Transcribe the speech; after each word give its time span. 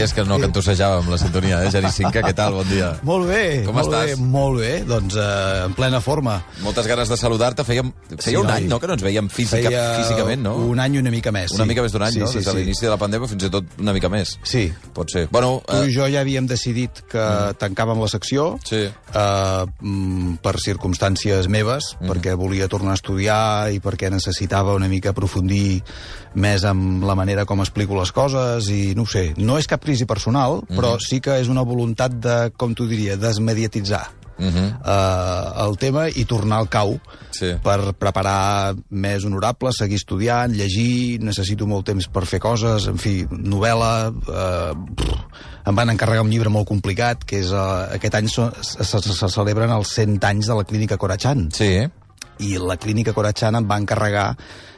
Feia 0.00 0.06
dies 0.08 0.14
que 0.16 0.22
no 0.24 0.38
cantussejàvem 0.40 1.10
la 1.12 1.16
sintonia, 1.20 1.58
eh, 1.66 1.70
Geni 1.74 1.90
Cinca? 1.92 2.22
Què 2.24 2.32
tal? 2.32 2.54
Bon 2.56 2.64
dia. 2.68 2.94
Molt 3.04 3.26
bé, 3.28 3.64
Com 3.66 3.74
molt 3.76 3.90
estàs? 3.92 4.06
bé, 4.06 4.16
molt 4.16 4.60
bé. 4.62 4.70
Doncs 4.88 5.16
eh, 5.20 5.64
en 5.66 5.74
plena 5.76 6.00
forma. 6.00 6.38
Moltes 6.64 6.86
ganes 6.88 7.10
de 7.12 7.18
saludar-te. 7.20 7.64
Feia, 7.68 7.82
feia 8.08 8.22
Sí, 8.22 8.34
un 8.36 8.46
noi. 8.46 8.56
any, 8.62 8.68
no?, 8.70 8.78
que 8.80 8.86
no 8.88 8.94
ens 8.96 9.02
veiem 9.04 9.28
física, 9.28 9.68
físicament, 9.98 10.40
no? 10.42 10.54
un 10.56 10.80
any 10.80 10.94
i 10.96 10.98
una 11.02 11.10
mica 11.12 11.30
més. 11.30 11.52
Una 11.52 11.64
sí. 11.64 11.68
mica 11.68 11.82
més 11.84 11.92
d'un 11.92 12.02
any, 12.06 12.12
sí, 12.14 12.18
no? 12.20 12.28
Sí, 12.28 12.38
Des 12.38 12.46
de 12.46 12.50
sí. 12.50 12.56
l'inici 12.56 12.86
de 12.86 12.90
la 12.94 12.96
pandèmia 12.96 13.28
fins 13.28 13.44
i 13.44 13.50
tot 13.52 13.64
una 13.78 13.92
mica 13.92 14.08
més. 14.08 14.38
Sí. 14.42 14.72
Pot 14.94 15.10
ser. 15.12 15.26
Bueno, 15.30 15.60
Tu 15.68 15.76
i 15.76 15.90
eh, 15.90 15.92
jo 15.92 16.08
ja 16.08 16.20
havíem 16.24 16.46
decidit 16.48 17.02
que 17.10 17.26
tancàvem 17.60 18.00
la 18.00 18.08
secció 18.08 18.58
Sí. 18.64 18.86
eh, 18.88 19.66
mm, 19.82 20.36
per 20.40 20.56
circumstàncies 20.64 21.46
meves, 21.48 21.96
Mhm. 22.00 22.08
perquè 22.08 22.34
volia 22.36 22.68
tornar 22.68 22.92
a 22.92 22.94
estudiar 22.94 23.70
i 23.70 23.80
perquè 23.80 24.08
necessitava 24.10 24.72
una 24.74 24.88
mica 24.88 25.10
aprofundir 25.10 25.82
més 26.32 26.64
amb 26.64 27.02
la 27.04 27.16
manera 27.16 27.44
com 27.44 27.60
explico 27.60 27.98
les 27.98 28.12
coses 28.12 28.68
i 28.70 28.94
no 28.94 29.04
sé, 29.04 29.34
no 29.36 29.58
és 29.58 29.66
cap 29.66 29.82
crisi 29.90 30.06
personal, 30.06 30.62
Mhm. 30.62 30.78
però 30.78 30.94
sí 31.02 31.20
que 31.20 31.40
és 31.42 31.50
una 31.50 31.66
voluntat 31.66 32.14
de, 32.22 32.38
com 32.56 32.72
tu 32.78 32.86
diria, 32.88 33.18
desmediatitzar 33.20 34.06
mhm, 34.40 34.80
eh, 34.86 35.64
el 35.66 35.74
tema 35.76 36.06
i 36.08 36.24
tornar 36.24 36.62
al 36.62 36.68
cau 36.72 36.94
Sí. 37.30 37.52
per 37.62 37.92
preparar 37.98 38.74
més 38.90 39.24
honorables, 39.24 39.76
seguir 39.78 39.96
estudiant, 40.00 40.52
llegir, 40.52 41.20
necessito 41.22 41.66
molt 41.66 41.86
temps 41.86 42.08
per 42.08 42.24
fer 42.26 42.40
coses, 42.40 42.86
en 42.90 42.98
fi, 42.98 43.24
novel·la... 43.30 44.10
Eh, 44.10 44.74
pff, 44.96 45.16
em 45.70 45.76
van 45.76 45.90
encarregar 45.92 46.24
un 46.24 46.30
llibre 46.32 46.48
molt 46.50 46.66
complicat, 46.68 47.22
que 47.24 47.38
és... 47.40 47.52
Eh, 47.52 47.96
aquest 47.96 48.14
any 48.18 48.28
so, 48.32 48.48
se, 48.64 48.82
se, 48.84 49.00
se 49.00 49.28
celebren 49.28 49.70
els 49.70 49.92
100 49.94 50.18
anys 50.24 50.48
de 50.50 50.56
la 50.58 50.64
Clínica 50.64 50.96
Corachan, 51.00 51.48
sí. 51.52 51.86
I 52.40 52.56
la 52.58 52.76
Clínica 52.80 53.12
Corachan 53.16 53.54
em 53.58 53.66
va 53.70 53.76
encarregar 53.80 54.26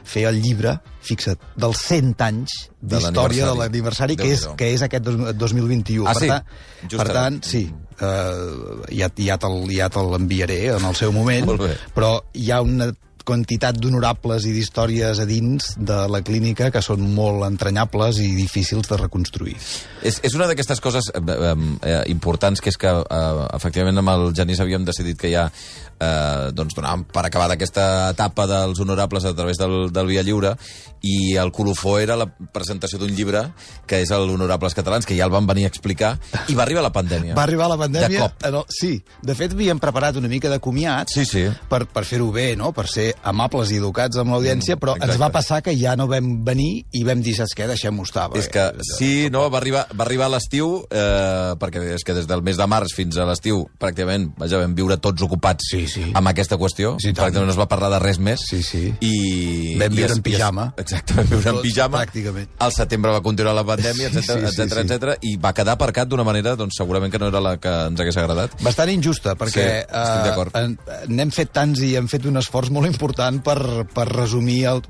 fer 0.03 0.25
el 0.27 0.41
llibre, 0.43 0.73
fixa't, 1.03 1.39
dels 1.55 1.79
100 1.87 2.13
anys 2.25 2.55
d'història 2.81 3.45
de 3.47 3.55
l'aniversari. 3.61 4.17
que, 4.19 4.31
és, 4.35 4.47
que 4.59 4.73
és 4.73 4.81
aquest 4.83 5.03
dos- 5.05 5.35
2021. 5.39 6.05
Ah, 6.07 6.13
per 6.13 6.21
sí? 6.21 6.27
tant, 6.27 6.43
Just 6.83 6.97
per 6.99 7.05
ara. 7.07 7.13
tant, 7.21 7.39
sí, 7.47 7.63
eh, 7.99 8.97
ja, 8.99 9.09
ja 9.15 9.37
te'l 9.39 9.63
ja 9.71 9.87
te 9.89 10.03
l'enviaré 10.03 10.59
en 10.75 10.83
el 10.89 10.95
seu 10.99 11.11
moment, 11.15 11.47
però 11.95 12.17
hi 12.33 12.51
ha 12.51 12.61
una 12.61 12.91
quantitat 13.23 13.77
d'honorables 13.79 14.45
i 14.49 14.53
d'històries 14.55 15.19
a 15.19 15.25
dins 15.27 15.73
de 15.77 15.99
la 16.11 16.21
clínica 16.25 16.69
que 16.73 16.81
són 16.83 17.05
molt 17.15 17.45
entranyables 17.47 18.19
i 18.23 18.33
difícils 18.35 18.89
de 18.89 18.99
reconstruir. 18.99 19.55
És, 20.03 20.19
és 20.23 20.35
una 20.35 20.47
d'aquestes 20.49 20.83
coses 20.83 21.09
eh, 21.13 21.21
eh, 21.23 21.53
eh, 21.81 22.01
importants 22.11 22.61
que 22.61 22.73
és 22.73 22.79
que 22.79 22.91
eh, 22.91 23.47
efectivament 23.55 24.03
amb 24.03 24.13
el 24.15 24.29
Genís 24.35 24.61
havíem 24.63 24.85
decidit 24.87 25.19
que 25.19 25.31
ja 25.31 25.47
eh, 25.49 26.51
doncs 26.55 26.75
donàvem 26.77 27.05
per 27.13 27.25
acabada 27.27 27.57
aquesta 27.57 28.09
etapa 28.13 28.47
dels 28.49 28.79
honorables 28.83 29.25
a 29.25 29.35
través 29.35 29.59
del, 29.61 29.91
del 29.93 30.09
Via 30.11 30.23
Lliure 30.23 30.55
i 31.03 31.35
el 31.39 31.51
colofó 31.51 31.97
era 31.99 32.15
la 32.19 32.27
presentació 32.27 32.99
d'un 32.99 33.11
llibre 33.11 33.43
que 33.87 33.99
és 34.03 34.11
l'Honorables 34.13 34.75
Catalans, 34.77 35.05
que 35.05 35.17
ja 35.17 35.25
el 35.27 35.33
van 35.33 35.47
venir 35.49 35.65
a 35.67 35.71
explicar 35.71 36.13
i 36.47 36.55
va 36.55 36.63
arribar 36.63 36.83
la 36.85 36.93
pandèmia. 36.95 37.35
Va 37.35 37.43
arribar 37.43 37.67
la 37.71 37.77
pandèmia... 37.79 38.07
De 38.07 38.23
cop. 38.23 38.45
El, 38.47 38.59
sí, 38.71 38.93
de 39.23 39.35
fet 39.35 39.55
havíem 39.55 39.81
preparat 39.83 40.19
una 40.21 40.31
mica 40.31 40.51
de 40.51 40.61
comiat 40.63 41.11
Sí, 41.11 41.25
sí. 41.27 41.43
per, 41.69 41.83
per 41.91 42.05
fer-ho 42.07 42.29
bé, 42.31 42.53
no? 42.59 42.71
per 42.75 42.87
ser 42.87 43.12
amables 43.23 43.71
i 43.71 43.77
educats 43.77 44.17
amb 44.17 44.31
l'audiència, 44.33 44.75
però 44.77 44.95
exacte. 44.95 45.11
ens 45.11 45.21
va 45.21 45.29
passar 45.31 45.61
que 45.61 45.75
ja 45.77 45.95
no 45.95 46.07
vam 46.07 46.43
venir 46.45 46.85
i 46.91 47.03
vam 47.03 47.21
dir, 47.21 47.35
saps 47.35 47.53
què, 47.55 47.67
deixem-ho 47.67 48.03
estar. 48.03 48.29
És 48.35 48.47
que 48.49 48.71
sí, 48.97 49.29
no, 49.31 49.49
va 49.53 49.57
arribar, 49.59 49.87
va 49.95 50.03
arribar 50.05 50.29
l'estiu, 50.31 50.85
eh, 50.89 51.53
perquè 51.59 51.83
és 51.95 52.03
que 52.03 52.13
des 52.13 52.27
del 52.27 52.41
mes 52.43 52.57
de 52.57 52.67
març 52.67 52.93
fins 52.95 53.17
a 53.17 53.25
l'estiu, 53.25 53.67
pràcticament, 53.79 54.31
vaja, 54.37 54.57
vam 54.59 54.73
viure 54.75 54.97
tots 54.97 55.21
ocupats 55.21 55.65
Sí, 55.69 55.87
sí. 55.87 56.11
amb 56.13 56.27
aquesta 56.27 56.57
qüestió. 56.57 56.95
Sí, 56.99 57.13
tant. 57.13 57.23
pràcticament 57.27 57.45
no 57.45 57.51
es 57.51 57.59
va 57.59 57.67
parlar 57.67 57.89
de 57.91 57.99
res 57.99 58.19
més. 58.19 58.39
Sí, 58.49 58.61
sí. 58.63 58.93
I, 59.01 59.77
Vam 59.79 59.91
i 59.91 59.95
viure 59.95 60.11
es- 60.11 60.17
en 60.17 60.23
pijama. 60.23 60.73
i 60.77 60.81
es- 60.81 60.85
Exacte, 60.85 61.13
vam 61.13 61.27
viure 61.29 61.49
en 61.49 61.61
pijama. 61.61 62.01
pràcticament. 62.03 62.47
Al 62.59 62.71
setembre 62.73 63.11
va 63.11 63.21
continuar 63.21 63.53
la 63.55 63.63
pandèmia, 63.65 64.09
Sí, 64.09 64.17
etc 64.17 64.23
sí, 64.23 64.55
sí, 64.55 64.61
etc 64.61 64.73
sí. 64.73 64.79
etc 64.93 65.17
i 65.21 65.35
va 65.37 65.53
quedar 65.53 65.73
aparcat 65.73 66.07
d'una 66.07 66.23
manera, 66.23 66.55
doncs, 66.55 66.75
segurament 66.77 67.11
que 67.11 67.19
no 67.19 67.27
era 67.27 67.39
la 67.41 67.57
que 67.57 67.69
ens 67.87 67.99
hagués 67.99 68.17
agradat. 68.17 68.51
Bastant 68.61 68.89
injusta, 68.89 69.35
perquè 69.35 69.85
Sí, 69.85 70.57
en- 70.59 70.77
n'hem 71.07 71.31
fet 71.31 71.51
tants 71.51 71.79
i 71.81 71.95
hem 71.95 72.07
fet 72.07 72.25
un 72.25 72.37
esforç 72.37 72.69
molt 72.69 72.87
important 72.87 73.02
per, 73.43 73.57
per 73.93 74.07
resumir, 74.09 74.61
el, 74.71 74.81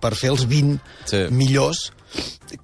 per 0.00 0.14
fer 0.14 0.30
els 0.34 0.46
20 0.46 0.78
Sí. 1.08 1.24
millors 1.34 1.92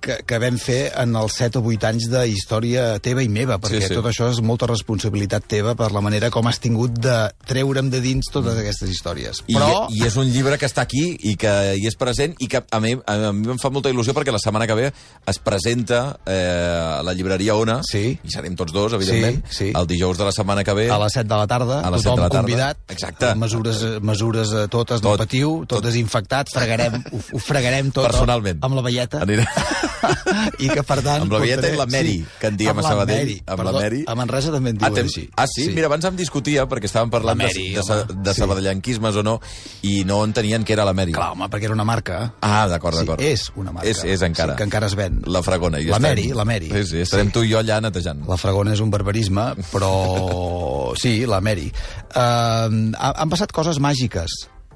que, 0.01 0.17
que 0.25 0.39
vam 0.41 0.57
fer 0.61 0.93
en 1.01 1.13
els 1.21 1.35
7 1.37 1.59
o 1.61 1.63
8 1.69 1.85
anys 1.91 2.07
de 2.13 2.23
història 2.31 2.85
teva 3.05 3.23
i 3.23 3.29
meva, 3.29 3.59
perquè 3.61 3.83
Sí, 3.83 3.89
sí. 3.91 3.95
tot 3.99 4.07
això 4.09 4.31
és 4.33 4.41
molta 4.41 4.67
responsabilitat 4.71 5.45
teva 5.51 5.75
per 5.77 5.91
la 5.93 6.01
manera 6.01 6.31
com 6.33 6.47
has 6.49 6.59
tingut 6.63 6.95
de 6.97 7.17
treure'm 7.49 7.91
de 7.93 8.01
dins 8.01 8.31
totes 8.33 8.57
aquestes 8.61 8.89
històries. 8.91 9.43
I, 9.47 9.55
Però... 9.59 9.87
I 9.93 10.05
és 10.07 10.17
un 10.17 10.31
llibre 10.33 10.57
que 10.61 10.67
està 10.69 10.83
aquí 10.87 11.05
i 11.29 11.35
que 11.41 11.53
hi 11.77 11.87
és 11.91 11.97
present 12.01 12.35
i 12.41 12.49
que 12.49 12.63
a 12.65 12.81
mi, 12.81 12.95
a 13.07 13.33
mi 13.37 13.51
em 13.53 13.61
fa 13.61 13.71
molta 13.75 13.93
il·lusió 13.93 14.15
perquè 14.17 14.33
la 14.33 14.41
setmana 14.41 14.67
que 14.71 14.75
ve 14.79 14.87
es 15.29 15.39
presenta 15.39 16.19
eh, 16.25 16.99
a 17.01 17.03
la 17.05 17.13
llibreria 17.13 17.55
Ona, 17.61 17.81
Sí. 17.85 18.19
i 18.25 18.31
serem 18.33 18.57
tots 18.57 18.73
dos, 18.73 18.93
evidentment, 18.97 19.43
Sí, 19.51 19.69
sí. 19.69 19.73
el 19.77 19.87
dijous 19.87 20.17
de 20.19 20.25
la 20.25 20.33
setmana 20.33 20.65
que 20.65 20.73
ve. 20.75 20.89
a 20.91 20.99
les 20.99 21.13
7 21.13 21.29
de 21.29 21.37
la 21.37 21.47
tarda, 21.47 21.81
A 21.81 21.91
les 21.91 22.03
tothom 22.03 22.17
de 22.17 22.23
la 22.23 22.29
tarda. 22.31 22.41
convidat, 22.43 22.77
Exacte. 22.89 23.27
amb 23.35 23.43
mesures, 23.45 23.83
mesures 24.01 24.53
eh, 24.53 24.67
totes, 24.69 25.03
no 25.03 25.11
Tot, 25.11 25.19
patiu, 25.27 25.59
tot, 25.67 25.79
tot. 25.79 25.85
desinfectat, 25.85 26.49
fregarem, 26.53 27.03
ho, 27.13 27.21
ho 27.37 27.39
fregarem 27.39 27.91
tot 27.93 28.07
Personalment. 28.09 28.59
amb 28.65 28.75
la 28.75 28.83
velleta. 28.83 29.21
Anirà... 29.35 30.51
I 30.59 30.69
que, 30.69 30.83
per 30.85 30.99
tant... 31.03 31.23
Amb 31.25 31.33
la 31.33 31.39
portaré- 31.41 31.73
i 31.75 31.77
la 31.79 31.87
Mary, 31.87 32.15
que 32.41 32.49
en 32.51 32.57
diem 32.61 32.79
a 32.79 32.83
Sabadell, 32.85 33.31
amb 33.47 33.63
la 33.65 33.73
Mary. 33.73 34.01
A 34.07 34.15
Manresa 34.19 34.51
també 34.53 34.71
en 34.75 34.79
Ah, 34.81 34.89
diuen 34.91 34.95
tem- 34.99 35.09
així. 35.11 35.23
ah, 35.37 35.47
sí? 35.49 35.69
Mira, 35.75 35.87
abans 35.89 36.05
em 36.05 36.17
discutia, 36.19 36.67
perquè 36.69 36.89
estàvem 36.91 37.11
parlant 37.13 37.39
La 37.39 37.47
Mary, 37.47 37.67
de, 37.75 37.83
de, 37.83 38.17
de 38.27 38.35
Sí. 38.35 38.41
sabadellanquismes 38.43 39.17
o 39.17 39.23
no, 39.23 39.41
i 39.83 40.05
no 40.05 40.23
entenien 40.25 40.65
que 40.65 40.73
era 40.77 40.85
la 40.85 40.93
Mary. 40.93 41.13
Clar, 41.13 41.31
home, 41.33 41.49
perquè 41.49 41.65
era 41.71 41.75
una 41.75 41.85
marca. 41.85 42.35
Ah, 42.43 42.67
d'acord, 42.69 42.97
d'acord. 42.99 43.21
Sí, 43.21 43.27
és 43.33 43.51
una 43.57 43.73
marca. 43.73 43.89
És, 43.89 44.05
és 44.05 44.23
encara. 44.23 44.53
Sí, 44.55 44.59
que 44.59 44.65
encara 44.69 44.87
es 44.87 44.95
ven. 44.95 45.23
La 45.27 45.43
Fragona. 45.43 45.81
I 45.81 45.87
La 45.87 45.99
Mary, 45.99 46.29
la 46.33 46.45
Mary. 46.45 46.71
Sí, 46.71 46.85
sí, 46.91 47.01
estarem 47.01 47.29
Sí. 47.29 47.33
tu 47.39 47.43
i 47.45 47.51
jo 47.53 47.59
allà 47.59 47.81
netejant. 47.81 48.27
La 48.29 48.37
fragona 48.37 48.73
és 48.75 48.81
un 48.81 48.91
barbarisme, 48.91 49.55
però 49.73 50.93
sí, 51.03 51.25
la 51.27 51.41
Mary. 51.41 51.71
Uh, 52.15 52.93
han 52.95 53.31
passat 53.33 53.53
coses 53.53 53.79
màgiques 53.81 54.31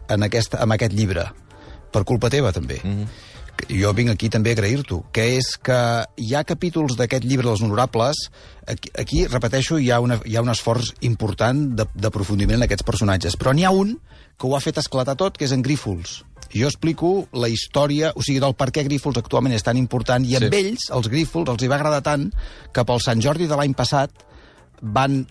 en 0.08 0.22
aquest, 0.24 0.54
en 0.54 0.72
aquest 0.72 0.92
llibre, 0.96 1.26
per 1.92 2.04
culpa 2.08 2.30
teva 2.30 2.52
també. 2.52 2.80
Mm 2.82 2.96
-hmm. 3.04 3.06
Jo 3.68 3.90
vinc 3.92 4.12
aquí 4.12 4.28
també 4.32 4.52
a 4.54 4.56
agrair-t'ho, 4.56 5.02
que 5.12 5.24
és 5.36 5.56
que 5.60 5.78
hi 6.16 6.30
ha 6.34 6.44
capítols 6.46 6.96
d'aquest 6.96 7.26
llibre 7.26 7.48
dels 7.48 7.62
honorables, 7.64 8.16
aquí, 8.66 8.92
aquí 8.96 9.24
repeteixo, 9.26 9.80
hi 9.82 9.90
ha, 9.90 9.98
una, 10.00 10.20
hi 10.24 10.38
ha 10.38 10.44
un 10.44 10.52
esforç 10.52 10.94
important 11.08 11.74
d'aprofundiment 11.76 12.60
en 12.60 12.68
aquests 12.68 12.86
personatges, 12.86 13.36
però 13.36 13.52
n'hi 13.52 13.66
ha 13.66 13.74
un 13.74 13.98
que 14.38 14.46
ho 14.46 14.54
ha 14.56 14.62
fet 14.62 14.78
esclatar 14.78 15.16
tot, 15.18 15.36
que 15.36 15.44
és 15.48 15.52
en 15.52 15.62
Grífols. 15.66 16.22
Jo 16.54 16.70
explico 16.70 17.26
la 17.36 17.50
història, 17.52 18.12
o 18.16 18.22
sigui, 18.24 18.38
del 18.40 18.54
per 18.56 18.70
què 18.72 18.86
Grífols 18.86 19.18
actualment 19.20 19.52
és 19.52 19.66
tan 19.66 19.76
important, 19.76 20.24
i 20.24 20.38
amb 20.38 20.48
Sí. 20.48 20.60
ells, 20.62 20.88
els 20.94 21.08
Grífols, 21.12 21.50
els 21.50 21.62
hi 21.62 21.68
va 21.68 21.76
agradar 21.76 22.02
tant 22.02 22.30
que 22.72 22.84
pel 22.84 23.02
Sant 23.04 23.20
Jordi 23.20 23.46
de 23.50 23.56
l'any 23.56 23.74
passat 23.74 24.10
van 24.80 25.26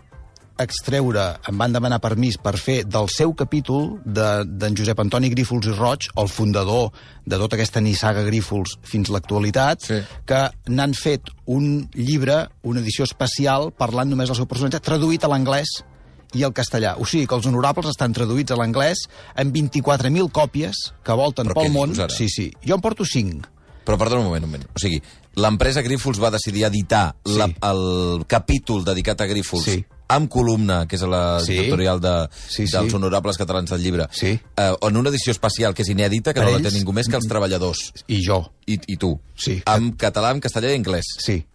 extreure, 0.60 1.38
em 1.50 1.58
van 1.58 1.74
demanar 1.74 2.00
permís 2.04 2.38
per 2.38 2.56
fer 2.58 2.84
del 2.86 3.10
seu 3.14 3.34
capítol 3.38 3.98
d'en 4.06 4.58
de, 4.60 4.72
Josep 4.78 5.00
Antoni 5.00 5.30
Grífols 5.34 5.68
i 5.68 5.76
Roig, 5.76 6.08
el 6.18 6.28
fundador 6.30 6.92
de 7.26 7.38
tota 7.38 7.56
aquesta 7.58 7.82
nissaga 7.82 8.24
Grífols 8.28 8.78
fins 8.84 9.10
l'actualitat, 9.14 9.82
Sí. 9.88 10.02
que 10.26 10.50
n'han 10.68 10.94
fet 10.94 11.30
un 11.46 11.90
llibre, 11.94 12.48
una 12.64 12.80
edició 12.82 13.04
especial, 13.06 13.72
parlant 13.72 14.10
només 14.10 14.28
del 14.30 14.36
seu 14.38 14.48
personatge, 14.48 14.80
traduït 14.80 15.24
a 15.24 15.28
l'anglès 15.32 15.84
i 16.34 16.44
al 16.44 16.52
castellà. 16.54 16.96
O 17.00 17.06
sigui 17.06 17.26
que 17.28 17.36
els 17.36 17.46
honorables 17.48 17.88
estan 17.88 18.14
traduïts 18.14 18.52
a 18.52 18.58
l'anglès 18.60 19.06
en 19.36 19.52
24.000 19.54 20.30
còpies 20.32 20.76
que 21.04 21.14
volten 21.14 21.48
Però 21.48 21.62
pel 21.62 21.72
món. 21.72 21.96
Sí, 22.10 22.28
sí. 22.30 22.52
Jo 22.68 22.76
en 22.76 22.82
porto 22.82 23.06
5. 23.06 23.48
Però 23.88 23.96
perdona 23.98 24.20
un 24.22 24.28
moment, 24.28 24.44
un 24.44 24.50
moment. 24.52 24.66
O 24.76 24.80
sigui, 24.80 24.98
l'empresa 25.40 25.82
Grífols 25.82 26.20
va 26.22 26.30
decidir 26.32 26.66
editar 26.66 27.16
Sí. 27.24 27.38
la, 27.38 27.48
el 27.72 28.26
capítol 28.28 28.84
dedicat 28.84 29.22
a 29.22 29.26
Grífols 29.26 29.64
Sí. 29.64 29.86
Amb 30.10 30.30
columna, 30.30 30.88
que 30.88 30.96
és 30.96 31.02
la 31.04 31.40
Sí. 31.44 31.58
editorial 31.58 32.00
de, 32.00 32.30
Sí, 32.48 32.66
sí. 32.68 32.72
dels 32.78 32.94
honorables 32.94 33.38
catalans 33.38 33.70
del 33.70 33.82
llibre, 33.84 34.08
Sí. 34.12 34.40
eh, 34.56 34.74
en 34.82 34.98
una 34.98 35.10
edició 35.10 35.32
especial 35.32 35.74
que 35.74 35.82
és 35.84 35.90
inèdita, 35.90 36.34
que 36.34 36.40
Per 36.42 36.46
no 36.46 36.52
la 36.52 36.58
ells? 36.58 36.70
té 36.74 36.78
ningú 36.80 36.94
més 36.94 37.08
que 37.08 37.16
els 37.16 37.28
treballadors. 37.28 37.94
I 38.08 38.22
jo. 38.26 38.52
I, 38.66 38.80
i 38.88 38.98
tu. 38.98 39.20
Sí. 39.36 39.62
Amb 39.66 39.96
català, 39.98 40.32
en 40.32 40.40
castellà 40.42 40.72
i 40.72 40.78
anglès. 40.78 41.04
Sí. 41.20 41.46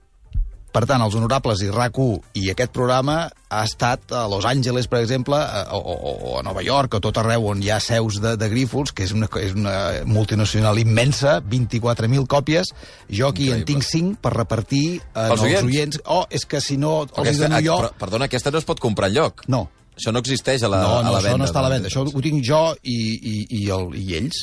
Per 0.72 0.86
tant, 0.88 1.02
els 1.04 1.12
honorables 1.18 1.60
i 1.60 1.68
RAC1 1.68 2.38
i 2.40 2.46
aquest 2.48 2.70
programa 2.72 3.26
ha 3.52 3.58
estat 3.68 4.12
a 4.16 4.22
Los 4.32 4.46
Angeles, 4.48 4.86
per 4.88 5.02
exemple, 5.02 5.36
a- 5.36 5.66
o, 5.76 5.80
o, 5.92 6.12
o 6.30 6.38
a 6.38 6.42
Nova 6.46 6.62
York, 6.64 6.94
o 6.96 7.00
tot 7.04 7.18
arreu 7.20 7.44
on 7.50 7.60
hi 7.62 7.68
ha 7.68 7.76
seus 7.84 8.16
de, 8.24 8.32
de 8.40 8.48
Grífols, 8.48 8.94
que 8.96 9.04
és 9.04 9.12
una, 9.12 9.28
és 9.42 9.52
una 9.52 9.74
multinacional 10.08 10.80
immensa, 10.80 11.42
24.000 11.44 12.24
còpies. 12.26 12.72
Jo 13.12 13.28
aquí 13.28 13.50
Increïble. 13.50 13.58
en 13.60 13.68
tinc 13.68 13.84
5 13.84 14.16
per 14.24 14.32
repartir 14.38 14.84
en 15.02 15.12
Pels 15.12 15.34
els 15.36 15.44
oients? 15.50 15.68
oients. 15.68 16.00
Oh, 16.06 16.24
és 16.30 16.46
que 16.48 16.62
si 16.64 16.78
no 16.80 17.02
els 17.02 17.12
Aquesta, 17.20 17.50
dono 17.50 17.60
jo... 17.68 17.76
però, 17.84 17.92
perdona, 18.06 18.30
aquesta 18.32 18.50
no 18.50 18.58
es 18.64 18.64
pot 18.72 18.80
comprar 18.80 19.12
enlloc. 19.12 19.44
No, 19.52 19.66
Això 19.92 20.08
no 20.08 20.22
existeix 20.24 20.62
a 20.64 20.68
la, 20.72 20.78
no, 20.80 20.96
a 20.96 21.02
no, 21.04 21.10
la 21.12 21.18
això 21.20 21.28
venda. 21.34 21.38
no 21.44 21.50
està 21.50 21.60
a 21.60 21.66
la 21.66 21.74
venda. 21.74 21.90
Això 21.92 22.00
ho 22.08 22.20
tinc 22.24 22.40
jo 22.48 22.62
i, 22.80 22.96
i, 23.20 23.34
i, 23.60 23.66
el, 23.76 23.90
i 24.00 24.14
ells. 24.22 24.38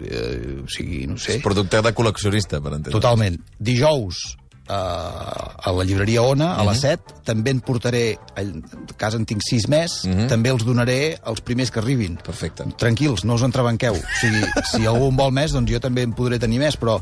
Eh, 0.00 0.62
o 0.64 0.68
sigui, 0.72 1.04
no 1.08 1.16
sé. 1.20 1.36
És 1.38 1.44
producte 1.44 1.80
de 1.84 1.92
col·leccionista, 1.96 2.58
per 2.64 2.72
entendre. 2.78 2.96
Totalment. 2.96 3.36
Dijous, 3.60 4.22
a 4.68 5.72
la 5.72 5.84
llibreria 5.86 6.22
Ona, 6.26 6.54
a 6.56 6.64
les 6.68 6.82
7. 6.84 7.20
També 7.26 7.52
en 7.54 7.60
portaré, 7.64 8.16
en 8.38 8.62
casa 8.98 9.20
en 9.20 9.26
tinc 9.28 9.44
6 9.46 9.68
més, 9.72 9.96
també 10.30 10.52
els 10.54 10.66
donaré 10.66 11.16
els 11.26 11.42
primers 11.46 11.70
que 11.70 11.82
arribin. 11.82 12.18
Perfecte. 12.26 12.66
Tranquils, 12.80 13.24
no 13.24 13.38
us 13.38 13.46
entrebanqueu. 13.46 13.98
O 13.98 14.18
sigui, 14.20 14.42
si 14.72 14.86
algú 14.86 15.10
en 15.12 15.20
vol 15.20 15.32
més, 15.36 15.54
doncs 15.56 15.72
jo 15.72 15.82
també 15.82 16.06
en 16.06 16.14
podré 16.16 16.40
tenir 16.42 16.60
més, 16.62 16.78
però 16.80 16.98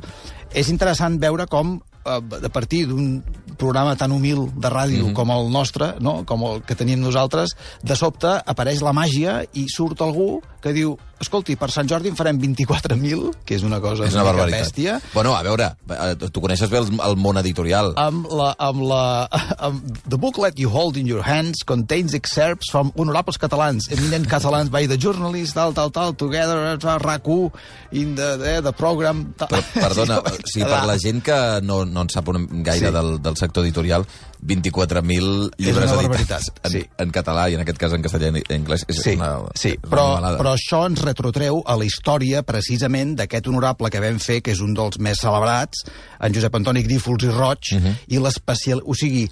és 0.54 0.70
interessant 0.70 1.18
veure 1.18 1.48
com 1.50 1.76
eh, 1.76 2.20
a 2.20 2.52
partir 2.52 2.84
d'un 2.90 3.18
programa 3.58 3.96
tan 3.96 4.12
humil 4.12 4.48
de 4.54 4.70
ràdio 4.70 5.04
mm 5.04 5.10
-hmm. 5.10 5.14
com 5.14 5.30
el 5.30 5.50
nostre, 5.50 5.94
no? 6.00 6.24
com 6.24 6.42
el 6.42 6.62
que 6.62 6.74
tenim 6.74 7.00
nosaltres, 7.00 7.56
de 7.82 7.96
sobte 7.96 8.28
apareix 8.46 8.80
la 8.82 8.92
màgia 8.92 9.44
i 9.52 9.66
surt 9.68 10.00
algú 10.00 10.42
que 10.60 10.72
diu 10.72 10.98
escolti, 11.24 11.56
per 11.58 11.70
Sant 11.74 11.88
Jordi 11.90 12.12
en 12.12 12.16
farem 12.18 12.38
24.000, 12.40 13.32
que 13.48 13.56
és 13.56 13.64
una 13.66 13.80
cosa 13.82 14.04
És 14.06 14.14
una 14.14 14.22
barbaritat. 14.28 14.66
bèstia, 14.68 14.98
Bueno, 15.14 15.34
a 15.36 15.42
veure, 15.42 15.70
eh, 15.90 16.14
tu 16.30 16.40
coneixes 16.44 16.70
bé 16.70 16.78
el, 16.78 16.88
el 17.00 17.16
món 17.16 17.38
editorial. 17.40 17.92
amb 17.96 18.28
la, 18.30 18.52
amb 18.58 18.82
la, 18.86 19.02
amb 19.66 19.82
the 20.08 20.16
booklet 20.20 20.58
you 20.60 20.68
hold 20.70 20.96
in 21.00 21.06
your 21.08 21.22
hands 21.26 21.64
contains 21.64 22.14
excerpts 22.14 22.70
from 22.70 22.92
honorables 22.96 23.38
catalans, 23.38 23.88
eminent 23.90 24.28
catalans 24.30 24.70
by 24.70 24.86
the 24.86 24.96
journalists, 25.00 25.54
tal, 25.54 25.72
tal, 25.74 25.90
tal, 25.90 26.12
together, 26.14 26.76
RAC1, 26.78 27.50
in 27.92 28.14
the, 28.14 28.36
the, 28.36 28.60
the 28.62 28.72
program... 28.72 29.32
Tal. 29.38 29.48
Però, 29.48 29.62
perdona, 29.74 30.18
o 30.24 30.30
sigui, 30.44 30.66
per 30.68 30.84
la 30.86 30.98
gent 30.98 31.22
que 31.24 31.38
no, 31.64 31.84
no 31.84 32.02
en 32.06 32.10
sap 32.12 32.28
una 32.28 32.44
gaire 32.62 32.88
Sí. 32.88 32.92
del, 32.92 33.22
del 33.22 33.36
sector 33.38 33.64
editorial, 33.64 34.04
24.000 34.44 35.50
llibres 35.56 35.92
una 35.92 36.02
editats 36.02 36.50
en, 36.64 36.70
sí. 36.74 36.82
en 37.00 37.10
català 37.14 37.46
i 37.48 37.54
en 37.56 37.62
aquest 37.64 37.78
cas 37.80 37.94
en 37.96 38.02
castellà 38.04 38.30
i 38.36 38.42
anglès. 38.56 38.84
És 38.90 38.98
Sí, 39.04 39.14
una, 39.16 39.30
sí 39.56 39.72
una 39.78 39.88
però, 39.90 40.04
animalada. 40.14 40.38
però 40.42 40.52
això 40.58 40.82
ens 40.88 41.00
retrotreu 41.14 41.62
a 41.64 41.76
la 41.78 41.86
història 41.86 42.42
precisament 42.42 43.14
d'aquest 43.16 43.46
honorable 43.48 43.88
que 43.90 44.02
vam 44.02 44.18
fer, 44.18 44.40
que 44.42 44.50
és 44.52 44.60
un 44.60 44.74
dels 44.74 44.98
més 44.98 45.22
celebrats, 45.22 45.84
en 46.20 46.34
Josep 46.34 46.54
Antoni 46.58 46.82
Grífols 46.82 47.22
i 47.24 47.30
Roig, 47.30 47.72
uh 47.72 47.78
Mhm. 47.78 47.86
-huh. 47.86 47.94
i 48.08 48.18
l'especial... 48.18 48.82
O 48.84 48.94
sigui, 48.94 49.28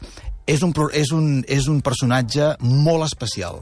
és 0.46 0.62
un, 0.62 0.72
és, 0.92 1.10
un, 1.12 1.44
és 1.48 1.66
un 1.68 1.80
personatge 1.82 2.56
molt 2.60 3.04
especial. 3.04 3.60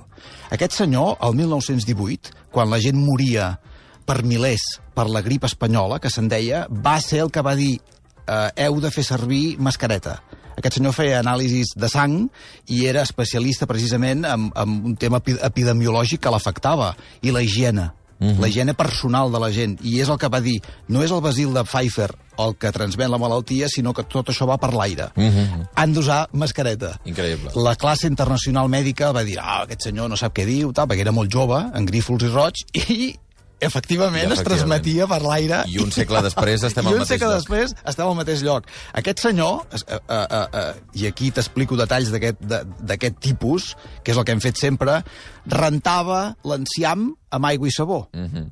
Aquest 0.51 0.73
senyor, 0.73 1.17
el 1.23 1.35
1918, 1.35 2.31
quan 2.53 2.71
la 2.71 2.79
gent 2.81 2.97
moria 2.97 3.59
per 4.07 4.23
milers 4.25 4.61
per 4.95 5.09
la 5.09 5.21
grip 5.23 5.45
espanyola, 5.45 5.99
que 6.01 6.11
se'n 6.11 6.29
deia, 6.29 6.67
va 6.71 7.01
ser 7.01 7.21
el 7.21 7.31
que 7.31 7.43
va 7.43 7.55
dir 7.55 7.81
eh, 8.27 8.51
heu 8.67 8.81
de 8.81 8.91
fer 8.91 9.05
servir 9.05 9.57
mascareta. 9.59 10.23
Aquest 10.57 10.75
senyor 10.77 10.93
feia 10.93 11.21
anàlisis 11.21 11.69
de 11.77 11.89
sang 11.89 12.29
i 12.69 12.85
era 12.87 13.03
especialista 13.03 13.67
precisament 13.67 14.25
en, 14.25 14.51
en 14.55 14.69
un 14.85 14.97
tema 14.97 15.19
epi- 15.19 15.39
epidemiològic 15.43 16.21
que 16.21 16.31
l'afectava, 16.31 16.97
i 17.23 17.31
la 17.31 17.41
higiene. 17.43 17.91
Uh 18.21 18.27
-huh. 18.27 18.39
La 18.41 18.49
higiene 18.49 18.75
personal 18.75 19.33
de 19.33 19.41
la 19.41 19.51
gent. 19.51 19.79
I 19.83 20.01
és 20.01 20.09
el 20.09 20.19
que 20.19 20.29
va 20.29 20.41
dir, 20.41 20.61
no 20.89 21.03
és 21.03 21.11
el 21.11 21.21
basil 21.21 21.55
de 21.55 21.65
Pfeiffer 21.65 22.11
el 22.39 22.57
que 22.57 22.73
transmet 22.73 23.09
la 23.09 23.19
malaltia, 23.19 23.69
sinó 23.69 23.93
que 23.93 24.05
tot 24.05 24.29
això 24.29 24.47
va 24.49 24.59
per 24.59 24.73
l'aire. 24.73 25.11
Uh 25.17 25.23
-huh. 25.25 25.69
Han 25.75 25.93
d'usar 25.93 26.29
mascareta. 26.33 26.99
Increïble. 27.05 27.51
La 27.55 27.77
classe 27.77 28.07
internacional 28.07 28.69
mèdica 28.69 29.13
va 29.13 29.25
dir, 29.25 29.39
ah, 29.39 29.63
aquest 29.63 29.83
senyor 29.83 30.09
no 30.09 30.17
sap 30.17 30.35
què 30.35 30.45
diu, 30.45 30.73
tal, 30.73 30.87
perquè 30.87 31.01
era 31.01 31.13
molt 31.13 31.33
jove, 31.33 31.71
en 31.75 31.87
Grífols 31.87 32.23
i 32.23 32.29
Roig, 32.29 32.55
i 32.73 33.19
efectivament, 33.61 34.25
I 34.25 34.33
es 34.33 34.41
efectivament. 34.41 34.83
transmetia 34.83 35.07
per 35.07 35.21
l'aire. 35.23 35.63
I 35.69 35.79
un 35.83 35.93
segle 35.93 36.23
després 36.27 36.63
estem 36.69 36.85
I 36.87 36.89
al 36.89 36.95
un 36.95 37.01
mateix 37.05 37.13
segle 37.21 37.29
lloc. 37.33 37.41
després 37.43 37.75
estem 37.93 38.07
al 38.07 38.15
mateix 38.19 38.43
lloc. 38.47 38.67
Aquest 39.03 39.19
senyor, 39.27 39.67
es- 39.73 39.85
eh, 39.89 39.99
eh, 40.09 40.27
eh, 40.31 40.47
eh, 40.61 41.03
i 41.03 41.07
aquí 41.11 41.31
t'explico 41.31 41.77
detalls 41.77 42.11
d'aquest 42.13 43.19
tipus, 43.21 43.75
que 44.05 44.13
és 44.13 44.17
el 44.19 44.25
que 44.25 44.33
hem 44.33 44.41
fet 44.41 44.57
sempre, 44.59 45.03
rentava 45.47 46.37
l'enciam 46.45 47.11
amb 47.31 47.45
aigua 47.47 47.69
i 47.69 47.73
sabó. 47.75 48.09
Mhm. 48.15 48.49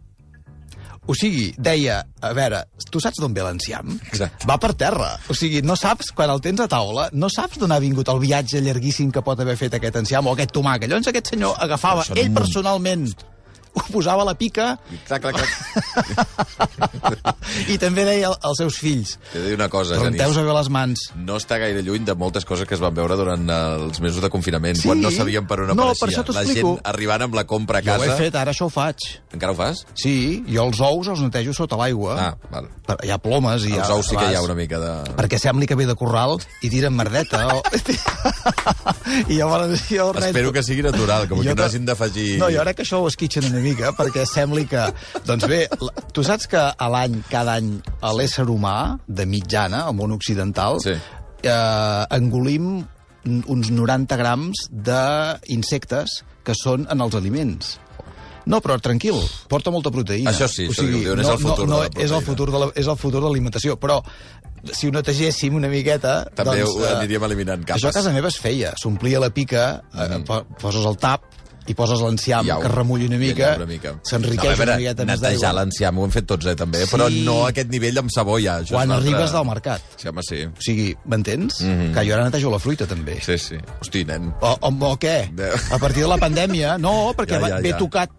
O 1.08 1.14
sigui, 1.16 1.54
deia, 1.56 2.02
a 2.20 2.34
veure, 2.36 2.58
tu 2.92 3.00
saps 3.00 3.16
d'on 3.16 3.32
ve 3.32 3.40
l'enciam? 3.40 3.94
Va 4.46 4.58
per 4.60 4.74
terra. 4.76 5.14
O 5.32 5.34
sigui, 5.34 5.62
no 5.64 5.72
saps, 5.74 6.10
quan 6.12 6.28
el 6.28 6.42
tens 6.44 6.60
a 6.60 6.66
taula, 6.68 7.06
no 7.16 7.30
saps 7.32 7.56
d'on 7.56 7.72
ha 7.72 7.78
vingut 7.80 8.10
el 8.12 8.18
viatge 8.20 8.60
llarguíssim 8.60 9.10
que 9.10 9.22
pot 9.24 9.40
haver 9.40 9.56
fet 9.56 9.72
aquest 9.78 9.96
enciam 10.02 10.26
o 10.28 10.34
aquest 10.34 10.52
tomàquet. 10.52 10.86
Llavors 10.90 11.08
aquest 11.08 11.30
senyor 11.32 11.54
agafava, 11.64 12.04
ell 12.14 12.28
un- 12.28 12.34
personalment, 12.34 13.08
ho 13.78 13.92
posava 13.92 14.22
a 14.22 14.28
la 14.28 14.34
pica 14.38 14.78
Clac, 15.08 15.22
clac, 15.22 15.36
clac. 15.38 17.36
i 17.72 17.76
també 17.80 18.04
deia 18.06 18.30
als 18.44 18.58
seus 18.60 18.76
fills, 18.80 19.16
T'he 19.32 19.40
de 19.42 19.48
dir 19.50 19.56
una 19.58 19.68
cosa, 19.72 19.96
renteu-vos 20.00 20.36
Genís. 20.36 20.48
bé 20.48 20.54
les 20.58 20.68
mans. 20.74 21.04
No 21.16 21.36
està 21.40 21.58
gaire 21.60 21.82
lluny 21.84 22.04
de 22.08 22.14
moltes 22.18 22.44
coses 22.48 22.66
que 22.68 22.74
es 22.76 22.82
van 22.82 22.94
veure 22.96 23.16
durant 23.18 23.44
els 23.50 24.00
mesos 24.04 24.20
de 24.24 24.30
confinament, 24.32 24.76
Sí? 24.78 24.88
quan 24.88 25.00
no 25.02 25.10
sabíem 25.10 25.46
per 25.48 25.60
on 25.64 25.68
No, 25.76 25.88
apareixia. 25.92 26.24
per 26.24 26.34
la 26.34 26.44
gent 26.44 26.78
arribant 26.84 27.22
amb 27.28 27.34
la 27.38 27.44
compra 27.46 27.78
a 27.78 27.82
Jo 27.82 27.94
ho 27.94 27.98
casa... 28.00 28.14
he 28.14 28.18
fet, 28.24 28.34
ara 28.36 28.52
això 28.52 28.66
ho 28.68 28.72
faig. 28.72 28.96
Encara 29.32 29.52
ho 29.52 29.56
fas? 29.58 29.84
Sí, 29.94 30.44
jo 30.48 30.64
els 30.68 30.80
ous 30.80 31.08
els 31.08 31.20
netejo 31.24 31.52
sota 31.56 31.76
l'aigua. 31.76 32.16
Ah, 32.18 32.36
val. 32.50 32.68
Hi 33.04 33.10
ha 33.12 33.18
plomes 33.18 33.64
i 33.68 33.72
Els 33.76 33.90
ous 33.92 34.06
sí 34.08 34.16
que 34.16 34.30
hi 34.32 34.34
ha 34.38 34.42
una 34.42 34.54
mica 34.58 34.78
de... 34.80 34.92
Perquè 35.18 35.38
sembli 35.40 35.66
que 35.68 35.76
ve 35.76 35.86
de 35.86 35.94
corral 35.98 36.38
i 36.62 36.70
tiren 36.72 36.94
merdeta. 36.96 37.44
O... 37.56 37.62
I 39.28 39.36
llavors 39.38 39.82
jo 39.90 40.12
rento. 40.12 40.26
Espero 40.26 40.52
que 40.52 40.62
sigui 40.62 40.82
natural, 40.82 41.28
com 41.28 41.38
Jo 41.42 41.50
que 41.52 41.54
no 41.60 41.64
hagin 41.64 41.84
d'afegir... 41.88 42.38
No, 42.40 42.48
jo 42.52 42.62
crec 42.64 42.76
que 42.80 42.84
això 42.86 43.00
ho 43.02 43.08
esquitxen 43.08 43.44
una 43.50 43.60
mica, 43.60 43.67
perquè 43.76 44.24
sembli 44.28 44.66
que... 44.70 44.84
Doncs 45.26 45.48
bé, 45.50 45.64
tu 46.14 46.24
saps 46.26 46.48
que 46.50 46.60
a 46.60 46.88
l'any, 46.92 47.20
cada 47.30 47.58
any, 47.58 47.74
a 48.00 48.12
l'ésser 48.16 48.46
humà, 48.48 48.98
de 49.06 49.26
mitjana, 49.28 49.84
al 49.86 49.96
món 49.98 50.14
occidental, 50.16 50.80
Sí. 50.84 50.94
eh, 51.42 52.04
engolim 52.16 52.86
uns 53.28 53.70
90 53.70 54.16
grams 54.16 54.68
d'insectes 54.70 56.22
que 56.44 56.54
són 56.56 56.86
en 56.90 57.00
els 57.04 57.14
aliments. 57.14 57.76
No, 58.48 58.62
però 58.64 58.78
tranquil, 58.80 59.18
porta 59.48 59.70
molta 59.70 59.92
proteïna. 59.92 60.32
Això 60.32 60.48
sí, 60.48 60.70
això 60.72 60.86
diuen, 60.88 61.20
és 61.20 61.28
el 61.28 61.40
futur 61.42 61.66
no, 61.68 61.82
de 61.82 61.82
la 61.82 61.88
no, 61.92 62.00
és 62.00 62.12
el 62.16 62.22
futur 62.24 62.48
de 62.48 62.60
la, 62.62 62.68
és 62.80 62.88
el 62.88 62.96
futur 62.96 63.20
de 63.20 63.26
l'alimentació, 63.26 63.76
però 63.76 63.98
si 64.72 64.88
ho 64.88 64.94
netegéssim 64.94 65.54
una 65.58 65.68
miqueta... 65.68 66.22
També 66.34 66.62
doncs, 66.62 66.78
ho 66.78 66.86
eh, 66.86 66.94
aniríem 66.96 67.26
eliminant 67.28 67.66
capes. 67.66 67.82
Això 67.82 67.92
a 67.92 67.98
casa 67.98 68.14
meva 68.14 68.32
es 68.32 68.38
feia. 68.40 68.72
S'omplia 68.80 69.20
la 69.20 69.28
pica, 69.34 69.82
mm. 69.92 70.24
eh, 70.24 70.40
poses 70.62 70.88
el 70.88 70.96
tap 71.00 71.28
i 71.68 71.74
poses 71.74 72.00
l'enciam 72.00 72.46
I 72.46 72.50
au. 72.50 72.60
que 72.62 72.68
remulli 72.68 73.06
una 73.06 73.18
mica, 73.18 73.54
una 73.56 73.66
mica. 73.66 73.94
s'enriqueix 74.02 74.56
No, 74.58 74.64
una 74.64 74.76
miqueta 74.76 75.04
més 75.04 75.20
Netejar 75.20 75.40
d'aigua. 75.52 75.52
l'enciam 75.62 75.98
ho 75.98 76.04
hem 76.04 76.10
fet 76.10 76.26
tots, 76.26 76.46
eh, 76.46 76.54
també, 76.56 76.84
Sí. 76.86 76.90
però 76.96 77.08
no 77.24 77.44
a 77.46 77.50
aquest 77.50 77.68
nivell 77.70 77.98
amb 77.98 78.10
sabó 78.14 78.38
ja. 78.40 78.60
Això 78.60 78.70
Quan 78.76 78.88
una 78.88 78.96
altra- 78.96 79.10
arribes 79.12 79.32
del 79.32 79.44
mercat. 79.46 79.82
Sí, 79.96 80.08
home, 80.08 80.22
sí. 80.22 80.44
O 80.46 80.60
sigui, 80.60 80.96
m'entens? 81.04 81.60
Mm. 81.60 81.66
-hmm. 81.68 81.94
Que 81.94 82.06
jo 82.08 82.14
ara 82.14 82.24
netejo 82.24 82.50
la 82.50 82.58
fruita, 82.58 82.86
també. 82.86 83.20
Sí, 83.20 83.38
sí. 83.38 83.56
Hosti, 83.80 84.04
nen. 84.04 84.32
O, 84.40 84.56
o, 84.60 84.68
o 84.68 84.96
què? 84.98 85.30
De- 85.34 85.52
A 85.70 85.78
partir 85.78 86.02
de 86.02 86.08
la 86.08 86.16
pandèmia, 86.18 86.78
no, 86.78 87.12
perquè 87.16 87.34
Ja, 87.34 87.40
ja, 87.40 87.48
ja, 87.48 87.54
ja, 87.56 87.60
ve 87.62 87.70
ja. 87.70 87.76
tocat. 87.76 88.10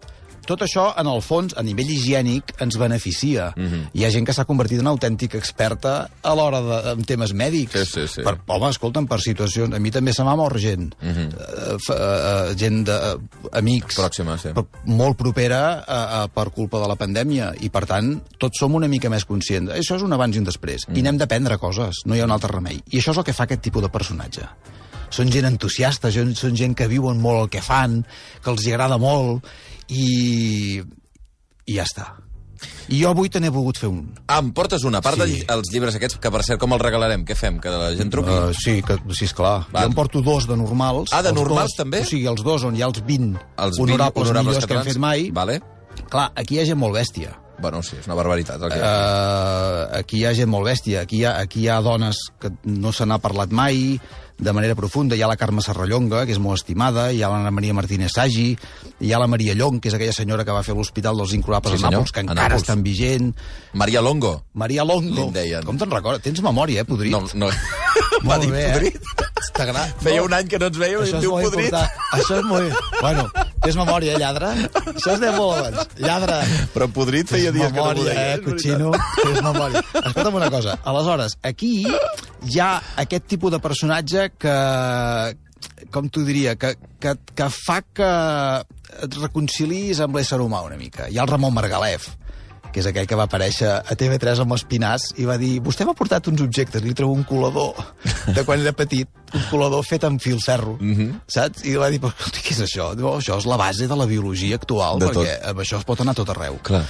Tot 0.49 0.63
això, 0.65 0.87
en 0.97 1.05
el 1.11 1.19
fons, 1.21 1.53
a 1.53 1.61
nivell 1.65 1.91
higiènic, 1.93 2.55
ens 2.63 2.77
beneficia. 2.81 3.51
Mm. 3.55 3.67
-hmm. 3.67 3.89
Hi 3.93 4.05
ha 4.05 4.09
gent 4.15 4.25
que 4.25 4.33
s'ha 4.33 4.45
convertit 4.49 4.79
en 4.79 4.87
autèntica 4.87 5.37
experta 5.37 6.09
a 6.23 6.33
l'hora 6.33 6.61
de 6.61 6.77
en 6.93 7.03
temes 7.03 7.33
mèdics. 7.33 7.77
Sí, 7.77 7.85
sí, 7.85 8.07
sí. 8.07 8.21
Per, 8.23 8.39
home, 8.47 8.69
escolta'm, 8.69 9.05
per 9.05 9.21
situacions... 9.21 9.75
A 9.75 9.79
mi 9.79 9.91
també 9.91 10.13
se 10.13 10.23
m'ha 10.23 10.35
mort 10.35 10.57
gent. 10.57 10.95
Mm. 11.01 11.09
-hmm. 11.09 11.29
uh, 11.89 12.57
gent 12.57 12.85
de, 12.85 12.97
uh, 13.15 13.49
amics... 13.51 13.95
Pròxima, 13.95 14.37
sí. 14.37 14.49
per- 14.53 14.65
molt 14.85 15.17
propera 15.17 15.85
uh, 15.87 16.23
uh, 16.23 16.29
per 16.33 16.49
culpa 16.51 16.79
de 16.79 16.87
la 16.87 16.95
pandèmia. 16.95 17.53
I, 17.61 17.69
per 17.69 17.85
tant, 17.85 18.21
tots 18.37 18.57
som 18.59 18.73
una 18.73 18.87
mica 18.87 19.09
més 19.09 19.25
conscients. 19.25 19.71
Això 19.71 19.95
és 19.95 20.01
un 20.01 20.13
abans 20.13 20.35
i 20.35 20.39
un 20.39 20.45
després. 20.45 20.87
Mm. 20.87 20.97
I 20.97 21.01
n'hem 21.01 21.17
d'aprendre 21.17 21.57
coses. 21.57 21.95
No 22.05 22.15
hi 22.15 22.21
ha 22.21 22.25
un 22.25 22.31
altre 22.31 22.51
remei. 22.51 22.81
I 22.91 22.97
això 22.97 23.11
és 23.11 23.17
el 23.17 23.23
que 23.23 23.33
fa 23.33 23.43
aquest 23.43 23.61
tipus 23.61 23.83
de 23.83 23.89
personatge 23.89 24.49
són 25.09 25.31
gent 25.33 25.47
entusiasta, 25.49 26.11
són, 26.13 26.35
són 26.37 26.55
gent 26.57 26.75
que 26.77 26.87
viuen 26.89 27.19
molt 27.21 27.43
el 27.43 27.49
que 27.49 27.63
fan, 27.65 28.03
que 28.43 28.51
els 28.53 28.67
agrada 28.69 28.99
molt, 29.01 29.45
i, 29.89 30.81
i 31.65 31.75
ja 31.77 31.85
està. 31.87 32.07
I 32.89 32.97
jo 33.03 33.11
avui 33.13 33.29
te 33.31 33.39
n'he 33.39 33.51
volgut 33.53 33.77
fer 33.79 33.87
un. 33.87 34.01
Ah, 34.27 34.39
em 34.41 34.49
portes 34.55 34.83
una 34.83 34.99
part 35.05 35.15
Sí. 35.21 35.43
dels 35.47 35.69
llibres 35.71 35.95
aquests, 35.95 36.17
que 36.19 36.31
per 36.33 36.41
cert, 36.43 36.59
com 36.59 36.73
els 36.75 36.81
regalarem? 36.81 37.23
Què 37.25 37.35
fem? 37.37 37.59
Que 37.61 37.69
la 37.71 37.91
gent 37.95 38.09
truqui? 38.11 38.33
Uh, 38.33 38.53
sí, 38.57 38.81
que, 38.83 38.97
sí, 39.15 39.25
esclar. 39.29 39.67
Va. 39.73 39.83
Jo 39.85 39.91
em 39.91 39.95
porto 39.95 40.21
dos 40.25 40.47
de 40.49 40.57
normals. 40.59 41.13
Ah, 41.13 41.21
de 41.23 41.31
normals, 41.31 41.71
dos, 41.71 41.77
també? 41.83 42.01
O 42.03 42.09
sigui, 42.09 42.25
els 42.27 42.43
dos 42.43 42.65
on 42.67 42.75
hi 42.75 42.81
ha 42.83 42.89
els 42.89 42.99
20 43.05 43.37
els 43.37 43.77
20 43.77 43.83
honorables, 43.85 44.33
millors 44.33 44.65
que 44.65 44.73
hem 44.73 44.81
catalans? 44.81 44.87
fet 44.91 44.97
mai. 44.97 45.29
Vale. 45.31 45.61
Clar, 46.09 46.31
aquí 46.35 46.57
hi 46.57 46.59
ha 46.63 46.65
gent 46.65 46.79
molt 46.81 46.95
bèstia. 46.97 47.35
Bueno, 47.59 47.81
sí, 47.83 47.97
és 47.99 48.05
una 48.07 48.15
barbaritat. 48.15 48.61
El 48.63 48.71
que... 48.71 48.79
Uh, 48.79 49.97
aquí 49.99 50.21
hi 50.21 50.25
ha 50.25 50.33
gent 50.35 50.49
molt 50.51 50.65
bèstia, 50.67 51.01
aquí 51.03 51.19
hi 51.21 51.25
ha, 51.27 51.37
aquí 51.39 51.61
hi 51.65 51.69
ha 51.69 51.79
dones 51.83 52.17
que 52.39 52.51
no 52.63 52.91
se 52.95 53.05
n'ha 53.05 53.17
parlat 53.19 53.51
mai 53.51 53.99
de 54.39 54.53
manera 54.55 54.75
profunda, 54.75 55.15
hi 55.17 55.21
ha 55.21 55.27
la 55.27 55.35
Carme 55.37 55.61
Serrallonga, 55.61 56.23
que 56.25 56.31
és 56.31 56.39
molt 56.39 56.61
estimada, 56.61 57.09
hi 57.11 57.21
ha 57.23 57.29
l'Anna 57.31 57.51
Maria 57.51 57.73
Martínez 57.75 58.13
Sagi, 58.15 58.53
hi 59.03 59.11
ha 59.13 59.19
la 59.19 59.27
Maria 59.27 59.53
Llong, 59.53 59.81
que 59.83 59.91
és 59.91 59.97
aquella 59.97 60.15
senyora 60.15 60.45
que 60.47 60.55
va 60.55 60.63
fer 60.63 60.75
l'Hospital 60.77 61.19
dels 61.19 61.33
Incurables 61.35 61.75
Sí, 61.75 61.83
a 61.85 61.91
Nàpols, 61.91 62.13
que 62.15 62.23
encara 62.23 62.47
Nàpols. 62.47 62.63
està 62.63 62.73
en 62.77 62.83
vigent. 62.83 63.33
Maria 63.73 64.01
Longo. 64.01 64.45
Maria 64.53 64.85
Longo. 64.87 65.27
Com 65.65 65.77
te'n 65.77 65.91
recordes? 65.91 66.23
Tens 66.23 66.41
memòria, 66.41 66.81
eh, 66.81 66.85
podrit? 66.87 67.11
No, 67.11 67.25
no. 67.35 67.51
Va 68.29 68.37
dir 68.39 68.49
bé, 68.51 68.65
podrit. 68.73 68.95
Eh? 68.95 69.27
T'agrada? 69.59 69.87
Feia 69.99 70.23
un 70.23 70.33
any 70.33 70.47
que 70.47 70.59
no 70.59 70.67
ens 70.71 70.77
vèiem 70.79 71.03
i 71.03 71.11
em 71.15 71.21
diu 71.23 71.35
podrit. 71.35 71.67
important. 71.67 71.89
Això 72.15 72.39
és 72.39 72.47
molt... 72.47 72.73
Bueno, 73.01 73.27
tens 73.63 73.75
memòria, 73.79 74.17
lladre? 74.21 74.49
Això 74.93 75.13
es 75.15 75.21
deia 75.21 75.33
molt 75.35 75.57
abans. 75.59 75.93
Lladre. 76.03 76.39
Però 76.73 76.87
podrit 76.95 77.29
feia 77.31 77.51
dies 77.55 77.71
que 77.71 77.77
no 77.79 77.85
m'ho 77.89 77.93
memòria, 77.93 78.13
deia. 78.13 78.37
eh, 78.37 78.41
cotxino, 78.45 78.91
tens 79.23 79.41
memòria. 79.45 79.83
Escolta'm 80.03 80.39
una 80.39 80.49
cosa, 80.53 80.77
aleshores, 80.89 81.37
aquí 81.43 81.73
hi 81.87 82.59
ha 82.63 82.71
aquest 83.03 83.27
tipus 83.31 83.51
de 83.55 83.59
personatge 83.63 84.29
que, 84.39 84.55
com 85.91 86.09
t'ho 86.09 86.23
diria, 86.27 86.55
que, 86.59 86.75
que, 87.01 87.15
que 87.35 87.49
fa 87.53 87.81
que 87.83 88.09
et 89.05 89.19
reconcilis 89.21 89.99
amb 90.03 90.15
l'ésser 90.17 90.39
humà 90.41 90.63
una 90.65 90.77
mica. 90.79 91.07
Hi 91.09 91.19
ha 91.19 91.25
el 91.27 91.29
Ramon 91.31 91.53
Margalef, 91.53 92.09
que 92.73 92.81
és 92.81 92.89
aquell 92.89 93.07
que 93.09 93.17
va 93.17 93.25
aparèixer 93.29 93.69
a 93.69 93.97
TV3 93.97 94.43
amb 94.43 94.55
l'Espinàs 94.55 95.09
i 95.21 95.27
va 95.29 95.37
dir, 95.41 95.57
vostè 95.65 95.87
m'ha 95.87 95.97
portat 95.97 96.27
uns 96.31 96.43
objectes, 96.45 96.83
li 96.83 96.95
trobo 96.97 97.17
un 97.17 97.25
colador 97.27 97.77
de 98.35 98.45
quan 98.45 98.61
era 98.61 98.73
petit, 98.77 99.09
un 99.33 99.45
colador 99.51 99.85
fet 99.85 100.05
amb 100.07 100.21
fil 100.21 100.39
ferro, 100.43 100.77
mm. 100.79 100.95
-hmm. 100.95 101.21
saps? 101.27 101.65
I 101.65 101.75
va 101.75 101.89
dir, 101.89 101.99
però 102.01 102.13
què 102.13 102.51
és 102.51 102.61
això? 102.61 102.93
Diu, 102.95 103.07
"Oh, 103.07 103.19
això 103.19 103.37
és 103.37 103.45
la 103.45 103.57
base 103.57 103.87
de 103.87 103.95
la 103.95 104.05
biologia 104.05 104.55
actual, 104.55 104.99
De 104.99 105.07
perquè 105.07 105.39
amb 105.49 105.59
això 105.59 105.77
es 105.77 105.83
pot 105.83 105.99
anar 106.01 106.15
tot 106.15 106.29
arreu. 106.29 106.59
Clar. 106.63 106.85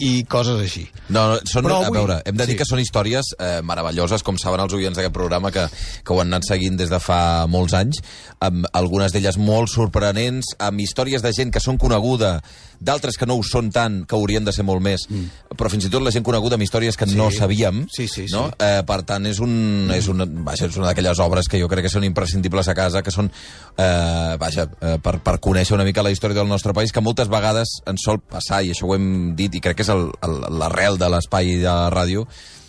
I 0.00 0.24
coses 0.24 0.58
així. 0.60 0.86
No, 1.10 1.26
no, 1.28 1.36
són, 1.44 1.64
Però 1.66 1.82
a 1.82 1.86
avui- 1.86 1.98
veure, 1.98 2.22
hem 2.26 2.36
de 2.36 2.46
dir 2.46 2.54
sí. 2.56 2.58
que 2.58 2.64
són 2.66 2.80
històries 2.80 3.34
eh, 3.38 3.60
meravelloses, 3.62 4.22
com 4.26 4.38
saben 4.40 4.60
els 4.64 4.72
oients 4.74 4.96
d'aquest 4.96 5.14
programa, 5.14 5.52
que, 5.54 5.66
que 6.02 6.12
ho 6.14 6.20
han 6.20 6.32
anat 6.32 6.48
seguint 6.48 6.76
des 6.80 6.90
de 6.90 6.98
fa 6.98 7.46
molts 7.46 7.74
anys, 7.74 8.00
amb 8.40 8.66
algunes 8.72 9.12
d'elles 9.12 9.38
molt 9.38 9.68
sorprenents, 9.70 10.54
amb 10.58 10.80
històries 10.80 11.22
de 11.22 11.32
gent 11.36 11.52
que 11.52 11.60
són 11.60 11.78
coneguda, 11.78 12.40
d'altres 12.82 13.14
que 13.16 13.26
no 13.30 13.36
ho 13.38 13.44
són 13.46 13.70
tant, 13.70 14.00
que 14.08 14.16
haurien 14.16 14.44
de 14.44 14.50
ser 14.52 14.64
molt 14.66 14.82
més, 14.82 15.04
mm. 15.08 15.54
però 15.54 15.70
fins 15.70 15.84
i 15.86 15.90
tot 15.92 16.02
la 16.02 16.10
gent 16.10 16.24
coneguda 16.26 16.56
amb 16.58 16.64
històries 16.66 16.96
que 16.98 17.06
Sí. 17.06 17.14
no 17.14 17.30
sabíem. 17.30 17.84
Sí, 17.94 18.08
sí, 18.08 18.26
sí. 18.26 18.34
no? 18.34 18.48
Eh, 18.58 18.82
per 18.88 19.02
tant, 19.06 19.26
és, 19.26 19.38
un, 19.38 19.90
és, 19.94 20.08
una, 20.08 20.26
vaja, 20.26 20.66
és 20.66 20.76
una 20.80 20.88
d'aquelles 20.90 21.20
obres 21.22 21.46
que 21.46 21.60
jo 21.60 21.68
crec 21.70 21.84
que 21.86 21.92
són 21.92 22.02
imprescindibles 22.08 22.66
a 22.68 22.74
casa, 22.74 23.02
que 23.02 23.12
són, 23.14 23.30
eh, 23.76 24.36
vaja, 24.40 24.66
eh, 24.80 24.96
per, 25.02 25.18
per 25.22 25.38
conèixer 25.38 25.74
una 25.76 25.84
mica 25.84 26.02
la 26.02 26.10
història 26.10 26.40
del 26.40 26.48
nostre 26.48 26.72
país, 26.74 26.90
que 26.92 27.00
moltes 27.04 27.28
vegades 27.28 27.78
ens 27.86 28.02
sol 28.04 28.18
passar, 28.18 28.62
i 28.64 28.72
això 28.74 28.88
ho 28.88 28.96
hem 28.96 29.36
dit, 29.36 29.54
i 29.54 29.60
crec 29.60 29.76
que 29.78 29.81
és 29.82 29.90
el- 29.92 30.08
el- 30.22 30.40
l'arrel 30.58 30.96
de 30.98 31.08
l'espai 31.12 31.56
de 31.58 31.68
la 31.68 31.90
ràdio, 31.92 32.26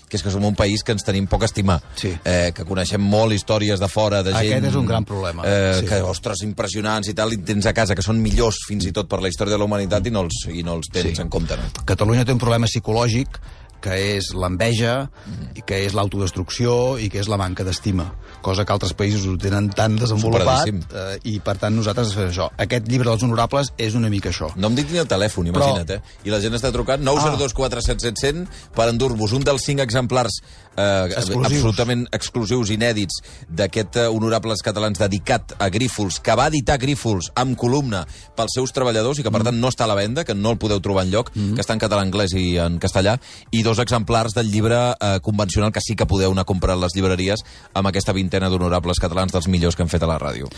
que 0.10 0.18
és 0.18 0.22
que 0.22 0.30
som 0.30 0.44
un 0.46 0.54
país 0.54 0.84
que 0.86 0.92
ens 0.94 1.02
tenim 1.04 1.26
poc 1.26 1.42
estimar, 1.48 1.80
Sí. 1.98 2.12
eh, 2.24 2.52
que 2.54 2.66
coneixem 2.70 3.02
molt 3.02 3.34
històries 3.34 3.80
de 3.82 3.88
fora, 3.90 4.22
de 4.22 4.30
Aquest 4.30 4.52
gent... 4.52 4.66
és 4.70 4.76
un 4.76 4.86
gran 4.86 5.04
problema, 5.06 5.42
Eh, 5.44 5.78
sí. 5.80 5.88
Que, 5.88 6.02
ostres, 6.06 6.44
impressionants 6.44 7.08
i 7.10 7.16
tal, 7.16 7.34
i 7.34 7.38
tens 7.38 7.66
a 7.66 7.74
casa, 7.74 7.96
que 7.96 8.04
són 8.06 8.22
millors 8.22 8.60
fins 8.68 8.86
i 8.86 8.92
tot 8.92 9.08
per 9.10 9.22
la 9.24 9.30
història 9.30 9.54
de 9.56 9.58
la 9.58 9.66
humanitat 9.66 10.06
i 10.06 10.12
no 10.12 10.22
els, 10.22 10.46
i 10.54 10.62
no 10.62 10.76
els 10.76 10.92
tens 10.94 11.16
Sí. 11.18 11.22
en 11.22 11.30
compte. 11.30 11.58
No? 11.58 11.64
Catalunya 11.86 12.26
té 12.26 12.32
un 12.32 12.38
problema 12.38 12.68
psicològic 12.68 13.40
que 13.82 14.16
és 14.18 14.30
l'enveja, 14.36 15.10
i 15.56 15.62
que 15.66 15.82
és 15.86 15.94
l'autodestrucció 15.94 16.98
i 17.00 17.10
que 17.10 17.20
és 17.20 17.28
la 17.28 17.36
manca 17.38 17.64
d'estima, 17.66 18.14
cosa 18.44 18.66
que 18.68 18.74
altres 18.76 18.94
països 18.94 19.26
ho 19.32 19.38
tenen 19.42 19.70
tan 19.74 19.96
desenvolupat 19.98 20.68
eh, 20.70 21.18
i 21.32 21.38
per 21.44 21.56
tant 21.62 21.74
nosaltres 21.76 22.14
fem 22.14 22.30
això. 22.30 22.50
Aquest 22.62 22.90
llibre 22.92 23.10
dels 23.10 23.24
honorables 23.26 23.72
és 23.82 23.96
una 23.98 24.12
mica 24.14 24.30
això. 24.34 24.52
No 24.60 24.68
em 24.70 24.76
ni 24.76 25.00
el 25.02 25.08
telèfon, 25.10 25.48
imagina't, 25.50 25.88
Però- 25.88 25.98
eh? 26.04 26.20
I 26.28 26.34
la 26.36 26.42
gent 26.44 26.54
està 26.60 26.72
trucant 26.76 27.02
902 27.02 27.54
477 27.56 28.20
100 28.20 28.48
per 28.76 28.90
endur-vos 28.92 29.32
un 29.34 29.44
dels 29.48 29.64
cinc 29.64 29.80
exemplars 29.80 30.42
eh, 30.76 31.10
Exclusius. 31.16 31.46
absolutament 31.46 32.08
exclusius, 32.12 32.70
inèdits, 32.74 33.22
d'aquest 33.50 33.96
eh, 34.02 34.08
Honorables 34.10 34.62
Catalans 34.66 35.00
dedicat 35.00 35.56
a 35.60 35.70
Grífols, 35.70 36.20
que 36.20 36.36
va 36.36 36.48
editar 36.52 36.78
Grífols 36.82 37.32
amb 37.40 37.56
columna 37.58 38.04
pels 38.36 38.56
seus 38.58 38.74
treballadors 38.74 39.20
i 39.20 39.24
que, 39.24 39.32
per 39.32 39.42
Mm. 39.42 39.46
tant, 39.46 39.60
no 39.62 39.70
està 39.70 39.84
a 39.86 39.88
la 39.88 39.96
venda, 39.96 40.24
que 40.26 40.34
no 40.36 40.52
el 40.52 40.58
podeu 40.58 40.80
trobar 40.82 41.06
enlloc, 41.06 41.32
que 41.34 41.62
està 41.62 41.74
en 41.74 41.80
català, 41.80 42.02
anglès 42.02 42.34
i 42.34 42.58
en 42.58 42.80
castellà, 42.80 43.20
i 43.52 43.62
dos 43.64 43.80
exemplars 43.80 44.34
del 44.34 44.50
llibre 44.52 44.96
eh, 45.00 45.20
convencional 45.22 45.72
que 45.72 45.80
sí 45.82 45.96
que 45.96 46.06
podeu 46.06 46.32
anar 46.32 46.42
a 46.42 46.46
comprar 46.50 46.74
a 46.74 46.82
les 46.82 46.94
llibreries 46.96 47.44
amb 47.74 47.88
aquesta 47.88 48.14
vintena 48.34 48.50
d'honorables 48.50 48.98
catalans 49.00 49.32
dels 49.34 49.48
millors 49.48 49.76
que 49.78 49.84
han 49.84 49.90
fet 49.92 50.02
a 50.04 50.08
la 50.10 50.18
ràdio. 50.20 50.50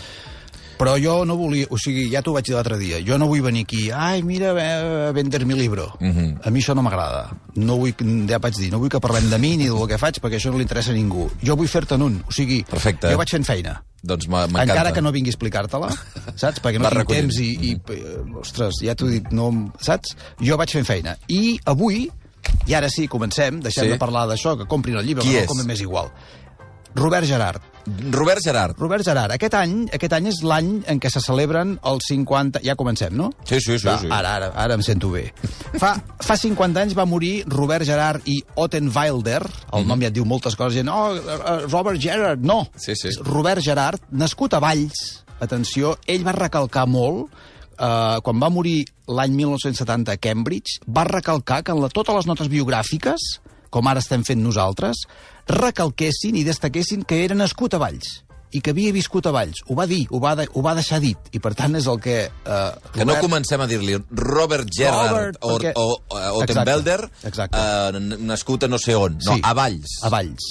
Però 0.76 0.92
jo 1.00 1.22
no 1.24 1.38
volia, 1.40 1.64
o 1.72 1.78
sigui, 1.80 2.10
ja 2.12 2.20
t'ho 2.20 2.34
vaig 2.34 2.44
dir 2.44 2.52
l'altre 2.52 2.76
dia, 2.76 2.98
jo 3.00 3.16
no 3.16 3.26
vull 3.30 3.40
venir 3.40 3.62
aquí, 3.64 3.86
ai, 3.90 4.20
mira, 4.22 4.50
ve- 4.52 5.12
vender 5.16 5.46
mi 5.46 5.54
libro. 5.56 5.86
Mhm. 6.00 6.40
A 6.44 6.50
mi 6.50 6.60
això 6.60 6.74
no 6.74 6.82
m'agrada. 6.82 7.30
No 7.54 7.78
vull, 7.78 7.94
ja 8.28 8.38
vaig 8.38 8.54
dir, 8.58 8.70
no 8.70 8.78
vull 8.78 8.90
que 8.90 9.00
parlem 9.00 9.30
de 9.30 9.38
mi 9.38 9.56
ni 9.56 9.64
del 9.68 9.86
que 9.88 9.96
faig, 9.96 10.20
perquè 10.20 10.36
això 10.36 10.50
no 10.50 10.58
li 10.58 10.64
interessa 10.64 10.90
a 10.90 10.94
ningú. 10.94 11.30
Jo 11.42 11.56
vull 11.56 11.66
fer-te'n 11.68 12.02
un, 12.02 12.22
o 12.28 12.30
sigui, 12.30 12.62
Perfecte. 12.68 13.08
jo 13.10 13.16
vaig 13.16 13.30
fent 13.30 13.44
feina. 13.46 13.82
Doncs 14.02 14.28
m'encanta. 14.28 14.62
Encara 14.64 14.92
que 14.92 15.00
no 15.00 15.12
vingui 15.12 15.30
a 15.30 15.32
explicar-te-la, 15.32 15.88
saps? 16.36 16.60
Perquè 16.60 16.78
no 16.78 16.88
tinc 16.90 16.98
recollint. 17.00 17.30
temps 17.32 17.38
i, 17.40 17.70
i, 17.70 17.72
eh, 17.72 18.38
ostres, 18.38 18.74
ja 18.82 18.94
t'ho 18.94 19.06
dic, 19.08 19.32
no, 19.32 19.72
saps? 19.80 20.14
Jo 20.40 20.58
vaig 20.58 20.70
fent 20.70 20.84
feina. 20.86 21.16
I 21.28 21.58
avui, 21.64 22.10
i 22.66 22.74
ara 22.74 22.90
sí, 22.90 23.08
comencem, 23.08 23.60
deixem 23.62 23.84
Sí. 23.84 23.90
de 23.90 23.96
parlar 23.96 24.28
d'això, 24.28 24.58
que 24.58 24.66
comprin 24.66 24.96
el 24.98 25.06
llibre, 25.06 25.22
Qui 25.24 25.30
que 25.32 25.38
és? 25.40 25.48
no 25.48 25.54
com 25.56 25.64
m'és 25.66 25.80
igual. 25.80 26.12
Robert 26.96 27.28
Gerard. 27.28 27.60
Robert 28.10 28.40
Gerard. 28.42 28.74
Robert 28.80 29.04
Gerard, 29.04 29.34
aquest 29.36 29.54
any, 29.54 29.74
aquest 29.94 30.14
any 30.16 30.26
és 30.30 30.40
l'any 30.42 30.70
en 30.90 31.00
què 31.02 31.10
se 31.12 31.20
celebren 31.22 31.76
els 31.86 32.08
50... 32.10 32.62
Ja 32.66 32.74
comencem, 32.78 33.14
no? 33.14 33.28
Sí, 33.44 33.60
sí, 33.60 33.76
sí. 33.76 33.86
Va, 33.86 33.98
sí. 34.00 34.08
Ara, 34.10 34.32
ara, 34.40 34.48
ara 34.58 34.78
em 34.78 34.82
sento 34.82 35.12
bé. 35.12 35.28
Fa, 35.78 35.92
fa 36.24 36.38
50 36.40 36.82
anys 36.82 36.96
va 36.98 37.06
morir 37.06 37.44
Robert 37.52 37.86
Gerard 37.86 38.26
i 38.26 38.40
Otten 38.58 38.88
Wilder, 38.94 39.42
el 39.76 39.86
nom 39.86 40.02
ja 40.02 40.10
et 40.10 40.16
diu 40.16 40.26
moltes 40.26 40.56
coses, 40.58 40.80
gent, 40.80 40.90
oh, 40.90 41.12
eh, 41.14 41.58
Robert 41.68 42.00
Gerard, 42.02 42.42
no. 42.42 42.64
Sí, 42.80 42.96
sí. 42.98 43.12
Robert 43.28 43.62
Gerard, 43.62 44.02
nascut 44.10 44.56
a 44.56 44.62
Valls, 44.64 45.04
atenció, 45.44 45.94
ell 46.10 46.26
va 46.26 46.34
recalcar 46.34 46.88
molt, 46.90 47.30
eh, 47.76 48.18
quan 48.24 48.42
va 48.42 48.50
morir 48.50 48.80
l'any 49.06 49.36
1970 49.36 50.16
a 50.16 50.22
Cambridge, 50.22 50.80
va 50.88 51.06
recalcar 51.06 51.62
que 51.62 51.76
en 51.76 51.84
la, 51.84 51.92
totes 51.92 52.16
les 52.18 52.30
notes 52.30 52.50
biogràfiques, 52.50 53.30
com 53.70 53.86
ara 53.90 54.00
estem 54.00 54.24
fent 54.24 54.40
nosaltres, 54.40 55.04
recalquessin 55.48 56.36
i 56.36 56.44
destaquessin 56.46 57.04
que 57.06 57.24
era 57.24 57.34
nascut 57.38 57.74
a 57.74 57.78
Valls 57.82 58.22
i 58.54 58.60
que 58.62 58.70
havia 58.70 58.92
viscut 58.94 59.26
a 59.26 59.32
Valls. 59.34 59.58
Ho 59.68 59.74
va 59.76 59.84
dir, 59.90 60.06
ho 60.14 60.20
va, 60.22 60.34
de, 60.38 60.46
ho 60.54 60.62
va 60.64 60.72
deixar 60.78 61.00
dit, 61.02 61.18
i 61.34 61.40
per 61.42 61.50
tant 61.58 61.74
és 61.76 61.86
el 61.90 61.98
que... 62.00 62.14
Eh, 62.30 62.92
Que 62.94 63.04
no 63.04 63.16
comencem 63.20 63.60
a 63.60 63.66
dir-li 63.68 63.98
Robert 64.10 64.70
Gerrard 64.72 65.10
Robert, 65.12 65.38
o, 65.42 65.56
perquè- 65.58 65.72
o, 65.76 65.96
o 66.08 66.20
Ottenbelder, 66.40 67.00
Exacte. 67.26 67.58
eh, 67.58 67.90
n- 67.98 68.20
nascut 68.30 68.64
a 68.64 68.68
no 68.70 68.78
sé 68.78 68.94
on, 68.96 69.18
no, 69.18 69.34
Sí. 69.34 69.40
a 69.42 69.52
Valls. 69.52 69.98
A 70.06 70.12
Valls. 70.14 70.46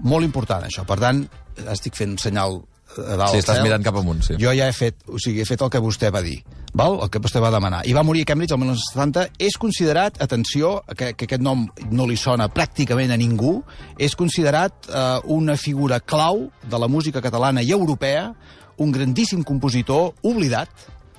Molt 0.00 0.24
important, 0.28 0.68
això. 0.68 0.84
Per 0.86 0.98
tant, 1.00 1.24
estic 1.72 1.96
fent 1.98 2.18
senyal 2.20 2.60
a 2.98 3.16
dalt 3.16 3.32
Sí, 3.32 3.40
estàs 3.40 3.58
cel. 3.58 3.64
mirant 3.66 3.84
cap 3.84 3.96
amunt, 3.96 4.22
sí. 4.26 4.36
Jo 4.40 4.52
ja 4.56 4.68
he 4.68 4.74
fet, 4.76 4.96
o 5.08 5.18
sigui, 5.22 5.40
he 5.42 5.48
fet 5.48 5.62
el 5.64 5.70
que 5.72 5.80
vostè 5.82 6.10
va 6.12 6.22
dir, 6.24 6.38
val? 6.74 6.98
el 7.02 7.10
que 7.10 7.20
vostè 7.22 7.40
va 7.40 7.50
demanar. 7.54 7.82
I 7.88 7.92
va 7.96 8.02
morir 8.04 8.22
a 8.26 8.30
Cambridge 8.32 8.52
el 8.54 8.60
1970. 8.62 9.26
És 9.38 9.58
considerat, 9.58 10.20
atenció, 10.22 10.82
que, 10.96 11.12
que 11.14 11.28
aquest 11.28 11.42
nom 11.42 11.66
no 11.90 12.06
li 12.06 12.16
sona 12.16 12.48
pràcticament 12.52 13.12
a 13.12 13.18
ningú, 13.20 13.62
és 13.98 14.16
considerat 14.16 14.88
eh, 14.88 15.20
una 15.32 15.56
figura 15.56 16.00
clau 16.00 16.50
de 16.62 16.78
la 16.78 16.88
música 16.88 17.22
catalana 17.24 17.62
i 17.62 17.72
europea, 17.72 18.32
un 18.78 18.92
grandíssim 18.92 19.42
compositor 19.44 20.12
oblidat, 20.22 20.68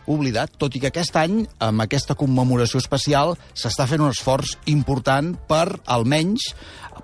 oblidat, 0.06 0.52
tot 0.60 0.76
i 0.76 0.82
que 0.84 0.90
aquest 0.92 1.16
any, 1.16 1.46
amb 1.64 1.84
aquesta 1.86 2.16
commemoració 2.20 2.82
especial, 2.82 3.38
s'està 3.56 3.86
fent 3.88 4.02
un 4.04 4.12
esforç 4.12 4.58
important 4.68 5.32
per, 5.48 5.80
almenys, 5.88 6.50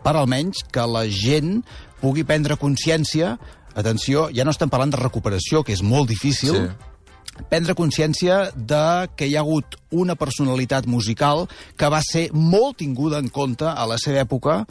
per 0.03 0.17
almenys 0.19 0.65
que 0.71 0.83
la 0.83 1.05
gent 1.07 1.61
pugui 2.01 2.25
prendre 2.27 2.57
consciència 2.59 3.37
atenció, 3.75 4.29
ja 4.33 4.45
no 4.45 4.51
estem 4.51 4.69
parlant 4.69 4.91
de 4.91 5.01
recuperació, 5.01 5.63
que 5.63 5.73
és 5.73 5.83
molt 5.83 6.09
difícil, 6.09 6.55
Sí. 6.55 6.85
prendre 7.49 7.73
consciència 7.73 8.51
de 8.53 9.07
que 9.15 9.25
hi 9.27 9.35
ha 9.37 9.39
hagut 9.39 9.77
una 9.91 10.15
personalitat 10.15 10.85
musical 10.87 11.47
que 11.77 11.87
va 11.87 12.01
ser 12.03 12.33
molt 12.33 12.77
tinguda 12.77 13.17
en 13.17 13.29
compte 13.29 13.63
a 13.63 13.85
la 13.87 13.95
seva 13.97 14.19
època 14.25 14.65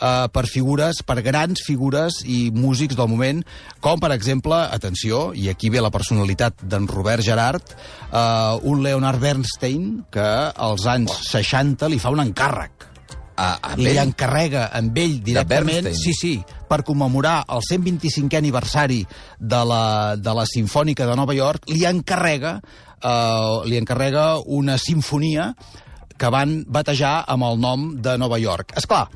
eh, 0.00 0.26
per 0.32 0.46
figures, 0.50 1.02
per 1.06 1.22
grans 1.22 1.62
figures 1.64 2.24
i 2.26 2.50
músics 2.50 2.96
del 2.96 3.06
moment, 3.08 3.44
com 3.80 4.00
per 4.00 4.10
exemple, 4.12 4.54
atenció, 4.54 5.32
i 5.32 5.48
aquí 5.48 5.70
ve 5.70 5.80
la 5.80 5.92
personalitat 5.94 6.58
d'en 6.62 6.88
Robert 6.88 7.22
Gerard, 7.22 7.62
eh, 8.10 8.58
un 8.62 8.82
Leonard 8.82 9.20
Bernstein 9.20 10.04
que 10.10 10.28
als 10.56 10.86
anys 10.86 11.14
60 11.30 11.88
li 11.88 11.98
fa 12.02 12.10
un 12.10 12.20
encàrrec 12.26 12.88
A, 13.38 13.48
a 13.62 13.74
li 13.78 13.92
ell? 13.92 14.00
encarrega 14.02 14.64
amb 14.74 14.96
ell 14.98 15.20
directament, 15.22 15.92
sí, 15.94 16.10
sí, 16.16 16.32
per 16.68 16.80
commemorar 16.86 17.44
el 17.54 17.62
125è 17.62 18.40
aniversari 18.40 19.04
de 19.38 19.60
la, 19.70 19.82
de 20.18 20.34
la 20.34 20.46
Sinfònica 20.48 21.06
de 21.06 21.14
Nova 21.18 21.36
York, 21.38 21.70
li 21.70 21.84
encarrega, 21.86 22.56
eh, 22.98 23.60
li 23.70 23.78
encarrega 23.78 24.32
una 24.58 24.74
sinfonia 24.82 25.52
que 26.18 26.30
van 26.34 26.64
batejar 26.66 27.20
amb 27.30 27.46
el 27.46 27.60
nom 27.62 27.92
de 28.02 28.16
Nova 28.18 28.40
York. 28.42 28.74
És 28.76 28.90
clar, 28.90 29.06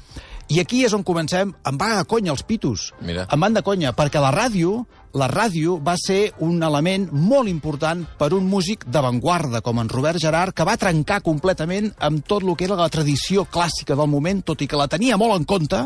i 0.53 0.61
aquí 0.63 0.85
és 0.87 0.95
on 0.95 1.03
comencem, 1.07 1.53
em 1.67 1.79
va 1.81 1.95
de 1.99 2.07
conya 2.09 2.33
els 2.35 2.45
pitos. 2.47 2.91
Mira. 3.03 3.27
Em 3.27 3.41
van 3.41 3.55
de 3.57 3.63
conya, 3.67 3.95
perquè 3.97 4.23
la 4.23 4.33
ràdio, 4.35 4.85
la 5.19 5.29
ràdio 5.29 5.77
va 5.85 5.95
ser 6.01 6.33
un 6.45 6.63
element 6.65 7.09
molt 7.13 7.51
important 7.51 8.05
per 8.19 8.33
un 8.37 8.47
músic 8.49 8.87
d'avantguarda 8.89 9.61
com 9.65 9.81
en 9.83 9.91
Robert 9.93 10.21
Gerard, 10.23 10.55
que 10.57 10.67
va 10.69 10.79
trencar 10.81 11.21
completament 11.25 11.91
amb 12.01 12.25
tot 12.27 12.45
el 12.45 12.55
que 12.57 12.67
era 12.69 12.79
la 12.79 12.89
tradició 12.93 13.45
clàssica 13.45 13.97
del 13.99 14.09
moment, 14.09 14.43
tot 14.43 14.63
i 14.63 14.69
que 14.69 14.81
la 14.81 14.89
tenia 14.89 15.19
molt 15.21 15.37
en 15.37 15.45
compte, 15.49 15.83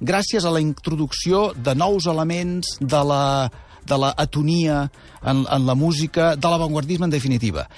gràcies 0.00 0.44
a 0.44 0.54
la 0.54 0.62
introducció 0.62 1.52
de 1.54 1.74
nous 1.78 2.08
elements 2.10 2.78
de 2.80 3.04
la, 3.10 3.50
de 3.86 4.00
la 4.00 4.14
atonia 4.16 4.88
en, 5.22 5.44
en 5.44 5.66
la 5.66 5.74
música, 5.74 6.34
de 6.36 6.50
l'avantguardisme 6.50 7.06
en 7.06 7.14
definitiva. 7.14 7.68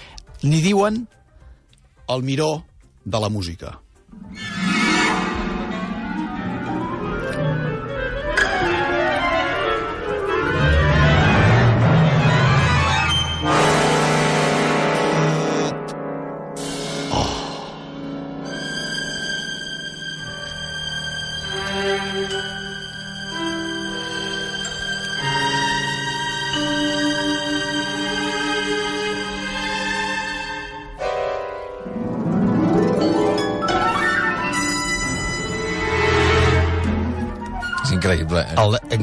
N'hi 0.43 0.63
diuen 0.65 1.05
el 2.09 2.23
miró 2.23 2.65
de 3.05 3.21
la 3.21 3.29
música. 3.29 3.77
Increïble. 4.17 4.76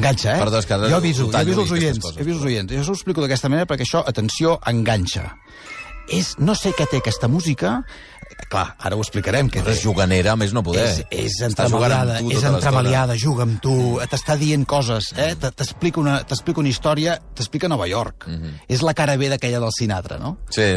Enganxa, 0.04 0.34
eh? 0.36 0.40
Perdó, 0.44 0.60
és 0.60 0.68
que 0.68 0.74
ara 0.76 0.90
jo 0.92 0.96
aviso, 1.00 1.28
jo 1.30 1.38
aviso 1.38 1.64
els 1.64 1.72
oients, 1.74 2.00
coses, 2.04 2.20
aviso 2.20 2.38
els 2.42 2.48
oients. 2.52 2.72
Jo 2.76 2.84
us 2.84 2.90
ho 2.92 2.96
explico 2.98 3.24
d'aquesta 3.24 3.48
manera 3.52 3.66
perquè 3.70 3.86
això, 3.88 4.04
atenció, 4.06 4.58
enganxa. 4.70 5.30
És, 6.12 6.34
no 6.38 6.52
sé 6.54 6.74
què 6.76 6.84
té 6.90 6.98
aquesta 7.00 7.30
música, 7.32 7.78
clar, 8.52 8.64
ara 8.78 8.96
ho 8.96 9.00
explicarem. 9.00 9.48
Té. 9.48 9.62
és 9.72 9.80
juganera, 9.80 10.34
a 10.34 10.36
més 10.36 10.52
no 10.52 10.62
poder. 10.62 10.84
És, 10.84 10.98
és 11.10 11.38
entremaliada, 11.46 12.18
tu 12.20 12.30
és 12.32 12.42
tota 12.42 12.58
entremaliada, 12.58 13.16
juga 13.16 13.46
amb 13.46 13.60
tu, 13.64 13.74
t'està 14.10 14.36
dient 14.40 14.66
coses, 14.68 15.12
eh? 15.16 15.32
T- 15.40 15.52
t'explica 15.56 16.00
una, 16.02 16.18
una 16.56 16.68
història, 16.68 17.16
t'explica 17.34 17.68
Nova 17.72 17.88
York. 17.88 18.28
Mhm. 18.28 18.58
És 18.68 18.82
la 18.84 18.92
cara 18.94 19.16
B 19.16 19.30
d'aquella 19.32 19.60
del 19.64 19.72
Sinatra, 19.72 20.18
no? 20.18 20.36
Sí. 20.50 20.68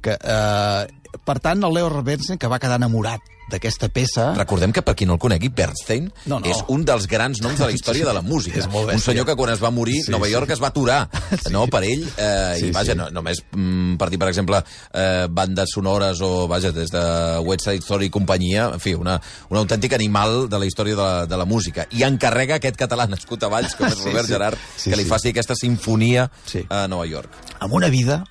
Que, 0.00 0.14
eh, 0.20 0.86
per 1.24 1.38
tant, 1.40 1.62
el 1.64 1.74
Leo 1.74 2.02
Bernstein, 2.02 2.38
que 2.38 2.48
va 2.48 2.58
quedar 2.58 2.76
enamorat 2.80 3.20
d'aquesta 3.46 3.86
peça... 3.94 4.32
Recordem 4.34 4.72
que, 4.74 4.82
per 4.82 4.96
qui 4.98 5.06
no 5.06 5.14
el 5.14 5.20
conegui, 5.22 5.46
Bernstein 5.54 6.08
No, 6.26 6.40
no. 6.40 6.48
és 6.50 6.64
un 6.74 6.82
dels 6.84 7.04
grans 7.06 7.38
noms 7.44 7.60
de 7.60 7.68
la 7.68 7.74
història 7.76 8.02
de 8.08 8.12
la 8.16 8.22
música. 8.26 8.58
És 8.58 8.66
molt 8.72 8.90
un 8.90 8.98
senyor 8.98 9.24
que 9.28 9.36
quan 9.38 9.52
es 9.52 9.62
va 9.62 9.70
morir, 9.70 10.00
Sí, 10.02 10.10
Nova 10.10 10.26
sí. 10.26 10.32
York 10.32 10.50
es 10.50 10.62
va 10.62 10.72
aturar 10.72 11.08
Sí. 11.44 11.52
no, 11.54 11.66
per 11.70 11.84
ell. 11.86 12.02
Eh, 12.16 12.56
Sí, 12.58 12.66
I 12.66 12.74
vaja, 12.74 12.92
sí. 12.96 12.98
no, 12.98 13.06
només 13.14 13.44
mm, 13.52 13.94
per 14.02 14.10
dir, 14.10 14.18
per 14.18 14.28
exemple, 14.32 14.58
eh, 14.92 15.28
bandes 15.30 15.70
sonores 15.78 16.20
o, 16.26 16.48
vaja, 16.50 16.72
des 16.74 16.90
de 16.90 17.04
West 17.46 17.68
Side 17.68 17.84
Story 17.86 18.10
i 18.10 18.10
companyia, 18.10 18.66
en 18.74 18.82
fi, 18.82 18.96
una, 18.98 19.20
un 19.48 19.62
autèntic 19.62 19.94
animal 19.94 20.48
de 20.50 20.58
la 20.58 20.66
història 20.66 20.96
de 20.98 21.02
la, 21.06 21.26
de 21.30 21.36
la 21.38 21.46
música. 21.46 21.86
I 21.94 22.02
encarrega 22.02 22.58
aquest 22.58 22.76
català 22.76 23.06
nascut 23.06 23.46
a 23.46 23.52
Valls, 23.52 23.76
com 23.78 23.86
és 23.86 23.94
Sí, 24.02 24.08
Robert 24.10 24.26
sí. 24.26 24.32
Gerard, 24.34 24.58
Sí, 24.76 24.90
que 24.90 24.96
li 24.98 25.06
sí. 25.06 25.12
faci 25.14 25.30
aquesta 25.30 25.54
sinfonia 25.54 26.32
Sí. 26.50 26.66
a 26.68 26.88
Nova 26.90 27.06
York. 27.06 27.30
Amb 27.60 27.78
una 27.78 27.88
vida... 27.94 28.24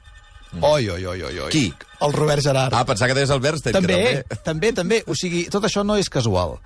Oi, 0.62 0.90
oi, 0.90 1.06
oi, 1.06 1.22
oi, 1.22 1.40
oi. 1.46 1.50
Qui? 1.52 1.66
El 2.06 2.14
Robert 2.14 2.44
Gerard. 2.44 2.74
Ah, 2.76 2.84
pensava 2.88 3.10
que 3.12 3.16
deies 3.18 3.32
el 3.32 3.40
Bernstein. 3.44 3.74
també, 3.76 3.98
que 4.30 4.38
també, 4.48 4.72
també. 4.76 5.00
O 5.08 5.16
sigui, 5.18 5.46
tot 5.52 5.64
això 5.68 5.84
no 5.88 5.96
és 6.00 6.10
casual. 6.12 6.58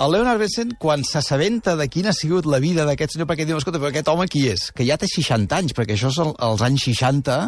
El 0.00 0.12
Leonard 0.12 0.40
Bernstein, 0.42 0.74
quan 0.80 1.04
s'assabenta 1.06 1.74
de 1.80 1.88
quina 1.92 2.12
ha 2.12 2.16
sigut 2.16 2.46
la 2.50 2.60
vida 2.62 2.84
d'aquest 2.88 3.16
senyor, 3.16 3.28
perquè 3.30 3.46
diu, 3.48 3.58
escolta, 3.60 3.80
però 3.82 3.92
aquest 3.92 4.08
home 4.12 4.26
qui 4.30 4.46
és? 4.52 4.68
Que 4.76 4.86
ja 4.86 4.98
té 5.00 5.08
60 5.10 5.56
anys, 5.56 5.74
perquè 5.76 5.96
això 5.96 6.12
és 6.12 6.20
el, 6.24 6.32
als 6.44 6.64
anys 6.66 6.86
60. 6.90 7.40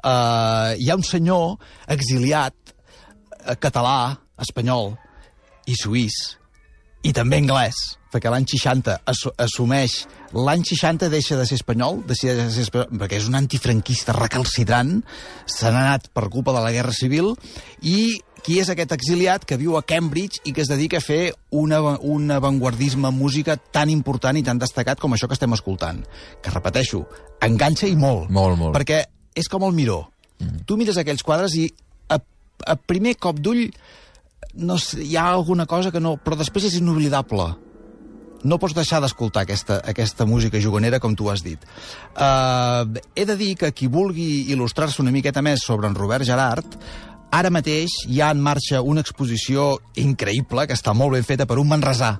Eh, 0.00 0.74
hi 0.80 0.90
ha 0.90 0.98
un 0.98 1.06
senyor 1.06 1.56
exiliat, 1.92 2.74
eh, 3.44 3.56
català, 3.60 4.16
espanyol 4.40 4.94
i 5.68 5.76
suís, 5.76 6.16
i 7.04 7.12
també 7.16 7.40
anglès, 7.40 7.76
perquè 8.12 8.32
l'any 8.32 8.48
60 8.50 9.02
assu 9.10 9.34
assumeix... 9.38 10.04
L'any 10.30 10.62
60 10.62 11.08
deixa 11.10 11.34
de 11.34 11.44
ser 11.48 11.56
espanyol, 11.58 12.04
decideix 12.06 12.38
de 12.38 12.50
ser 12.54 12.64
espanyol, 12.68 13.00
perquè 13.00 13.18
és 13.18 13.26
un 13.26 13.34
antifranquista 13.34 14.14
recalcitrant, 14.14 15.00
se 15.50 15.66
n'ha 15.66 15.80
anat 15.88 16.06
per 16.14 16.28
culpa 16.30 16.54
de 16.54 16.62
la 16.62 16.70
Guerra 16.70 16.94
Civil, 16.94 17.32
i 17.82 18.20
qui 18.44 18.60
és 18.62 18.70
aquest 18.72 18.94
exiliat 18.94 19.44
que 19.44 19.58
viu 19.60 19.74
a 19.76 19.82
Cambridge 19.82 20.40
i 20.46 20.54
que 20.56 20.62
es 20.62 20.70
dedica 20.70 21.00
a 21.00 21.04
fer 21.04 21.32
una, 21.50 21.80
un 21.98 22.30
avantguardisme 22.32 23.10
música 23.12 23.56
tan 23.58 23.90
important 23.92 24.38
i 24.38 24.44
tan 24.46 24.60
destacat 24.62 25.02
com 25.02 25.14
això 25.14 25.28
que 25.28 25.36
estem 25.36 25.56
escoltant. 25.56 26.04
Que, 26.40 26.52
repeteixo, 26.54 27.04
enganxa 27.44 27.90
i 27.90 27.98
molt. 27.98 28.30
Molt, 28.30 28.58
molt. 28.60 28.76
Perquè 28.78 29.02
és 29.36 29.50
com 29.50 29.66
el 29.66 29.74
miró. 29.76 30.04
Mm. 30.38 30.62
Tu 30.66 30.78
mires 30.80 31.00
aquells 31.00 31.26
quadres 31.26 31.58
i 31.58 31.66
a, 32.08 32.20
a 32.20 32.78
primer 32.78 33.16
cop 33.20 33.42
d'ull 33.42 33.66
no 34.54 34.78
sé, 34.78 35.02
hi 35.04 35.16
ha 35.16 35.28
alguna 35.30 35.66
cosa 35.66 35.92
que 35.92 36.00
no... 36.02 36.16
Però 36.22 36.38
després 36.38 36.66
és 36.70 36.78
inoblidable. 36.80 37.50
No 38.44 38.58
pots 38.58 38.74
deixar 38.76 39.02
d'escoltar 39.04 39.44
aquesta, 39.44 39.80
aquesta 39.84 40.26
música 40.26 40.60
juganera, 40.60 41.00
com 41.00 41.14
tu 41.16 41.28
has 41.30 41.44
dit. 41.44 41.60
Uh, 42.14 42.88
he 43.14 43.26
de 43.28 43.36
dir 43.36 43.54
que 43.60 43.72
qui 43.76 43.90
vulgui 43.92 44.46
il·lustrar-se 44.54 45.02
una 45.02 45.12
miqueta 45.12 45.42
més 45.44 45.64
sobre 45.66 45.90
en 45.90 45.98
Robert 45.98 46.24
Gerard, 46.24 46.78
ara 47.30 47.52
mateix 47.52 48.00
hi 48.08 48.20
ha 48.20 48.30
en 48.32 48.40
marxa 48.42 48.80
una 48.82 49.04
exposició 49.04 49.76
increïble, 50.00 50.66
que 50.66 50.78
està 50.78 50.96
molt 50.96 51.18
ben 51.18 51.26
feta 51.26 51.46
per 51.46 51.60
un 51.60 51.68
manresà. 51.68 52.16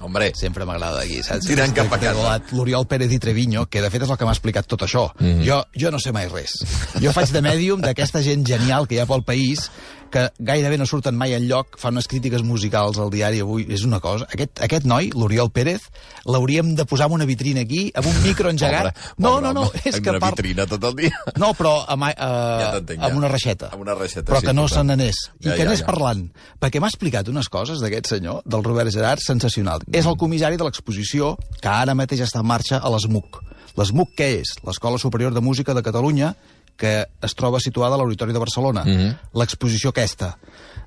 Hombre, 0.00 0.32
Sempre 0.34 0.66
m'agrada 0.66 1.04
aquí, 1.04 1.20
saps? 1.22 1.46
Tirant 1.46 1.72
cap 1.74 1.92
a 1.94 1.98
casa. 2.02 2.38
L'Oriol 2.52 2.86
Pérez 2.90 3.12
i 3.14 3.20
Treviño, 3.22 3.68
que 3.70 3.82
de 3.82 3.90
fet 3.92 4.02
és 4.04 4.10
el 4.10 4.18
que 4.18 4.26
m'ha 4.26 4.34
explicat 4.34 4.66
tot 4.66 4.82
això. 4.82 5.06
Mm. 5.18 5.26
-hmm. 5.26 5.44
jo, 5.46 5.62
jo 5.80 5.90
no 5.90 5.98
sé 5.98 6.12
mai 6.12 6.28
res. 6.28 6.52
Jo 7.00 7.12
faig 7.12 7.30
de 7.30 7.40
mèdium 7.40 7.80
d'aquesta 7.80 8.22
gent 8.22 8.44
genial 8.46 8.88
que 8.88 8.96
hi 8.96 8.98
ha 8.98 9.06
pel 9.06 9.22
país, 9.22 9.70
que 10.12 10.28
gairebé 10.38 10.78
no 10.78 10.86
surten 10.86 11.16
mai 11.18 11.34
en 11.36 11.46
lloc, 11.48 11.78
fan 11.80 11.96
unes 11.96 12.08
crítiques 12.10 12.42
musicals 12.46 12.98
al 13.02 13.10
diari 13.12 13.40
avui, 13.44 13.66
és 13.72 13.84
una 13.86 14.00
cosa. 14.02 14.28
Aquest, 14.32 14.60
aquest 14.64 14.86
noi, 14.88 15.10
l'Oriol 15.14 15.50
Pérez, 15.54 15.86
l'hauríem 16.26 16.74
de 16.78 16.86
posar 16.88 17.08
en 17.10 17.16
una 17.18 17.28
vitrina 17.28 17.64
aquí, 17.64 17.86
amb 17.94 18.08
un 18.10 18.20
micro 18.22 18.50
engegat. 18.52 18.92
Pobre, 18.94 19.14
no, 19.18 19.28
pobre 19.28 19.46
no, 19.46 19.52
no, 19.52 19.66
home, 19.68 19.82
és 19.90 20.00
que 20.00 20.14
una 20.14 20.22
par... 20.22 20.32
vitrina 20.36 20.66
tot 20.70 20.84
el 20.90 20.98
dia. 21.02 21.22
No, 21.40 21.52
però 21.58 21.74
amb, 21.90 22.08
uh, 22.08 22.12
Ja 22.14 22.70
t'entenc, 22.76 23.00
ja. 23.00 23.08
amb 23.08 23.20
una 23.22 23.30
reixeta. 23.32 23.70
Amb 23.74 23.86
una 23.86 23.96
reixeta, 23.98 24.26
Però 24.30 24.42
sí, 24.42 24.48
que 24.48 24.56
no 24.56 24.66
se 24.70 24.84
n'anés. 24.86 25.24
I 25.40 25.48
Ja, 25.48 25.56
que 25.56 25.62
ja, 25.64 25.68
anés 25.68 25.82
ja. 25.82 25.88
parlant. 25.88 26.26
Perquè 26.62 26.82
m'ha 26.82 26.90
explicat 26.92 27.28
unes 27.32 27.50
coses 27.52 27.82
d'aquest 27.82 28.14
senyor, 28.14 28.42
del 28.46 28.64
Robert 28.66 28.92
Gerard, 28.94 29.22
sensacional. 29.24 29.82
És 29.92 30.06
el 30.06 30.18
comissari 30.20 30.60
de 30.60 30.66
l'exposició 30.66 31.34
que 31.60 31.70
ara 31.70 31.96
mateix 31.98 32.24
està 32.28 32.42
en 32.44 32.48
marxa 32.50 32.80
a 32.80 32.92
l'ESMUC. 32.92 33.42
L'ESMUC 33.74 34.12
què 34.14 34.28
és? 34.38 34.54
L'Escola 34.62 35.00
Superior 35.02 35.34
de 35.34 35.42
Música 35.42 35.74
de 35.74 35.82
Catalunya, 35.82 36.34
que 36.76 37.06
es 37.22 37.34
troba 37.34 37.60
situada 37.60 37.94
a 37.94 37.98
l'Auditori 37.98 38.32
de 38.32 38.38
Barcelona. 38.42 38.84
Mhm. 38.84 39.16
L'exposició 39.34 39.90
aquesta. 39.90 40.38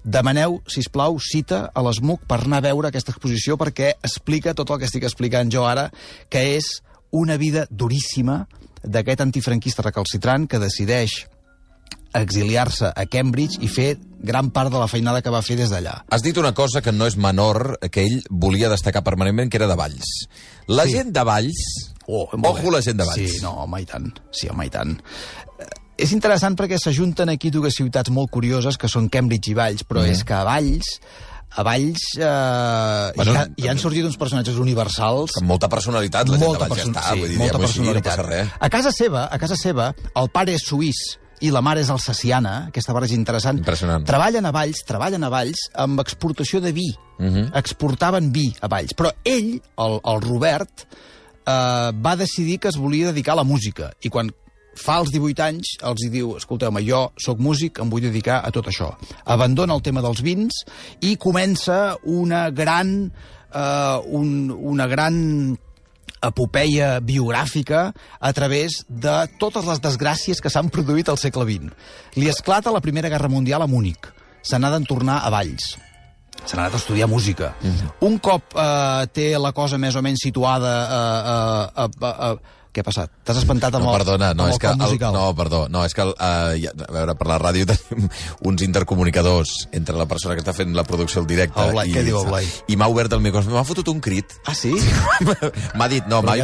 Demaneu, 0.04 0.62
si 0.68 0.80
us 0.80 0.90
plau, 0.90 1.18
cita 1.20 1.72
a 1.74 1.82
l'ESMUC 1.84 2.22
per 2.28 2.42
anar 2.44 2.58
a 2.58 2.68
veure 2.70 2.88
aquesta 2.90 3.12
exposició 3.12 3.58
perquè 3.58 3.94
explica 4.04 4.54
tot 4.54 4.70
el 4.72 4.80
que 4.80 4.86
estic 4.86 5.04
explicant 5.04 5.52
jo 5.52 5.66
ara, 5.68 5.92
que 6.30 6.56
és 6.58 6.82
una 7.12 7.38
vida 7.38 7.66
duríssima 7.70 8.48
d'aquest 8.84 9.22
antifranquista 9.22 9.82
recalcitrant 9.82 10.48
que 10.48 10.60
decideix 10.60 11.26
exiliar-se 12.14 12.92
a 12.96 13.06
Cambridge 13.06 13.60
i 13.62 13.68
fer 13.70 13.98
gran 14.24 14.50
part 14.52 14.72
de 14.72 14.80
la 14.80 14.88
feinada 14.88 15.22
que 15.22 15.30
va 15.34 15.42
fer 15.46 15.58
des 15.60 15.70
d'allà. 15.70 16.04
Has 16.10 16.24
dit 16.24 16.38
una 16.38 16.54
cosa 16.54 16.82
que 16.82 16.92
no 16.92 17.06
és 17.06 17.18
menor, 17.18 17.78
que 17.92 18.06
ell 18.08 18.24
volia 18.30 18.70
destacar 18.70 19.04
permanentment, 19.04 19.52
que 19.52 19.58
era 19.60 19.68
de 19.68 19.76
Valls. 19.76 20.28
La 20.68 20.86
Sí. 20.86 20.94
gent 20.98 21.12
de 21.14 21.24
Valls... 21.24 21.94
Oh, 22.08 22.28
Ojo 22.32 22.72
la 22.72 22.82
gent 22.82 22.98
de 22.98 23.06
Valls. 23.06 23.20
Sí, 23.20 23.42
no, 23.44 23.52
home, 23.66 23.82
i 23.82 23.86
tant. 23.86 24.08
Sí, 24.32 24.48
home, 24.50 24.66
i 24.66 24.70
tant. 24.72 24.94
Eh, 25.60 25.66
És 25.98 26.12
interessant 26.14 26.56
perquè 26.56 26.78
s'ajunten 26.80 27.30
aquí 27.34 27.50
dues 27.50 27.74
ciutats 27.76 28.12
molt 28.14 28.30
curioses, 28.30 28.78
que 28.78 28.88
són 28.88 29.10
Cambridge 29.10 29.50
i 29.52 29.56
Valls, 29.58 29.84
però 29.84 30.04
Mm. 30.06 30.12
és 30.14 30.24
que 30.24 30.34
a 30.34 30.44
Valls 30.46 31.00
a 31.58 31.64
Valls 31.64 32.02
eh, 32.18 33.12
Bueno, 33.16 33.34
ha, 33.40 33.48
hi 33.58 33.68
han 33.68 33.80
sorgit 33.80 34.06
uns 34.06 34.18
personatges 34.18 34.58
universals 34.62 35.32
Amb 35.40 35.48
molta 35.48 35.68
personalitat, 35.70 36.28
la 36.30 36.38
gent 36.38 36.54
de 36.54 36.60
Valls 36.60 36.78
ja 36.84 36.86
està. 36.92 37.04
sí, 37.14 37.20
vull 37.20 37.30
dir, 37.30 37.38
molta 37.40 37.58
no 37.58 37.64
personalitat. 37.66 38.04
passa 38.16 38.28
res. 38.28 38.48
A 38.60 38.70
casa 38.70 38.92
seva, 38.92 39.26
a 39.32 39.40
casa 39.40 39.56
seva, 39.58 39.94
el 40.16 40.30
pare 40.30 40.54
és 40.54 40.62
suís 40.68 41.02
i 41.42 41.50
la 41.52 41.62
mare 41.62 41.82
és 41.82 41.90
alsaciana, 41.90 42.68
aquesta 42.68 42.94
barreja 42.94 43.14
interessant. 43.16 43.58
Impressionant. 43.60 44.06
Treballen 44.06 44.46
a 44.46 44.52
Valls, 44.52 44.84
treballen 44.86 45.24
a 45.24 45.30
Valls 45.30 45.68
amb 45.76 46.00
exportació 46.00 46.62
de 46.62 46.72
vi. 46.74 46.88
Mhm. 47.20 47.52
Exportaven 47.56 48.32
vi 48.32 48.54
a 48.62 48.68
Valls. 48.68 48.94
Però 48.98 49.12
ell, 49.24 49.62
el, 49.78 50.00
el 50.04 50.22
Robert, 50.22 50.86
eh, 51.48 51.92
va 52.04 52.18
decidir 52.20 52.60
que 52.60 52.70
es 52.70 52.78
volia 52.78 53.14
dedicar 53.14 53.34
a 53.34 53.42
la 53.42 53.48
música. 53.48 53.92
I 54.04 54.12
quan 54.14 54.32
fa 54.78 55.00
els 55.02 55.12
18 55.14 55.44
anys, 55.46 55.78
els 55.90 56.04
hi 56.06 56.12
diu, 56.14 56.36
escolteu-me, 56.38 56.84
jo 56.86 57.08
sóc 57.22 57.40
músic, 57.42 57.80
em 57.82 57.90
vull 57.90 58.06
dedicar 58.06 58.42
a 58.46 58.52
tot 58.54 58.70
això. 58.70 58.92
Abandona 59.26 59.74
el 59.78 59.86
tema 59.86 60.04
dels 60.06 60.22
vins 60.26 60.66
i 61.02 61.16
comença 61.18 61.98
una 62.04 62.50
gran... 62.52 63.00
Eh, 63.48 63.98
un, 64.12 64.52
una 64.52 64.86
gran 64.92 65.16
epopeia 66.28 66.98
biogràfica 67.00 67.94
a 68.20 68.32
través 68.34 68.82
de 68.90 69.16
totes 69.40 69.66
les 69.70 69.80
desgràcies 69.80 70.42
que 70.44 70.52
s'han 70.52 70.72
produït 70.74 71.08
al 71.08 71.20
segle 71.22 71.46
XX. 71.48 71.72
Li 72.20 72.28
esclata 72.28 72.74
la 72.74 72.84
Primera 72.84 73.10
Guerra 73.14 73.32
Mundial 73.32 73.64
a 73.64 73.70
Múnich. 73.72 74.10
Se 74.44 74.60
n'ha 74.60 74.74
d'en 74.74 74.86
tornar 74.90 75.22
a 75.24 75.32
Valls. 75.32 75.78
Se 76.46 76.56
n'ha 76.56 76.66
anat 76.66 76.78
a 76.78 76.82
estudiar 76.82 77.08
música. 77.08 77.54
Mhm. 77.62 77.90
Un 78.08 78.20
cop 78.20 78.56
eh, 78.56 79.08
té 79.14 79.38
la 79.38 79.52
cosa 79.52 79.78
més 79.78 79.96
o 79.96 80.02
menys 80.02 80.22
situada 80.24 80.76
eh, 80.88 81.84
eh, 81.84 81.90
eh, 82.02 82.14
eh, 82.32 82.57
què 82.78 82.84
ha 82.84 82.86
passat? 82.86 83.14
T'has 83.26 83.40
espantat 83.42 83.76
amb 83.78 83.88
No, 83.88 83.94
perdona, 83.96 84.32
no, 84.38 84.46
amb 84.46 84.54
és 84.54 84.60
el 84.60 84.62
que... 84.62 84.70
El, 84.70 84.82
musical? 84.84 85.16
no, 85.16 85.26
perdó, 85.38 85.64
no, 85.74 85.82
és 85.88 85.96
que... 85.98 86.06
El, 86.06 86.14
uh, 86.14 86.54
ja, 86.62 86.74
a 86.86 86.92
veure, 86.94 87.16
per 87.18 87.28
la 87.32 87.40
ràdio 87.42 87.66
tenim 87.72 88.06
uns 88.46 88.64
intercomunicadors 88.66 89.54
entre 89.78 89.98
la 89.98 90.06
persona 90.10 90.38
que 90.38 90.44
està 90.46 90.54
fent 90.54 90.76
la 90.78 90.86
producció 90.88 91.24
al 91.24 91.30
directe 91.30 91.64
El 91.64 91.74
Blai, 91.74 91.90
i... 91.90 91.96
què 91.98 92.04
diu 92.06 92.22
Blai? 92.28 92.46
I 92.70 92.78
m'ha 92.78 92.90
obert 92.94 93.16
el 93.18 93.24
micròfon, 93.26 93.56
m'ha 93.56 93.66
fotut 93.68 93.90
un 93.90 94.02
crit. 94.04 94.38
Ah, 94.46 94.54
sí? 94.58 94.76
m'ha 95.80 95.90
dit, 95.90 96.06
no, 96.12 96.22
mai, 96.26 96.44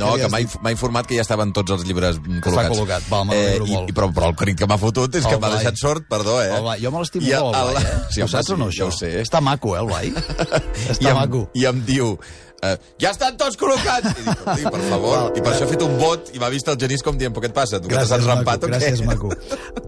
no, 0.00 0.14
que 0.18 0.30
m'ha 0.32 0.74
informat 0.74 1.06
que 1.06 1.18
ja 1.20 1.24
estaven 1.26 1.54
tots 1.54 1.76
els 1.76 1.86
llibres 1.86 2.18
col·locats. 2.18 2.74
col·locat. 2.74 3.06
Val, 3.12 3.28
m'alegro 3.30 3.68
i, 3.68 3.76
molt. 3.76 3.92
i, 3.92 3.96
però, 3.96 4.10
però 4.18 4.32
el 4.32 4.36
crit 4.40 4.58
que 4.58 4.68
m'ha 4.70 4.80
fotut 4.80 5.14
és 5.20 5.28
que 5.28 5.36
El 5.38 5.42
m'ha 5.44 5.52
deixat 5.54 5.78
sort, 5.78 6.08
perdó, 6.10 6.40
eh? 6.42 6.50
El 6.58 6.66
Blai. 6.66 6.82
Jo 6.82 6.94
me 6.94 7.04
l'estimo 7.04 7.28
molt, 7.28 7.60
el 7.62 7.72
Blai, 7.76 7.86
eh? 7.86 8.02
Sí, 8.10 8.24
ho 8.24 8.30
saps 8.30 8.50
o 8.56 8.58
no, 8.58 8.72
això? 8.72 8.88
ja 8.88 8.90
ho 8.90 8.98
sé. 8.98 9.14
Està 9.22 9.42
maco, 9.44 9.76
eh, 9.76 9.84
el 9.84 9.90
Blai? 9.92 10.12
Està 10.96 11.14
maco. 11.16 11.46
I 11.58 11.68
em 11.70 11.82
diu, 11.86 12.16
eh, 12.62 12.74
ja 13.00 13.10
estan 13.14 13.36
tots 13.40 13.56
col·locats! 13.60 14.10
I 14.18 14.24
dic, 14.26 14.42
"Hosti, 14.46 14.64
per 14.74 14.82
favor. 14.90 15.32
I 15.36 15.40
per 15.44 15.52
això 15.52 15.66
he 15.66 15.70
fet 15.72 15.82
un 15.86 15.96
vot 16.00 16.30
i 16.34 16.38
m'ha 16.42 16.48
vist 16.52 16.68
el 16.68 16.78
Genís 16.80 17.02
com 17.06 17.18
dient, 17.18 17.32
però 17.34 17.44
què 17.46 17.50
et 17.52 17.54
passa? 17.56 17.80
Tu 17.80 17.88
que 17.88 17.94
t'has 17.96 18.24
rampat 18.26 18.64
o 18.64 18.66
què? 18.66 18.72
gràcies, 18.74 19.04
maco. 19.06 19.30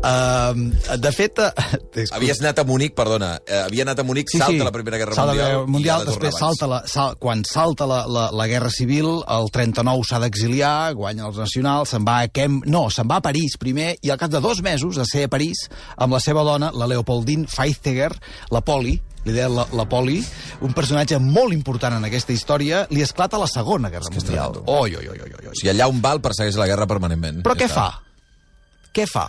Uh, 0.01 0.97
de 0.99 1.13
fet... 1.13 1.39
Uh, 1.39 2.07
Havies 2.15 2.41
anat 2.41 2.61
a 2.63 2.65
Munic, 2.65 2.95
perdona, 2.97 3.35
eh, 3.47 3.61
havia 3.65 3.85
anat 3.87 4.01
a 4.01 4.05
Munic, 4.07 4.31
salta 4.33 4.65
la 4.65 4.73
Primera 4.75 4.99
Guerra 5.01 5.15
salta 5.15 5.33
Mundial, 5.35 5.51
Guerra 5.51 5.67
Mundial 5.75 6.07
després 6.07 6.35
abans. 6.35 6.41
salta 6.41 6.69
la, 6.71 6.81
sal, 6.91 7.17
quan 7.21 7.43
salta 7.45 7.87
la, 7.91 8.01
la, 8.07 8.29
la 8.33 8.47
Guerra 8.51 8.71
Civil, 8.73 9.11
el 9.29 9.51
39 9.53 10.07
s'ha 10.09 10.21
d'exiliar, 10.23 10.95
guanya 10.99 11.27
els 11.29 11.41
nacionals, 11.43 11.93
se'n 11.95 12.07
va 12.07 12.21
a 12.25 12.31
Kem... 12.33 12.61
No, 12.71 12.87
se'n 12.91 13.09
va 13.11 13.21
a 13.21 13.25
París 13.25 13.59
primer, 13.61 13.95
i 14.03 14.11
al 14.15 14.19
cap 14.21 14.33
de 14.33 14.41
dos 14.41 14.63
mesos 14.65 14.97
de 15.01 15.05
ser 15.09 15.27
a 15.29 15.33
París, 15.33 15.67
amb 15.97 16.17
la 16.17 16.21
seva 16.23 16.45
dona, 16.47 16.73
la 16.75 16.89
Leopoldine 16.91 17.47
Feizteger, 17.51 18.13
la 18.55 18.63
Poli, 18.65 18.97
li 19.25 19.33
deia 19.35 19.49
la, 19.53 19.67
la 19.77 19.85
Poli, 19.91 20.19
un 20.65 20.73
personatge 20.77 21.19
molt 21.21 21.53
important 21.53 21.99
en 21.99 22.07
aquesta 22.09 22.33
història, 22.33 22.87
li 22.91 23.03
esclata 23.05 23.39
la 23.41 23.49
Segona 23.51 23.91
Guerra 23.93 24.09
que 24.11 24.19
és 24.21 24.25
Mundial. 24.25 24.61
Oi, 24.67 24.97
oi, 24.97 25.09
oi, 25.13 25.21
oi, 25.27 25.35
oi. 25.41 25.47
O 25.51 25.55
sigui, 25.59 25.71
allà 25.75 25.89
on 25.93 26.01
va 26.05 26.15
el 26.17 26.23
persegueix 26.25 26.57
la 26.61 26.67
guerra 26.71 26.87
permanentment. 26.91 27.43
Però 27.45 27.57
Ja 27.57 27.61
què 27.65 27.69
està. 27.69 27.87
fa? 27.91 28.89
Què 28.97 29.07
fa? 29.07 29.27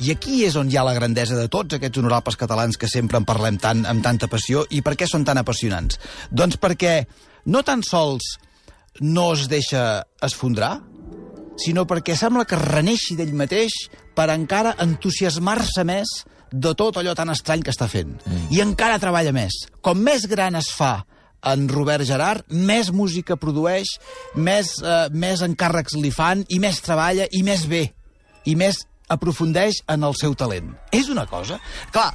I 0.00 0.10
aquí 0.12 0.42
és 0.44 0.56
on 0.60 0.68
hi 0.68 0.76
ha 0.76 0.82
la 0.84 0.92
grandesa 0.96 1.36
de 1.38 1.48
tots 1.48 1.76
aquests 1.78 1.98
honorables 2.02 2.36
catalans 2.36 2.76
que 2.76 2.88
sempre 2.88 3.16
en 3.16 3.24
parlem 3.24 3.56
tant 3.60 3.84
amb 3.88 4.02
tanta 4.04 4.28
passió. 4.28 4.66
I 4.68 4.82
per 4.84 4.92
què 4.96 5.06
són 5.08 5.24
tan 5.24 5.38
apassionants? 5.40 5.96
Doncs 6.30 6.58
perquè 6.60 7.06
no 7.46 7.62
tan 7.64 7.82
sols 7.86 8.34
no 9.00 9.30
es 9.32 9.46
deixa 9.48 10.04
esfondrar, 10.24 10.80
sinó 11.56 11.86
perquè 11.88 12.16
sembla 12.16 12.44
que 12.44 12.56
reneixi 12.60 13.16
d'ell 13.16 13.32
mateix 13.36 13.72
per 14.16 14.28
encara 14.34 14.74
entusiasmar-se 14.84 15.84
més 15.88 16.12
de 16.56 16.72
tot 16.78 16.96
allò 16.96 17.14
tan 17.16 17.30
estrany 17.32 17.62
que 17.64 17.74
està 17.74 17.88
fent. 17.90 18.16
Mm. 18.24 18.48
I 18.56 18.62
encara 18.64 19.00
treballa 19.02 19.34
més. 19.36 19.66
Com 19.84 20.00
més 20.02 20.26
gran 20.30 20.56
es 20.58 20.70
fa 20.72 20.98
en 21.46 21.68
Robert 21.70 22.06
Gerard, 22.08 22.46
més 22.50 22.90
música 22.90 23.36
produeix, 23.38 23.96
més, 24.34 24.72
eh, 24.82 25.06
més 25.12 25.42
encàrrecs 25.46 25.94
li 26.00 26.10
fan, 26.10 26.42
i 26.48 26.58
més 26.62 26.80
treballa, 26.82 27.28
i 27.30 27.42
més 27.46 27.66
bé, 27.70 27.84
i 28.46 28.56
més 28.58 28.82
aprofundeix 29.12 29.82
en 29.92 30.02
el 30.06 30.16
seu 30.18 30.34
talent. 30.34 30.72
És 30.90 31.10
una 31.12 31.26
cosa... 31.30 31.60
Clar, 31.94 32.10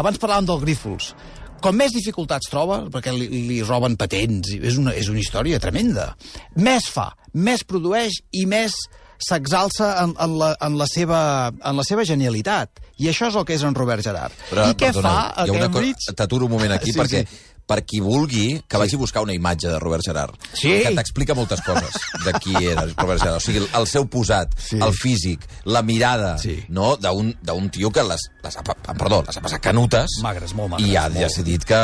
abans 0.00 0.20
parlàvem 0.22 0.48
del 0.48 0.62
Grífols. 0.64 1.12
Com 1.60 1.76
més 1.76 1.92
dificultats 1.92 2.48
troba, 2.48 2.86
perquè 2.92 3.12
li, 3.12 3.28
li 3.50 3.58
roben 3.60 3.98
patents, 4.00 4.54
és 4.56 4.78
una, 4.80 4.94
és 4.96 5.10
una 5.12 5.20
història 5.20 5.60
tremenda, 5.60 6.14
més 6.56 6.88
fa, 6.88 7.10
més 7.36 7.66
produeix 7.68 8.22
i 8.32 8.46
més 8.48 8.72
s'exalça 9.20 9.90
en, 10.00 10.14
en, 10.16 10.36
la, 10.40 10.54
en, 10.64 10.78
la 10.80 10.86
seva, 10.88 11.20
en 11.52 11.76
la 11.76 11.84
seva 11.84 12.06
genialitat. 12.08 12.80
I 13.00 13.08
això 13.08 13.30
és 13.30 13.36
el 13.40 13.46
que 13.48 13.54
és 13.56 13.62
en 13.64 13.74
Robert 13.74 14.04
Gerard. 14.04 14.34
I 14.52 14.74
què 14.76 14.90
perdona, 14.92 15.08
fa 15.34 15.44
a 15.44 15.46
Cambridge? 15.48 16.12
T'aturo 16.14 16.46
un 16.46 16.52
moment 16.52 16.72
aquí, 16.76 16.92
Sí, 16.92 16.98
perquè 16.98 17.22
sí. 17.24 17.38
per 17.70 17.84
qui 17.86 18.00
vulgui, 18.02 18.60
que 18.68 18.76
vagi 18.76 18.96
a 18.96 18.98
buscar 18.98 19.22
una 19.22 19.32
imatge 19.32 19.68
de 19.70 19.78
Robert 19.78 20.02
Gerard. 20.04 20.34
Sí. 20.52 20.72
Que 20.82 20.90
t'explica 20.96 21.36
moltes 21.38 21.60
coses 21.62 21.94
de 22.26 22.32
qui 22.42 22.52
era 22.66 22.82
Robert 22.98 23.20
Gerard. 23.22 23.36
O 23.38 23.40
sigui, 23.40 23.62
el 23.78 23.86
seu 23.86 24.08
posat, 24.10 24.52
Sí. 24.58 24.76
el 24.82 24.92
físic, 24.92 25.46
la 25.64 25.80
mirada, 25.82 26.36
Sí. 26.38 26.58
no?, 26.68 26.96
d'un 26.96 27.70
tio 27.70 27.92
que 27.92 28.02
les, 28.02 28.20
les 28.42 28.56
ha, 28.58 28.62
pa- 28.64 28.74
perdó, 28.92 29.22
les 29.26 29.36
ha 29.36 29.40
passat 29.40 29.62
canutes 29.62 30.18
Magres, 30.20 30.52
molt 30.52 30.70
magres, 30.74 30.88
i 30.90 30.96
ha 30.96 31.08
molt. 31.08 31.20
decidit 31.22 31.64
que... 31.64 31.80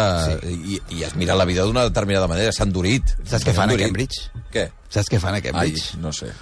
I, 0.50 0.80
I 0.98 1.02
es 1.04 1.14
mira 1.14 1.34
la 1.38 1.44
vida 1.46 1.62
d'una 1.62 1.84
determinada 1.84 2.26
manera, 2.26 2.50
s'ha 2.52 2.64
endurit. 2.64 3.04
Saps 3.24 3.46
què 3.46 3.54
fan 3.54 3.70
a. 3.70 3.76
Cambridge? 3.78 4.26
Què? 4.52 4.68
Saps 4.90 5.08
què 5.08 5.20
fan 5.20 5.34
a 5.34 5.36
Ai, 5.36 5.42
Cambridge? 5.42 5.94
no 6.02 6.12
sé. 6.12 6.32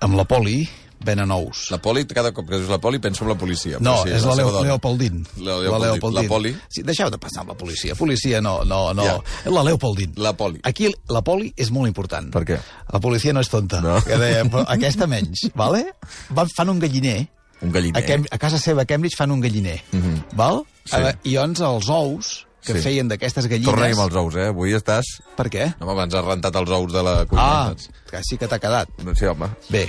Amb 0.00 0.14
la 0.14 0.24
poli 0.28 0.68
venen 1.06 1.30
ous. 1.32 1.66
La 1.70 1.78
poli, 1.82 2.02
cada 2.10 2.32
cop 2.34 2.48
que 2.48 2.58
dius 2.58 2.68
la 2.72 2.78
poli, 2.82 2.98
penso 3.02 3.24
en 3.24 3.30
la 3.30 3.36
policia. 3.38 3.78
No, 3.80 3.94
però 4.02 4.16
és 4.16 4.24
la, 4.26 4.34
seva 4.34 4.40
Leo, 4.40 4.50
dona. 4.56 4.68
Leopoldin. 4.72 5.22
La 5.46 5.58
Leopoldin. 5.62 6.16
La 6.18 6.24
poli? 6.28 6.52
Sí, 6.68 6.82
deixeu 6.86 7.10
de 7.14 7.20
passar 7.22 7.44
amb 7.44 7.54
la 7.54 7.58
policia. 7.60 7.94
Policia 7.98 8.42
no, 8.44 8.58
no, 8.68 8.80
no. 8.96 9.06
Ja. 9.06 9.16
La 9.54 9.62
Leopoldin. 9.66 10.12
La 10.20 10.34
poli. 10.36 10.60
Aquí 10.66 10.90
la 11.12 11.22
poli 11.26 11.52
és 11.56 11.70
molt 11.74 11.88
important. 11.90 12.32
Per 12.34 12.44
què? 12.48 12.58
La 12.92 13.00
policia 13.02 13.32
no 13.36 13.44
és 13.44 13.50
tonta. 13.52 13.80
No. 13.84 14.00
Que 14.04 14.18
però 14.18 14.66
aquesta 14.76 15.06
menys, 15.10 15.46
vale? 15.62 15.86
Van, 16.34 16.50
fan 16.52 16.74
un 16.74 16.82
galliner. 16.82 17.20
Un 17.62 17.70
galliner. 17.72 18.02
A, 18.02 18.04
Cam 18.04 18.26
a 18.30 18.38
casa 18.42 18.58
seva, 18.60 18.82
a 18.84 18.88
Cambridge, 18.90 19.16
fan 19.16 19.32
un 19.32 19.40
galliner. 19.40 19.78
Mhm. 19.92 20.18
Val? 20.36 20.64
Sí. 20.84 20.98
Eh, 21.00 21.14
I 21.30 21.38
llavors 21.38 21.62
els 21.64 21.88
ous 21.88 22.34
que 22.66 22.74
Sí. 22.74 22.80
feien 22.82 23.06
d'aquestes 23.06 23.46
gallines... 23.46 23.70
Torna-hi 23.70 23.94
amb 23.94 24.02
els 24.08 24.16
ous, 24.18 24.36
eh? 24.42 24.48
Avui 24.50 24.72
estàs... 24.74 25.06
Per 25.38 25.46
què? 25.52 25.68
No, 25.78 25.86
home, 25.92 26.02
ens 26.02 26.16
has 26.18 26.24
rentat 26.26 26.56
els 26.58 26.72
ous 26.74 26.92
de 26.92 27.02
la 27.06 27.12
cuina. 27.30 27.44
Ah, 27.46 28.20
sí 28.26 28.38
que 28.40 28.48
t'ha 28.50 28.58
quedat. 28.58 28.90
No, 29.06 29.14
sí, 29.14 29.28
home. 29.30 29.46
Bé, 29.70 29.84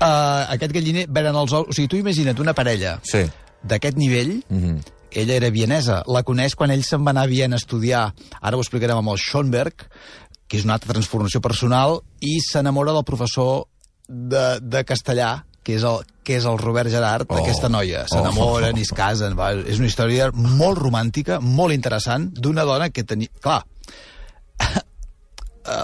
uh, 0.00 0.48
aquest 0.54 0.72
galliner 0.72 1.06
venen 1.08 1.36
els 1.36 1.52
ous... 1.52 1.68
O 1.68 1.72
sigui, 1.76 1.88
tu 1.88 1.96
imagina't 2.00 2.38
una 2.40 2.54
parella 2.54 2.98
Sí. 3.02 3.24
d'aquest 3.62 3.96
nivell, 3.96 4.42
Mhm. 4.48 4.80
ella 5.12 5.34
era 5.34 5.50
vienesa, 5.50 6.02
la 6.06 6.22
coneix 6.22 6.54
quan 6.56 6.70
ell 6.70 6.82
se'n 6.84 7.04
va 7.04 7.10
anar 7.10 7.24
a 7.24 7.30
Viena 7.30 7.56
a 7.56 7.60
estudiar, 7.62 8.14
ara 8.40 8.56
ho 8.56 8.60
explicarem 8.60 8.96
amb 8.96 9.10
el 9.12 9.18
Schoenberg, 9.18 9.86
que 10.48 10.56
és 10.58 10.64
una 10.64 10.74
altra 10.74 10.92
transformació 10.92 11.40
personal, 11.40 12.00
i 12.20 12.38
s'enamora 12.40 12.92
del 12.92 13.04
professor 13.04 13.66
de, 14.08 14.58
de 14.60 14.84
castellà, 14.84 15.44
que 15.62 15.76
és 15.76 15.84
el, 15.86 16.00
que 16.24 16.36
és 16.36 16.44
el 16.44 16.58
Robert 16.58 16.90
Gerard, 16.90 17.26
Oh. 17.30 17.36
d'aquesta 17.36 17.68
noia. 17.68 18.06
S'enamoren 18.08 18.74
Oh. 18.74 18.78
i 18.78 18.82
es 18.82 18.90
casen. 18.90 19.36
Va. 19.38 19.52
És 19.52 19.78
una 19.78 19.86
història 19.86 20.30
molt 20.32 20.78
romàntica, 20.78 21.38
molt 21.40 21.72
interessant, 21.72 22.32
d'una 22.34 22.64
dona 22.64 22.90
que 22.90 23.04
tenia... 23.04 23.28
Clar, 23.40 23.62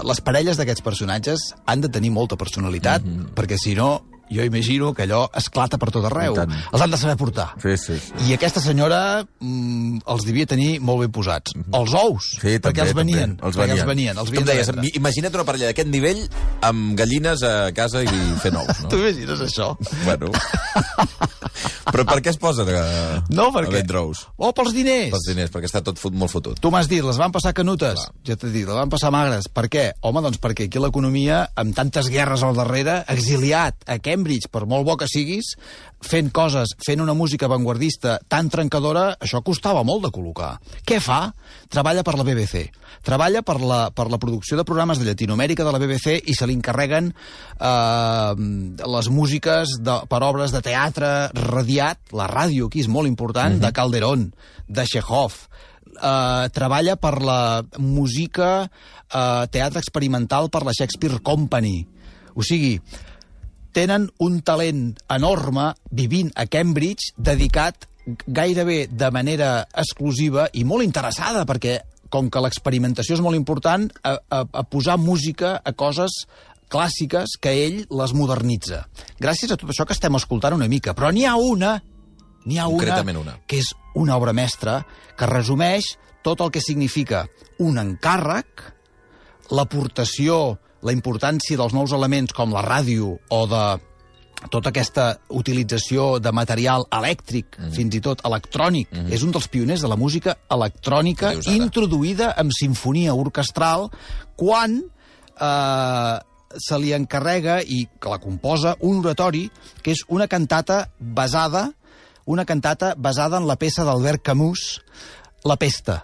les 0.05 0.21
parelles 0.21 0.59
d'aquests 0.59 0.83
personatges 0.83 1.55
han 1.67 1.81
de 1.81 1.88
tenir 1.88 2.11
molta 2.11 2.37
personalitat, 2.37 3.05
mm 3.05 3.14
-hmm. 3.14 3.35
perquè 3.35 3.57
si 3.57 3.75
no, 3.75 4.03
jo 4.31 4.45
imagino 4.45 4.93
que 4.95 5.07
allò 5.07 5.25
esclata 5.37 5.79
per 5.81 5.91
tot 5.95 6.07
arreu. 6.09 6.37
Els 6.38 6.83
han 6.85 6.93
de 6.93 7.01
saber 7.01 7.17
portar. 7.21 7.49
Sí, 7.62 7.77
sí. 7.81 7.99
sí. 8.03 8.12
I 8.29 8.37
aquesta 8.37 8.62
senyora 8.64 9.01
mm, 9.25 10.03
els 10.07 10.27
devia 10.29 10.49
tenir 10.51 10.79
molt 10.85 11.05
ben 11.05 11.12
posats. 11.14 11.55
Els 11.57 11.97
ous. 11.99 12.31
Sí, 12.38 12.57
perquè 12.59 12.85
també, 12.85 12.88
els 12.88 12.99
venien. 13.01 13.37
també. 13.37 13.49
Els 13.49 13.61
venien. 13.61 13.79
els 13.79 13.88
venien. 13.93 14.23
Els 14.25 14.33
venien 14.35 14.49
de 14.49 14.59
deies, 14.59 14.95
imagina't 15.01 15.38
una 15.38 15.47
parella 15.49 15.73
d'aquest 15.73 15.91
nivell 15.93 16.25
amb 16.69 16.95
gallines 16.99 17.43
a 17.47 17.55
casa 17.77 18.05
i 18.05 18.23
fent 18.43 18.61
ous, 18.62 18.85
no? 18.85 18.88
Tu 18.93 19.01
imagines 19.03 19.45
això? 19.49 19.75
bueno. 20.05 20.33
Però 21.88 22.05
per 22.07 22.19
què 22.23 22.33
es 22.33 22.38
posen 22.41 22.69
a, 22.71 22.83
No, 23.33 23.49
a 23.49 23.55
perquè... 23.55 23.73
vendre 23.81 24.03
ous? 24.05 24.25
Oh, 24.37 24.53
pels 24.57 24.75
diners! 24.77 25.11
Pels 25.14 25.29
diners, 25.31 25.53
perquè 25.55 25.69
està 25.71 25.81
tot 25.85 25.99
fot, 26.01 26.14
molt 26.14 26.33
fotut. 26.33 26.59
Tu 26.61 26.71
m'has 26.73 26.88
dit, 26.91 27.01
les 27.05 27.19
van 27.21 27.33
passar 27.35 27.55
canutes. 27.57 28.05
Clar. 28.05 28.17
Ja 28.29 28.37
t'he 28.38 28.51
dit, 28.53 28.67
les 28.69 28.77
van 28.77 28.93
passar 28.93 29.11
magres. 29.14 29.49
Per 29.53 29.67
què? 29.73 29.87
Home, 30.07 30.23
doncs 30.25 30.41
perquè 30.43 30.69
aquí 30.69 30.83
l'economia, 30.83 31.47
amb 31.59 31.75
tantes 31.77 32.11
guerres 32.12 32.45
al 32.47 32.59
darrere, 32.59 33.01
exiliat 33.14 33.88
a 33.88 33.99
Cambridge, 34.18 34.50
per 34.50 34.66
molt 34.66 34.87
bo 34.87 34.96
que 34.98 35.07
siguis, 35.11 35.52
fent 36.02 36.33
coses, 36.35 36.74
fent 36.83 37.02
una 37.02 37.14
música 37.14 37.46
avantguardista 37.46 38.18
tan 38.28 38.50
trencadora, 38.50 39.12
això 39.22 39.40
costava 39.46 39.85
molt 39.87 40.07
de 40.07 40.11
col·locar. 40.14 40.57
Què 40.87 40.98
fa? 41.02 41.33
Treballa 41.70 42.02
per 42.07 42.16
la 42.18 42.26
BBC. 42.26 42.66
Treballa 43.07 43.44
per 43.46 43.59
la, 43.62 43.81
per 43.94 44.09
la 44.11 44.18
producció 44.18 44.59
de 44.59 44.66
programes 44.66 44.98
de 44.98 45.07
Llatinoamèrica 45.07 45.66
de 45.66 45.74
la 45.74 45.81
BBC 45.83 46.18
i 46.26 46.35
se 46.35 46.48
li 46.48 46.57
encarreguen 46.59 47.12
eh, 47.12 48.33
les 48.96 49.11
músiques 49.14 49.78
de, 49.85 50.00
per 50.11 50.22
obres 50.26 50.54
de 50.54 50.62
teatre 50.64 51.12
radiat, 51.38 52.11
la 52.18 52.26
ràdio 52.31 52.68
aquí 52.68 52.83
és 52.83 52.90
molt 52.90 53.11
important, 53.11 53.61
de 53.62 53.70
Calderón, 53.74 54.31
de 54.66 54.87
Chekhov, 54.88 55.37
eh, 55.94 56.48
treballa 56.54 56.96
per 56.98 57.14
la 57.22 57.62
música, 57.78 58.66
eh, 58.66 59.44
teatre 59.50 59.78
experimental 59.78 60.50
per 60.50 60.64
la 60.66 60.74
Shakespeare 60.74 61.22
Company. 61.22 61.87
O 62.35 62.44
sigui, 62.46 62.76
tenen 63.76 64.09
un 64.24 64.40
talent 64.42 64.96
enorme 65.12 65.72
vivint 65.90 66.33
a 66.37 66.46
Cambridge 66.46 67.12
dedicat 67.16 67.88
gairebé 68.26 68.87
de 68.88 69.11
manera 69.12 69.66
exclusiva 69.76 70.48
i 70.57 70.64
molt 70.64 70.85
interessada, 70.87 71.44
perquè 71.48 71.78
com 72.09 72.31
que 72.33 72.40
l'experimentació 72.40 73.18
és 73.18 73.24
molt 73.24 73.37
important, 73.37 73.88
a, 74.02 74.14
a, 74.16 74.44
a 74.48 74.62
posar 74.64 74.96
música 75.00 75.59
a 75.61 75.74
coses 75.76 76.24
clàssiques 76.72 77.37
que 77.40 77.52
ell 77.66 77.83
les 77.88 78.14
modernitza. 78.16 78.85
Gràcies 79.20 79.52
a 79.52 79.59
tot 79.61 79.72
això 79.72 79.87
que 79.88 79.96
estem 79.96 80.16
escoltant 80.16 80.57
una 80.57 80.68
mica. 80.68 80.94
Però 80.96 81.11
n'hi 81.12 81.24
ha 81.28 81.37
una, 81.37 81.76
n'hi 82.44 82.59
ha 82.61 82.68
una, 82.72 83.02
una. 83.20 83.37
que 83.48 83.61
és 83.61 83.72
una 83.96 84.16
obra 84.16 84.33
mestra 84.37 84.83
que 85.16 85.28
resumeix 85.28 85.96
tot 86.24 86.40
el 86.44 86.52
que 86.52 86.64
significa 86.64 87.26
un 87.64 87.81
encàrrec, 87.81 88.64
l'aportació, 89.54 90.59
la 90.83 90.95
importància 90.95 91.59
dels 91.59 91.75
nous 91.75 91.93
elements 91.93 92.35
com 92.35 92.53
la 92.55 92.64
ràdio 92.64 93.17
o 93.35 93.41
de 93.51 93.62
tota 94.53 94.71
aquesta 94.71 95.09
utilització 95.35 96.21
de 96.23 96.31
material 96.31 96.85
elèctric, 96.95 97.57
mm. 97.59 97.73
fins 97.75 97.97
i 97.99 98.03
tot 98.05 98.23
electrònic. 98.29 98.93
Mm. 98.93 99.11
És 99.14 99.25
un 99.27 99.35
dels 99.35 99.49
pioners 99.51 99.83
de 99.83 99.91
la 99.91 99.99
música 99.99 100.37
electrònica 100.55 101.35
introduïda 101.51 102.31
amb 102.38 102.55
sinfonia 102.55 103.17
orquestral 103.19 103.88
quan 104.38 104.79
eh, 104.79 106.14
se 106.55 106.79
li 106.79 106.95
encarrega 106.95 107.59
i 107.61 107.83
que 107.99 108.12
la 108.12 108.21
composa 108.23 108.77
un 108.87 109.03
oratori 109.03 109.49
que 109.83 109.93
és 109.97 110.07
una 110.09 110.31
cantata 110.31 110.87
basada 110.99 111.73
una 112.29 112.45
cantata 112.45 112.95
basada 112.95 113.38
en 113.41 113.47
la 113.49 113.57
peça 113.57 113.87
d'Albert 113.88 114.21
Camus, 114.23 114.83
La 115.49 115.57
pesta. 115.57 116.03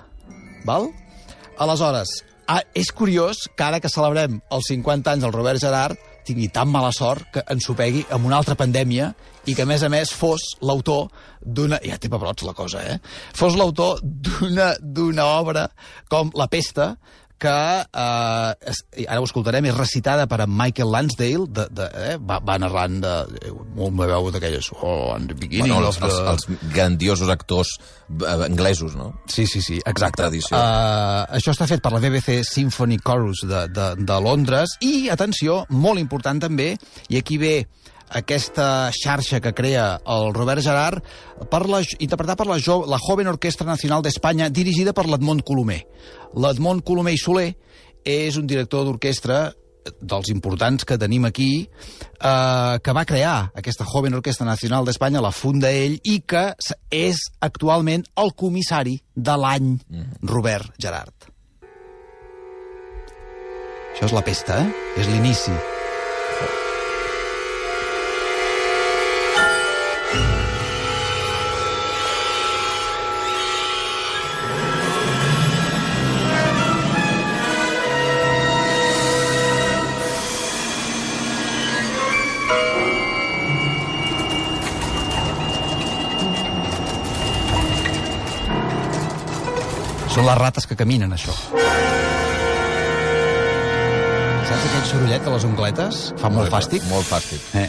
Val? 0.65 0.87
Aleshores, 1.59 2.23
ah, 2.49 2.63
és 2.75 2.91
curiós 2.93 3.47
que 3.57 3.65
ara 3.65 3.81
que 3.81 3.93
celebrem 3.93 4.41
els 4.53 4.69
50 4.71 5.15
anys 5.15 5.25
del 5.25 5.35
Robert 5.35 5.63
Gerard 5.63 6.01
tingui 6.25 6.49
tan 6.49 6.71
mala 6.73 6.91
sort 6.93 7.29
que 7.35 7.43
ens 7.53 7.69
ho 7.69 7.77
pegui 7.77 8.05
amb 8.15 8.27
una 8.27 8.39
altra 8.41 8.57
pandèmia 8.57 9.11
i 9.45 9.53
que, 9.53 9.65
a 9.65 9.69
més 9.69 9.83
a 9.85 9.91
més, 9.93 10.13
fos 10.13 10.55
l'autor 10.65 11.11
d'una... 11.45 11.79
Ja 11.85 11.99
té 12.01 12.09
pebrots 12.09 12.47
la 12.49 12.55
cosa, 12.57 12.81
eh? 12.81 12.97
Fos 13.37 13.59
l'autor 13.61 14.01
d'una 14.01 15.27
obra 15.27 15.67
com 16.09 16.33
La 16.39 16.49
pesta, 16.49 16.95
que, 17.39 17.85
eh, 17.85 18.71
es, 18.71 18.81
ara 19.07 19.21
ho 19.21 19.27
escoltarem, 19.27 19.67
és 19.69 19.77
recitada 19.77 20.27
per 20.31 20.41
en 20.45 20.53
Michael 20.53 20.93
Lansdale, 20.93 21.47
de, 21.49 21.67
de, 21.75 21.89
eh, 22.07 22.17
va, 22.19 22.39
va 22.45 22.57
narrant 22.63 23.01
de, 23.03 23.15
eh, 23.43 23.53
una 23.75 24.09
veu 24.11 24.31
d'aquelles... 24.35 24.71
Oh, 24.81 25.13
and 25.15 25.31
the 25.33 25.37
beginning 25.39 25.75
Bueno, 25.75 25.91
els, 25.91 26.01
els, 26.03 26.21
els 26.33 26.73
grandiosos 26.75 27.31
actors 27.33 27.75
eh, 27.79 28.35
anglesos, 28.49 28.97
no? 28.97 29.13
Sí, 29.27 29.47
sí, 29.47 29.63
sí, 29.63 29.81
exacte. 29.85 30.23
Tradició. 30.25 30.57
Uh, 30.57 31.25
això 31.37 31.53
està 31.53 31.67
fet 31.69 31.83
per 31.85 31.93
la 31.95 32.01
BBC 32.03 32.41
Symphony 32.47 33.01
Chorus 33.03 33.45
de, 33.51 33.65
de, 33.75 33.89
de 33.99 34.21
Londres 34.23 34.79
i, 34.85 35.09
atenció, 35.13 35.65
molt 35.75 36.01
important 36.03 36.41
també, 36.47 36.75
i 37.11 37.19
aquí 37.21 37.41
ve 37.41 37.57
aquesta 38.11 38.91
xarxa 38.95 39.41
que 39.41 39.55
crea 39.55 40.01
el 40.07 40.33
Robert 40.35 40.63
Gerard, 40.63 41.03
per 41.51 41.65
la, 41.71 41.83
interpretat 41.99 42.39
per 42.39 42.49
la, 42.51 42.59
jo, 42.63 42.83
la 42.89 43.01
Joven 43.03 43.31
Orquestra 43.33 43.67
Nacional 43.67 44.05
d'Espanya, 44.05 44.51
dirigida 44.51 44.93
per 44.93 45.07
l'Edmond 45.09 45.45
Colomer. 45.47 45.83
L'Edmond 46.37 46.85
Colomer 46.87 47.15
i 47.17 47.21
Soler 47.21 47.51
és 48.05 48.37
un 48.37 48.47
director 48.47 48.85
d'orquestra 48.85 49.49
dels 50.01 50.31
importants 50.33 50.85
que 50.89 50.97
tenim 51.01 51.27
aquí, 51.29 51.69
eh, 51.69 52.79
que 52.83 52.93
va 52.97 53.05
crear 53.05 53.53
aquesta 53.55 53.85
Joven 53.85 54.15
Orquestra 54.15 54.47
Nacional 54.47 54.85
d'Espanya, 54.85 55.21
la 55.21 55.33
funda 55.33 55.71
ell, 55.71 55.99
i 56.05 56.21
que 56.27 56.55
és 56.91 57.21
actualment 57.41 58.05
el 58.17 58.33
comissari 58.33 58.99
de 59.15 59.37
l'any 59.37 59.79
Robert 60.23 60.73
Gerard. 60.79 61.31
Això 63.95 64.09
és 64.09 64.13
la 64.17 64.25
pesta, 64.27 64.59
eh? 64.65 65.01
És 65.01 65.07
l'inici. 65.07 65.55
Són 90.25 90.31
les 90.33 90.39
rates 90.41 90.65
que 90.65 90.77
caminen, 90.81 91.11
això. 91.13 91.33
Saps 94.49 94.63
aquell 94.71 94.87
sorollet 94.89 95.27
de 95.27 95.35
les 95.35 95.45
ungletes? 95.45 95.99
Fa 96.23 96.31
molt 96.33 96.49
fàstic. 96.55 96.87
Molt 96.89 97.05
fàstic. 97.11 97.45
Eh. 97.61 97.67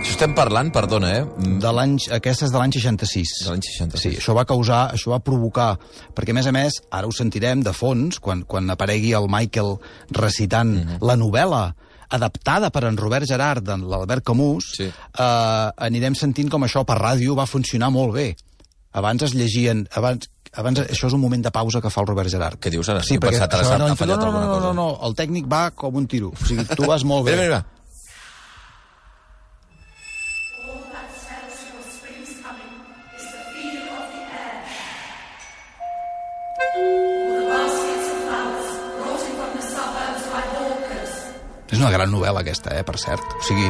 Això 0.00 0.14
estem 0.16 0.32
parlant, 0.36 0.70
perdona, 0.72 1.10
eh? 1.18 1.24
De 1.60 1.70
l'any... 1.76 1.98
Aquesta 2.16 2.46
és 2.48 2.52
de 2.54 2.58
l'any 2.60 2.72
66. 2.72 3.32
De 3.44 3.50
l'any 3.52 3.64
66. 3.66 4.00
Sí, 4.02 4.12
això 4.22 4.34
va 4.36 4.46
causar, 4.48 4.86
això 4.96 5.12
va 5.12 5.18
provocar... 5.24 5.74
Perquè, 6.16 6.32
a 6.32 6.38
més 6.38 6.48
a 6.48 6.54
més, 6.56 6.78
ara 6.96 7.08
ho 7.08 7.12
sentirem 7.14 7.62
de 7.66 7.74
fons, 7.76 8.18
quan, 8.24 8.42
quan 8.48 8.72
aparegui 8.72 9.12
el 9.18 9.28
Michael 9.30 9.76
recitant 10.16 10.72
Mhm. 10.80 10.98
la 11.04 11.16
novel·la 11.20 11.62
adaptada 12.10 12.70
per 12.70 12.84
en 12.88 12.96
Robert 12.98 13.26
Gerard, 13.28 13.62
de 13.64 13.76
l'Albert 13.78 14.24
Camus, 14.24 14.72
Sí. 14.76 14.84
eh, 14.90 15.70
anirem 15.88 16.14
sentint 16.14 16.50
com 16.50 16.62
això 16.66 16.84
per 16.84 16.98
ràdio 16.98 17.34
va 17.36 17.46
funcionar 17.46 17.90
molt 17.90 18.14
bé. 18.14 18.36
Abans 18.92 19.22
es 19.22 19.34
llegien... 19.34 19.86
Abans, 19.94 20.28
abans, 20.52 20.80
això 20.80 21.06
és 21.06 21.12
un 21.14 21.20
moment 21.22 21.42
de 21.44 21.50
pausa 21.54 21.80
que 21.80 21.90
fa 21.90 22.00
el 22.02 22.08
Robert 22.08 22.28
Gerard. 22.28 22.58
Què 22.58 22.70
dius 22.74 22.88
ara? 22.90 23.02
Sí, 23.06 23.18
perquè 23.18 23.38
això 23.38 23.62
s'ha- 23.62 23.78
no, 23.78 23.88
no, 23.88 23.94
no, 23.94 24.16
no, 24.16 24.46
cosa. 24.48 24.60
no, 24.66 24.72
no, 24.74 24.86
el 25.06 25.14
tècnic 25.14 25.46
va 25.46 25.70
com 25.70 25.94
un 25.94 26.08
tiro. 26.10 26.32
O 26.34 26.46
sigui, 26.46 26.64
tu 26.74 26.86
vas 26.90 27.04
molt 27.04 27.24
bé. 27.26 27.36
Mira, 27.36 27.44
mira, 27.46 27.60
mira. 27.60 27.79
És 41.70 41.78
una 41.78 41.90
gran 41.94 42.10
novel·la, 42.10 42.42
aquesta, 42.42 42.74
eh, 42.74 42.84
per 42.86 42.98
cert. 42.98 43.36
O 43.38 43.42
sigui, 43.46 43.68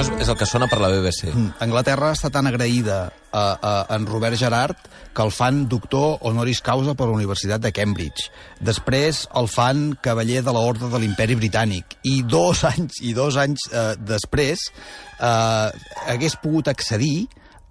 això 0.00 0.14
és, 0.16 0.22
és 0.24 0.30
el 0.32 0.36
que 0.38 0.46
sona 0.48 0.66
per 0.70 0.78
la 0.80 0.88
BBC. 0.92 1.30
Anglaterra 1.60 2.12
està 2.14 2.30
tan 2.32 2.48
agraïda 2.48 2.98
a, 3.10 3.42
a, 3.42 3.72
a 3.92 3.96
en 3.96 4.06
Robert 4.08 4.38
Gerard 4.40 4.78
que 5.14 5.24
el 5.24 5.32
fan 5.34 5.66
doctor 5.68 6.18
honoris 6.26 6.62
causa 6.64 6.94
per 6.96 7.08
la 7.08 7.16
Universitat 7.16 7.60
de 7.60 7.72
Cambridge. 7.74 8.30
Després 8.64 9.26
el 9.36 9.50
fan 9.50 9.90
cavaller 10.02 10.44
de 10.46 10.54
l'Orde 10.54 10.90
de 10.92 11.00
l'Imperi 11.02 11.36
Britànic. 11.36 11.98
I 12.08 12.22
dos 12.22 12.64
anys, 12.68 13.02
i 13.04 13.12
dos 13.16 13.36
anys 13.40 13.66
eh, 13.72 13.92
després 13.98 14.68
eh, 14.70 15.68
hagués 16.08 16.38
pogut 16.40 16.70
accedir, 16.72 17.26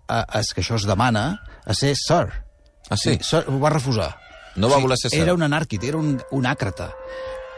a, 0.08 0.22
a, 0.22 0.44
que 0.44 0.62
això 0.62 0.78
es 0.78 0.88
demana, 0.90 1.32
a 1.66 1.78
ser 1.78 1.96
Sir. 1.98 2.28
Ah, 2.90 2.98
sí? 2.98 3.18
Sir 3.26 3.46
ho 3.48 3.58
va 3.62 3.74
refusar. 3.74 4.12
No 4.60 4.70
va 4.70 4.82
voler 4.82 4.98
ser 5.02 5.14
Sir. 5.14 5.24
Era 5.26 5.38
un 5.38 5.46
anàrquid, 5.46 5.86
era 5.86 5.98
un, 5.98 6.18
un 6.36 6.50
àcrata. 6.50 6.92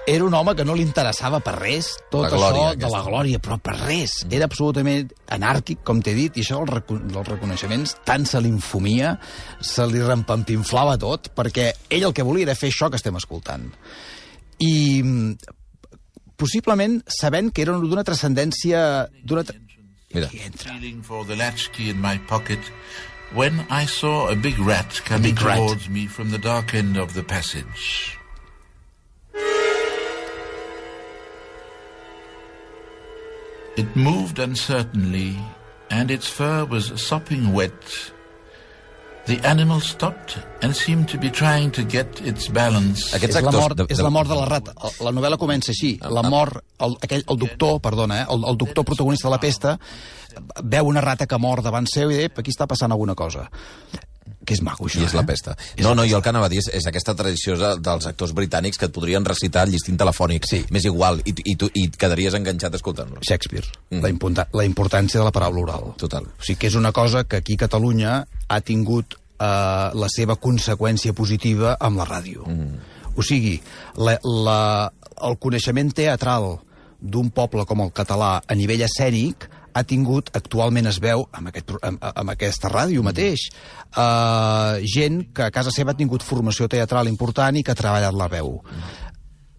Era 0.07 0.25
un 0.25 0.33
home 0.33 0.55
que 0.57 0.65
no 0.65 0.73
li 0.73 0.81
interessava 0.81 1.39
per 1.45 1.53
res 1.59 1.91
tot 2.09 2.23
La 2.25 2.29
glòria, 2.33 2.63
això 2.63 2.73
de 2.73 2.85
aquesta. 2.85 2.97
la 2.97 3.03
glòria, 3.05 3.39
però 3.39 3.57
per 3.61 3.75
res. 3.83 4.15
Mm. 4.25 4.33
Era 4.33 4.47
absolutament 4.49 5.11
anàrquic, 5.29 5.83
com 5.85 6.01
t'he 6.01 6.15
dit, 6.17 6.37
i 6.37 6.41
això 6.41 6.57
dels 6.57 6.73
reco 6.73 6.97
dels 6.97 7.27
reconeixements 7.29 7.95
tant 8.07 8.25
se 8.25 8.41
li 8.41 8.49
infumia, 8.49 9.13
se 9.61 9.85
li 9.85 10.01
rempampinflava 10.01 10.97
tot, 10.97 11.29
perquè 11.37 11.71
ell 11.89 12.07
el 12.09 12.15
que 12.17 12.25
volia 12.25 12.49
era 12.49 12.57
fer 12.57 12.71
això 12.73 12.89
que 12.89 12.97
estem 12.97 13.15
escoltant. 13.21 13.69
I 14.61 14.73
mm, 15.03 15.35
possiblement 16.37 17.01
sabent 17.05 17.51
que 17.53 17.61
era 17.61 17.77
d'una 17.77 18.03
transcendència... 18.03 19.07
d'una 19.23 19.45
Mira. 20.13 20.27
Qui 20.27 20.41
entra? 20.43 20.73
feeling 20.73 21.01
for 21.01 21.23
the 21.25 21.37
latchkey 21.37 21.89
in 21.89 22.01
my 22.01 22.17
pocket 22.27 22.59
when 23.33 23.61
I 23.69 23.85
saw 23.85 24.27
a 24.27 24.35
big 24.35 24.59
rat 24.59 24.99
coming 25.05 25.35
big 25.35 25.41
rat. 25.41 25.55
towards 25.57 25.87
me 25.87 26.07
from 26.07 26.31
the 26.31 26.37
dark 26.37 26.73
end 26.73 26.97
of 26.97 27.13
the 27.13 27.23
passage. 27.23 28.17
It 33.77 33.95
moved 33.95 34.39
uncertainly, 34.39 35.37
and 35.89 36.11
its 36.11 36.27
fur 36.27 36.65
was 36.65 36.91
sopping 37.01 37.53
wet. 37.53 38.11
The 39.27 39.37
animal 39.47 39.79
stopped 39.79 40.37
and 40.61 40.75
seemed 40.75 41.07
to 41.09 41.17
be 41.17 41.29
trying 41.29 41.69
to 41.77 41.83
get 41.85 42.19
its 42.25 42.47
balance. 42.49 43.13
Aquests 43.15 43.37
és 43.37 43.43
la, 43.45 43.51
mort, 43.53 43.77
de- 43.77 43.85
és 43.87 43.97
de- 43.97 44.03
la 44.03 44.09
mort 44.09 44.27
de 44.27 44.35
la 44.35 44.45
rata. 44.49 44.73
La 44.99 45.11
novel·la 45.13 45.37
comença 45.37 45.71
així. 45.71 45.93
La 46.01 46.23
mort, 46.23 46.57
el, 46.81 46.97
aquell, 47.05 47.23
el 47.29 47.37
doctor, 47.37 47.79
perdona, 47.79 48.23
eh, 48.23 48.25
el, 48.33 48.43
el 48.49 48.57
doctor 48.57 48.83
protagonista 48.83 49.29
de 49.29 49.35
la 49.35 49.39
pesta, 49.39 49.75
veu 50.63 50.87
una 50.89 51.01
rata 51.05 51.27
que 51.27 51.37
mor 51.37 51.61
davant 51.61 51.85
seu 51.87 52.09
i 52.11 52.17
diu, 52.17 52.31
aquí 52.35 52.51
està 52.51 52.65
passant 52.67 52.91
alguna 52.91 53.13
cosa. 53.15 53.45
Que 54.45 54.55
és 54.55 54.61
maco, 54.65 54.87
això, 54.87 54.99
I 54.99 55.05
és 55.05 55.13
la 55.13 55.21
eh? 55.21 55.25
pesta. 55.29 55.55
És 55.77 55.83
No, 55.85 55.89
la 55.91 55.95
no, 56.01 56.05
jo 56.09 56.17
el 56.17 56.23
que 56.23 56.29
anava 56.29 56.47
a 56.47 56.49
dir 56.49 56.57
és, 56.63 56.67
és 56.73 56.85
aquesta 56.89 57.13
tradició 57.15 57.55
de- 57.59 57.75
dels 57.79 58.07
actors 58.09 58.33
britànics 58.33 58.77
que 58.79 58.85
et 58.89 58.91
podrien 58.95 59.23
recitar 59.25 59.67
el 59.67 59.71
llistint 59.75 59.97
telefònic. 60.01 60.47
Sí. 60.49 60.63
M'és 60.71 60.85
igual, 60.89 61.21
i, 61.25 61.33
i, 61.45 61.55
tu, 61.55 61.69
i 61.73 61.85
et 61.85 61.97
quedaries 61.97 62.33
enganxat 62.33 62.73
escoltant-lo. 62.79 63.21
Shakespeare, 63.21 63.67
Mm. 63.91 64.01
la, 64.01 64.09
importa 64.09 64.47
la 64.53 64.65
importància 64.65 65.19
de 65.19 65.25
la 65.25 65.31
paraula 65.31 65.61
oral. 65.61 65.93
Total. 65.97 66.23
O 66.25 66.43
sigui 66.43 66.57
que 66.57 66.67
és 66.67 66.75
una 66.75 66.91
cosa 66.91 67.23
que 67.25 67.37
aquí 67.37 67.53
a 67.53 67.67
Catalunya 67.67 68.25
ha 68.47 68.61
tingut 68.61 69.13
eh, 69.13 69.89
la 69.93 70.07
seva 70.09 70.35
conseqüència 70.37 71.13
positiva 71.13 71.77
amb 71.79 71.97
la 71.97 72.05
ràdio. 72.05 72.47
Mm. 72.47 72.77
O 73.15 73.21
sigui, 73.21 73.61
la, 73.97 74.17
la, 74.23 74.91
el 75.27 75.37
coneixement 75.37 75.91
teatral 75.93 76.59
d'un 77.01 77.29
poble 77.29 77.65
com 77.65 77.81
el 77.81 77.91
català 77.91 78.41
a 78.47 78.55
nivell 78.55 78.81
escènic 78.85 79.49
ha 79.73 79.83
tingut, 79.87 80.31
actualment 80.37 80.89
es 80.91 80.99
veu, 81.03 81.25
amb, 81.31 81.51
aquest, 81.51 81.75
amb, 81.81 82.01
amb 82.11 82.33
aquesta 82.33 82.71
ràdio 82.71 83.03
mateix, 83.05 83.47
eh, 83.95 84.81
gent 84.95 85.23
que 85.35 85.47
a 85.47 85.51
casa 85.51 85.73
seva 85.75 85.95
ha 85.95 85.99
tingut 85.99 86.25
formació 86.25 86.69
teatral 86.71 87.11
important 87.11 87.57
i 87.57 87.63
que 87.63 87.73
ha 87.73 87.79
treballat 87.79 88.17
la 88.17 88.29
veu. 88.31 88.59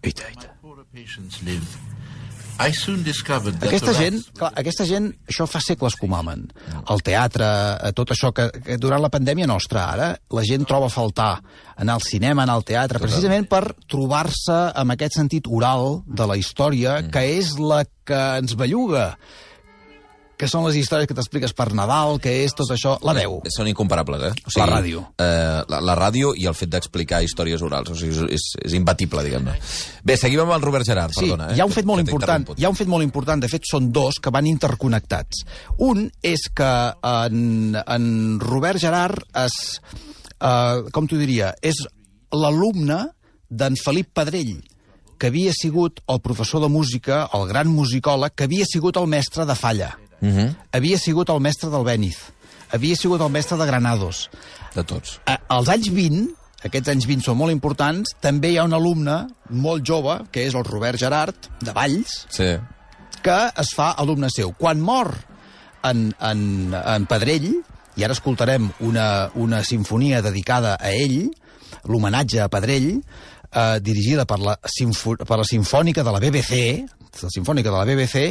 Eita, 0.03 0.29
eita. 0.29 0.53
That 3.57 3.65
Aquesta 3.65 3.93
gent, 3.97 4.19
clar, 4.37 4.51
aquesta 4.61 4.85
gent, 4.85 5.07
això 5.29 5.47
fa 5.49 5.59
segles 5.63 5.95
que 5.97 6.05
ho 6.05 6.09
mamen. 6.11 6.45
El 6.93 7.01
teatre, 7.05 7.47
eh, 7.81 7.91
tot 7.97 8.13
això 8.13 8.29
que, 8.35 8.45
que 8.63 8.77
durant 8.77 9.01
la 9.01 9.09
pandèmia 9.13 9.47
nostra 9.49 9.87
ara, 9.95 10.11
la 10.29 10.43
gent 10.45 10.67
troba 10.69 10.87
a 10.87 10.93
faltar 10.93 11.31
anar 11.75 11.97
al 11.97 12.05
cinema, 12.05 12.45
anar 12.45 12.59
al 12.59 12.67
teatre, 12.67 13.01
precisament 13.01 13.47
per 13.49 13.63
trobar-se 13.89 14.59
amb 14.79 14.93
aquest 14.93 15.17
sentit 15.17 15.49
oral 15.49 16.03
de 16.05 16.29
la 16.29 16.37
història, 16.37 16.99
que 17.09 17.25
és 17.39 17.55
la 17.57 17.83
que 18.05 18.21
ens 18.43 18.53
belluga 18.59 19.15
que 20.43 20.49
són 20.51 20.65
les 20.67 20.75
històries 20.75 21.07
que 21.07 21.15
t'expliques 21.15 21.53
per 21.55 21.69
Nadal, 21.77 22.17
que 22.19 22.31
és 22.43 22.51
tot 22.57 22.67
això, 22.75 22.97
la 23.07 23.13
veu. 23.15 23.37
Són 23.53 23.69
incomparables, 23.71 24.25
eh? 24.27 24.31
O 24.43 24.53
La 24.59 24.67
ràdio. 24.67 25.05
Eh, 25.15 25.61
la, 25.71 25.79
la 25.79 25.95
ràdio 25.95 26.33
i 26.35 26.49
el 26.49 26.57
fet 26.57 26.73
d'explicar 26.73 27.21
històries 27.23 27.63
orals. 27.63 27.93
O 27.93 27.95
sigui, 27.95 28.27
és, 28.35 28.49
és 28.59 28.75
imbatible, 28.75 29.23
diguem-ne. 29.23 29.55
Bé, 30.03 30.17
seguim 30.19 30.43
amb 30.43 30.51
el 30.57 30.65
Robert 30.65 30.87
Gerard, 30.87 31.15
Sí, 31.15 31.23
perdona. 31.29 31.51
Eh? 31.51 31.55
hi 31.55 31.63
ha 31.63 31.69
un 31.69 31.75
fet 31.75 31.87
molt 31.87 32.03
important, 32.03 32.51
hi 32.57 32.67
ha 32.67 32.73
un 32.73 32.79
fet 32.79 32.91
molt 32.91 33.07
important, 33.07 33.39
de 33.39 33.51
fet 33.51 33.69
són 33.69 33.87
dos 33.95 34.19
que 34.19 34.33
van 34.35 34.49
interconnectats. 34.49 35.45
Un 35.87 36.09
és 36.21 36.49
que 36.51 36.73
en, 37.13 37.79
en 37.79 38.11
Robert 38.43 38.83
Gerard 38.83 39.23
es, 39.45 39.57
uh, 40.41 40.83
com 40.91 41.07
t'ho 41.07 41.21
diria, 41.21 41.53
és 41.63 41.79
l'alumne 42.35 42.99
d'en 43.47 43.79
Felip 43.79 44.11
Pedrell, 44.17 44.57
que 45.15 45.29
havia 45.31 45.53
sigut 45.55 46.01
el 46.11 46.19
professor 46.19 46.59
de 46.65 46.67
música, 46.73 47.29
el 47.37 47.47
gran 47.47 47.69
musicòleg, 47.71 48.33
que 48.35 48.49
havia 48.49 48.67
sigut 48.67 48.99
el 48.99 49.07
mestre 49.07 49.45
de 49.47 49.55
Falla, 49.55 49.93
Uh 50.23 50.29
-huh. 50.29 50.55
havia 50.71 50.97
sigut 50.97 51.29
el 51.29 51.41
mestre 51.43 51.69
del 51.69 51.83
Béniz, 51.83 52.15
havia 52.71 52.95
sigut 52.95 53.19
el 53.21 53.29
mestre 53.29 53.57
de 53.57 53.65
Granados. 53.65 54.29
De 54.73 54.83
tots. 54.83 55.19
A- 55.25 55.39
als 55.49 55.67
anys 55.69 55.89
20, 55.91 56.29
aquests 56.63 56.87
anys 56.89 57.05
20 57.05 57.23
són 57.25 57.37
molt 57.37 57.51
importants, 57.51 58.15
també 58.21 58.51
hi 58.53 58.57
ha 58.57 58.63
un 58.63 58.73
alumne 58.73 59.27
molt 59.49 59.83
jove, 59.85 60.21
que 60.31 60.47
és 60.47 60.53
el 60.55 60.63
Robert 60.63 60.97
Gerard, 60.97 61.35
de 61.61 61.71
Valls, 61.73 62.25
Sí. 62.29 62.57
que 63.21 63.51
es 63.57 63.73
fa 63.75 63.91
alumne 63.91 64.29
seu. 64.29 64.53
Quan 64.53 64.79
mor 64.81 65.13
en, 65.83 66.15
en, 66.21 66.73
en 66.73 67.05
Pedrell, 67.05 67.53
i 67.95 68.03
ara 68.03 68.13
escoltarem 68.13 68.71
una, 68.79 69.29
una 69.35 69.63
sinfonia 69.63 70.21
dedicada 70.21 70.77
a 70.79 70.91
ell, 70.91 71.29
l'homenatge 71.83 72.39
a 72.41 72.47
Pedrell, 72.49 73.01
eh, 73.51 73.79
dirigida 73.81 74.25
per 74.25 74.39
la, 74.39 74.57
sinfo, 74.65 75.15
per 75.17 75.37
la 75.37 75.43
Sinfònica 75.43 76.03
de 76.03 76.11
la 76.11 76.19
BBC, 76.19 76.85
la 77.21 77.29
Sinfònica 77.33 77.69
de 77.69 77.77
la 77.77 77.85
BBC, 77.85 78.25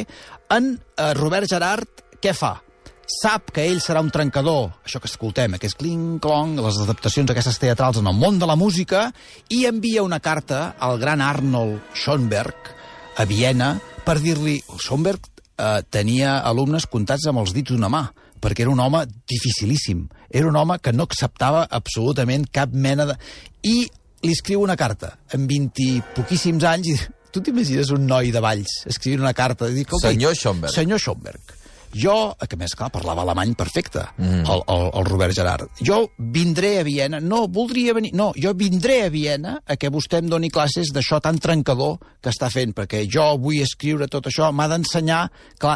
en 0.51 0.73
eh, 0.75 1.13
Robert 1.15 1.47
Gerard 1.49 2.03
què 2.23 2.33
fa? 2.35 2.57
Sap 3.03 3.51
que 3.55 3.65
ell 3.67 3.81
serà 3.83 4.01
un 4.03 4.11
trencador, 4.11 4.69
això 4.85 4.99
que 5.03 5.09
escoltem, 5.11 5.55
aquest 5.57 5.75
cling-clong, 5.79 6.55
les 6.63 6.79
adaptacions 6.85 7.31
aquestes 7.31 7.59
teatrals 7.59 7.99
en 7.99 8.07
el 8.07 8.15
món 8.15 8.39
de 8.39 8.47
la 8.47 8.55
música, 8.59 9.09
i 9.51 9.65
envia 9.67 10.05
una 10.05 10.21
carta 10.23 10.73
al 10.79 10.99
gran 11.01 11.21
Arnold 11.21 11.93
Schoenberg 11.93 12.71
a 13.19 13.25
Viena 13.29 13.75
per 14.07 14.19
dir-li... 14.23 14.57
Schoenberg 14.79 15.27
eh, 15.27 15.81
tenia 15.91 16.39
alumnes 16.47 16.87
comptats 16.91 17.27
amb 17.29 17.43
els 17.43 17.53
dits 17.55 17.73
d'una 17.73 17.91
mà, 17.91 18.05
perquè 18.43 18.65
era 18.65 18.71
un 18.73 18.81
home 18.83 19.03
dificilíssim. 19.29 20.07
Era 20.29 20.47
un 20.49 20.55
home 20.59 20.79
que 20.83 20.95
no 20.95 21.07
acceptava 21.07 21.67
absolutament 21.69 22.47
cap 22.51 22.71
mena 22.71 23.07
de... 23.11 23.17
I 23.63 23.83
li 24.23 24.31
escriu 24.31 24.63
una 24.63 24.79
carta, 24.79 25.17
amb 25.35 25.47
20 25.51 25.83
i 25.83 26.01
poquíssims 26.15 26.63
anys, 26.67 26.89
i 26.93 27.22
tu 27.33 27.41
t'imagines 27.41 27.89
un 27.95 28.05
noi 28.07 28.31
de 28.31 28.41
Valls 28.43 28.83
escrivint 28.89 29.23
una 29.25 29.33
carta 29.33 29.67
i 29.69 29.73
dir, 29.73 29.87
"Escolta, 29.87 30.13
Senyor 30.13 30.35
Schoenberg." 30.37 30.73
Senyor 30.73 30.99
Schoenberg, 30.99 31.53
jo, 31.93 32.35
que 32.49 32.55
a 32.55 32.57
més, 32.57 32.73
clar, 32.73 32.89
parlava 32.93 33.21
alemany 33.21 33.53
perfecte, 33.57 34.01
mm. 34.17 34.43
el, 34.49 34.63
el, 34.73 34.85
el 34.97 35.05
Robert 35.05 35.35
Gerard, 35.37 35.69
jo 35.77 35.99
vindré 36.17 36.79
a 36.79 36.83
Viena, 36.83 37.19
no, 37.21 37.47
voldria 37.47 37.93
venir, 37.93 38.13
no, 38.17 38.31
jo 38.33 38.53
vindré 38.57 39.03
a 39.05 39.09
Viena 39.13 39.59
a 39.65 39.77
que 39.77 39.91
vostè 39.93 40.21
em 40.21 40.29
doni 40.31 40.49
classes 40.49 40.89
d'això 40.93 41.19
tan 41.21 41.37
trencador 41.37 41.99
que 42.21 42.33
està 42.33 42.49
fent, 42.49 42.73
perquè 42.73 43.03
jo 43.05 43.27
vull 43.37 43.61
escriure 43.61 44.07
tot 44.07 44.29
això, 44.29 44.51
m'ha 44.51 44.67
d'ensenyar, 44.71 45.29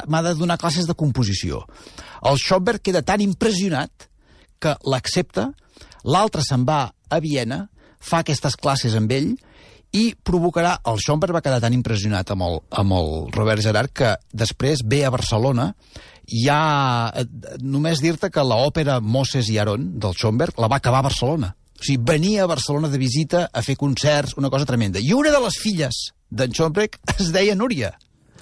m'ha 0.08 0.22
de 0.26 0.34
donar 0.36 0.58
classes 0.58 0.90
de 0.90 0.98
composició. 0.98 1.66
El 2.26 2.42
Schoenberg 2.42 2.82
queda 2.82 3.06
tan 3.06 3.22
impressionat 3.22 4.10
que 4.60 4.74
l'accepta, 4.90 5.52
l'altre 6.04 6.42
se'n 6.42 6.66
va 6.66 6.88
a 7.10 7.20
Viena, 7.22 7.68
fa 8.02 8.24
aquestes 8.24 8.58
classes 8.58 8.96
amb 8.98 9.12
ell, 9.14 9.36
i 9.94 10.14
provocarà... 10.24 10.76
El 10.86 11.00
Schoenberg 11.00 11.36
va 11.38 11.42
quedar 11.42 11.62
tan 11.64 11.74
impressionat 11.74 12.32
amb 12.34 12.44
el, 12.48 12.60
amb 12.82 12.94
el 12.98 13.12
Robert 13.36 13.62
Gerard 13.64 13.94
que 13.96 14.16
després 14.34 14.84
ve 14.86 15.04
a 15.06 15.12
Barcelona 15.14 15.74
hi 16.28 16.48
ha... 16.52 17.12
eh, 17.16 17.26
Només 17.64 18.02
dir-te 18.04 18.30
que 18.34 18.44
l'òpera 18.44 19.00
Moses 19.02 19.48
i 19.50 19.58
Aaron 19.62 19.94
del 20.00 20.14
Schoenberg 20.18 20.60
la 20.60 20.68
va 20.68 20.78
acabar 20.82 21.00
a 21.00 21.08
Barcelona. 21.08 21.54
O 21.78 21.84
sigui, 21.86 22.02
venia 22.04 22.44
a 22.44 22.50
Barcelona 22.50 22.90
de 22.90 22.98
visita 22.98 23.46
a 23.54 23.62
fer 23.62 23.76
concerts, 23.78 24.34
una 24.38 24.50
cosa 24.50 24.66
tremenda. 24.66 25.00
I 25.00 25.14
una 25.14 25.32
de 25.32 25.40
les 25.44 25.60
filles 25.62 26.02
d'en 26.30 26.52
Schoenberg 26.52 26.98
es 27.20 27.32
deia 27.32 27.56
Núria. 27.56 27.94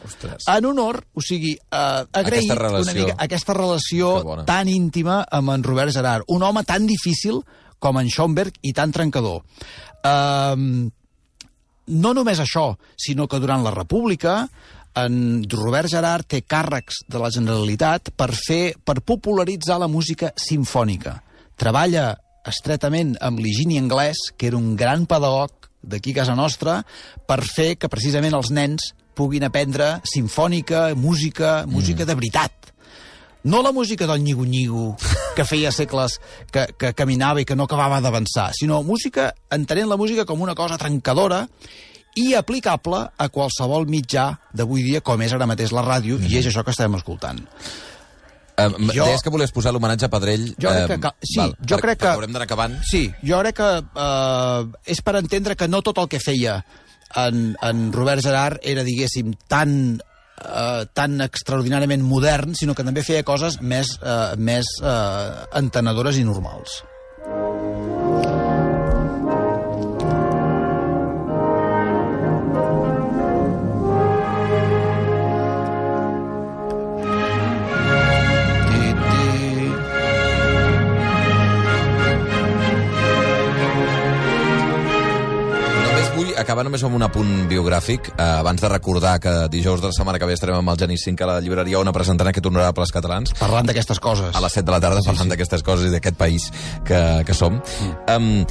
Ostres. 0.05 0.43
En 0.53 0.65
honor, 0.69 0.99
o 1.17 1.21
sigui, 1.21 1.55
eh, 1.57 1.77
agraït 2.13 2.51
Aquesta 2.51 2.55
relació. 2.61 2.91
una 2.91 2.93
mica 2.99 3.15
aquesta 3.25 3.53
relació 3.57 4.09
tan 4.45 4.69
íntima 4.69 5.23
amb 5.33 5.49
en 5.55 5.63
Robert 5.65 5.91
Gerard. 5.93 6.25
Un 6.29 6.43
home 6.45 6.61
tan 6.63 6.85
difícil 6.85 7.41
com 7.81 7.97
en 7.99 8.09
Schoenberg 8.09 8.53
i 8.61 8.71
tan 8.73 8.93
trencador. 8.93 9.41
Um, 10.05 10.91
no 11.87 12.13
només 12.13 12.41
això, 12.41 12.73
sinó 12.97 13.27
que 13.27 13.39
durant 13.39 13.63
la 13.63 13.73
República 13.73 14.45
en 14.95 15.43
Robert 15.51 15.91
Gerard 15.91 16.27
té 16.31 16.41
càrrecs 16.47 17.03
de 17.11 17.19
la 17.19 17.31
Generalitat 17.33 18.13
per 18.15 18.31
fer 18.35 18.75
per 18.83 19.01
popularitzar 19.03 19.77
la 19.81 19.91
música 19.91 20.31
sinfònica. 20.39 21.19
Treballa 21.59 22.13
estretament 22.47 23.15
amb 23.21 23.41
l'Higini 23.41 23.79
Anglès, 23.81 24.29
que 24.37 24.47
era 24.47 24.57
un 24.57 24.75
gran 24.79 25.05
pedagog 25.09 25.69
d'aquí 25.85 26.13
a 26.15 26.21
casa 26.21 26.35
nostra, 26.37 26.81
per 27.27 27.41
fer 27.43 27.75
que 27.77 27.91
precisament 27.91 28.37
els 28.37 28.51
nens 28.53 28.93
puguin 29.15 29.45
aprendre 29.47 29.99
sinfònica, 30.07 30.89
música, 30.95 31.63
música 31.67 32.05
de 32.05 32.15
veritat. 32.15 32.64
No 33.45 33.61
la 33.61 33.71
música 33.71 34.07
del 34.09 34.23
nyigo-nyigo, 34.25 34.95
que 35.37 35.45
feia 35.45 35.71
segles 35.71 36.17
que, 36.51 36.65
que 36.77 36.93
caminava 36.97 37.41
i 37.43 37.45
que 37.45 37.55
no 37.55 37.67
acabava 37.69 37.99
d'avançar, 38.01 38.49
sinó 38.57 38.81
música, 38.83 39.29
entenent 39.53 39.87
la 39.91 39.97
música 40.01 40.25
com 40.25 40.41
una 40.41 40.55
cosa 40.57 40.79
trencadora 40.81 41.43
i 42.17 42.31
aplicable 42.33 43.03
a 43.19 43.27
qualsevol 43.29 43.85
mitjà 43.91 44.29
d'avui 44.55 44.81
dia, 44.87 45.01
com 45.05 45.21
és 45.21 45.33
ara 45.35 45.45
mateix 45.45 45.73
la 45.75 45.83
ràdio, 45.85 46.17
i 46.25 46.39
és 46.39 46.47
això 46.49 46.63
que 46.65 46.71
estem 46.73 46.95
escoltant. 46.97 47.43
Um, 48.57 48.87
Jo- 48.95 49.03
Deies 49.03 49.21
que 49.21 49.29
volies 49.33 49.51
posar 49.51 49.73
l'homenatge 49.75 50.07
a 50.07 50.09
Pedrell. 50.13 50.45
Jo 50.55 50.69
crec 50.71 50.87
que 50.93 50.99
ca- 51.03 51.15
sí, 51.21 51.37
val, 51.41 51.53
jo 51.59 51.75
per- 51.75 51.81
crec 51.89 51.99
que- 51.99 52.07
Haurem 52.13 52.31
d'anar 52.31 52.45
acabant. 52.47 52.77
Sí, 52.87 53.11
jo 53.21 53.41
crec 53.43 53.57
que 53.57 53.69
eh, 54.07 54.91
és 54.95 55.01
per 55.03 55.17
entendre 55.19 55.57
que 55.59 55.67
no 55.67 55.81
tot 55.83 55.97
el 55.99 56.07
que 56.07 56.21
feia 56.23 56.61
en, 57.15 57.57
en 57.61 57.91
Robert 57.91 58.23
Gerard 58.23 58.57
era, 58.63 58.83
diguéssim, 58.87 59.33
tan 59.51 59.99
eh, 60.43 60.85
tan 60.93 61.21
extraordinàriament 61.25 62.03
modern, 62.03 62.55
sinó 62.55 62.75
que 62.75 62.85
també 62.87 63.03
feia 63.03 63.23
coses 63.23 63.59
més, 63.61 63.95
eh, 64.01 64.35
més 64.37 64.75
eh, 64.81 65.45
entenedores 65.61 66.19
i 66.19 66.27
normals. 66.27 66.81
Acabar 86.55 86.69
només 86.69 86.83
amb 86.87 86.95
un 86.95 87.03
apunt 87.03 87.31
biogràfic, 87.51 88.13
eh, 88.15 88.23
abans 88.39 88.61
de 88.63 88.69
recordar 88.71 89.17
que 89.19 89.31
dijous 89.51 89.81
de 89.81 89.89
la 89.89 89.91
setmana 89.91 90.17
que 90.17 90.25
ve 90.25 90.37
estarem 90.37 90.55
amb 90.55 90.69
el 90.71 90.77
Genís 90.79 91.03
5 91.03 91.23
a 91.25 91.27
la 91.27 91.41
llibreria 91.43 91.81
on 91.81 91.91
presentant 91.91 92.29
aquest 92.29 92.45
honorables 92.47 92.93
catalans 92.95 93.33
Parlant 93.37 93.67
d'aquestes 93.67 93.99
coses. 93.99 94.33
a 94.33 94.39
les 94.39 94.53
7 94.53 94.63
de 94.65 94.71
la 94.71 94.79
tarda 94.79 95.01
Sí, 95.01 95.07
parlant 95.09 95.25
sí. 95.25 95.29
d'aquestes 95.33 95.63
coses 95.63 95.89
i 95.89 95.91
d'aquest 95.91 96.15
país 96.15 96.49
que, 96.85 97.23
que 97.25 97.33
som. 97.33 97.59
Um, 98.07 98.45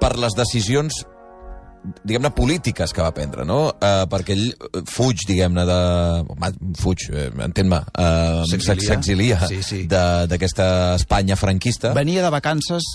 per 0.00 0.16
les 0.16 0.32
decisions 0.32 1.04
diguem-ne, 1.82 2.30
polítiques 2.34 2.92
que 2.94 3.02
va 3.02 3.12
prendre, 3.14 3.46
no? 3.48 3.60
Uh, 3.74 4.04
perquè 4.10 4.36
ell 4.36 4.48
eh, 4.52 4.82
fuig, 4.88 5.24
diguem-ne, 5.28 5.64
de... 5.68 5.78
Fuig, 6.80 7.08
eh, 7.10 7.28
entén-me, 7.46 7.82
uh, 7.92 8.42
S'exilia. 8.48 9.40
Sí, 9.50 9.62
sí. 9.66 9.80
d'aquesta 9.90 10.66
Espanya 10.98 11.36
franquista. 11.38 11.92
Venia 11.96 12.22
de 12.24 12.30
vacances, 12.32 12.86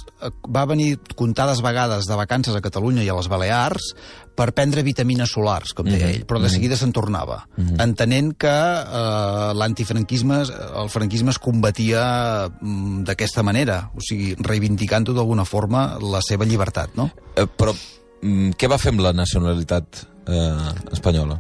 va 0.47 0.67
venir 0.69 0.95
comptades 1.15 1.61
vegades 1.65 2.07
de 2.07 2.19
vacances 2.19 2.55
a 2.55 2.63
Catalunya 2.63 3.03
i 3.03 3.11
a 3.11 3.17
les 3.17 3.29
Balears 3.31 3.91
per 4.37 4.51
prendre 4.53 4.83
vitamines 4.85 5.31
solars, 5.33 5.73
com 5.73 5.87
deia 5.89 6.11
ell, 6.11 6.21
però 6.29 6.39
de 6.43 6.51
seguida 6.53 6.77
se'n 6.77 6.93
tornava, 6.93 7.39
entenent 7.81 8.35
que 8.37 8.53
eh, 8.53 9.53
l'antifranquisme, 9.57 10.43
el 10.83 10.91
franquisme 10.93 11.33
es 11.33 11.41
combatia 11.41 12.03
mm, 12.51 13.01
d'aquesta 13.09 13.41
manera, 13.45 13.79
o 13.97 14.03
sigui, 14.05 14.35
reivindicant-ho 14.37 15.17
d'alguna 15.17 15.47
forma 15.49 15.87
la 16.03 16.21
seva 16.25 16.45
llibertat, 16.45 16.93
no? 16.99 17.09
Eh, 17.33 17.47
però 17.49 17.73
mm, 18.21 18.51
què 18.59 18.69
va 18.71 18.77
fer 18.81 18.93
amb 18.93 19.01
la 19.05 19.13
nacionalitat 19.13 20.03
eh, 20.27 20.71
espanyola? 20.91 21.39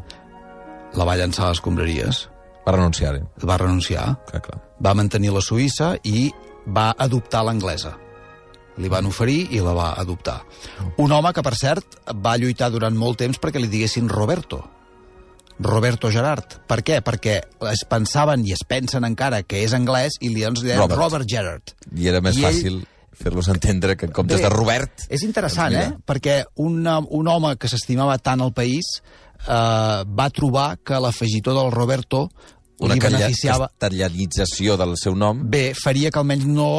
La 0.97 1.05
va 1.05 1.15
llançar 1.19 1.45
a 1.45 1.49
les 1.51 1.59
escombraries, 1.59 2.27
Va 2.67 2.73
renunciar-hi, 2.75 3.21
va 3.47 3.55
renunciar, 3.61 4.05
clar, 4.27 4.41
clar. 4.43 4.57
va 4.83 4.91
mantenir 4.93 5.29
la 5.31 5.39
suïssa 5.39 5.93
i 6.03 6.25
va 6.67 6.89
adoptar 6.99 7.45
l'anglesa. 7.47 7.93
Li 8.77 8.89
van 8.91 9.05
oferir 9.07 9.47
i 9.55 9.61
la 9.63 9.71
va 9.73 9.93
adoptar. 10.01 10.41
Un 10.99 11.11
home 11.15 11.31
que, 11.33 11.41
per 11.41 11.55
cert, 11.55 11.95
va 12.25 12.35
lluitar 12.37 12.67
durant 12.73 12.93
molt 12.93 13.17
temps 13.23 13.39
perquè 13.39 13.61
li 13.63 13.69
diguessin 13.71 14.09
Roberto. 14.11 14.59
Roberto 15.59 16.11
Gerard. 16.13 16.59
Per 16.69 16.81
què? 16.85 16.99
Perquè 17.01 17.37
es 17.71 17.85
pensaven 17.89 18.43
i 18.45 18.51
es 18.53 18.61
pensen 18.67 19.07
encara 19.07 19.39
que 19.47 19.63
és 19.65 19.73
anglès 19.73 20.19
i 20.21 20.29
li 20.29 20.43
doncs 20.45 20.61
deien 20.61 20.77
Robert. 20.83 20.99
Robert, 20.99 21.25
Gerard. 21.31 21.73
I 21.95 22.11
era 22.11 22.21
més 22.21 22.37
I 22.37 22.43
ell- 22.43 22.51
fàcil 22.51 22.77
fer-los 23.17 23.49
entendre 23.53 23.95
que 23.97 24.07
en 24.07 24.13
comptes 24.15 24.41
Bé, 24.41 24.45
de 24.45 24.51
Robert... 24.53 25.07
És 25.09 25.23
interessant, 25.25 25.73
doncs 25.73 25.83
eh? 25.83 25.87
mira. 25.95 26.03
Perquè 26.07 26.35
un, 26.63 26.83
un 26.85 27.31
home 27.31 27.55
que 27.57 27.69
s'estimava 27.71 28.17
tant 28.21 28.43
al 28.45 28.53
país 28.57 28.97
eh, 28.99 30.03
va 30.05 30.29
trobar 30.33 30.69
que 30.85 31.01
l'afegitor 31.01 31.57
del 31.57 31.71
Roberto 31.73 32.27
Una 32.83 32.93
li 32.93 33.01
beneficiava... 33.01 33.71
castellanització 33.73 34.77
del 34.77 34.95
seu 35.01 35.17
nom. 35.17 35.41
Bé, 35.49 35.71
faria 35.77 36.11
que 36.13 36.21
almenys 36.21 36.45
no 36.45 36.69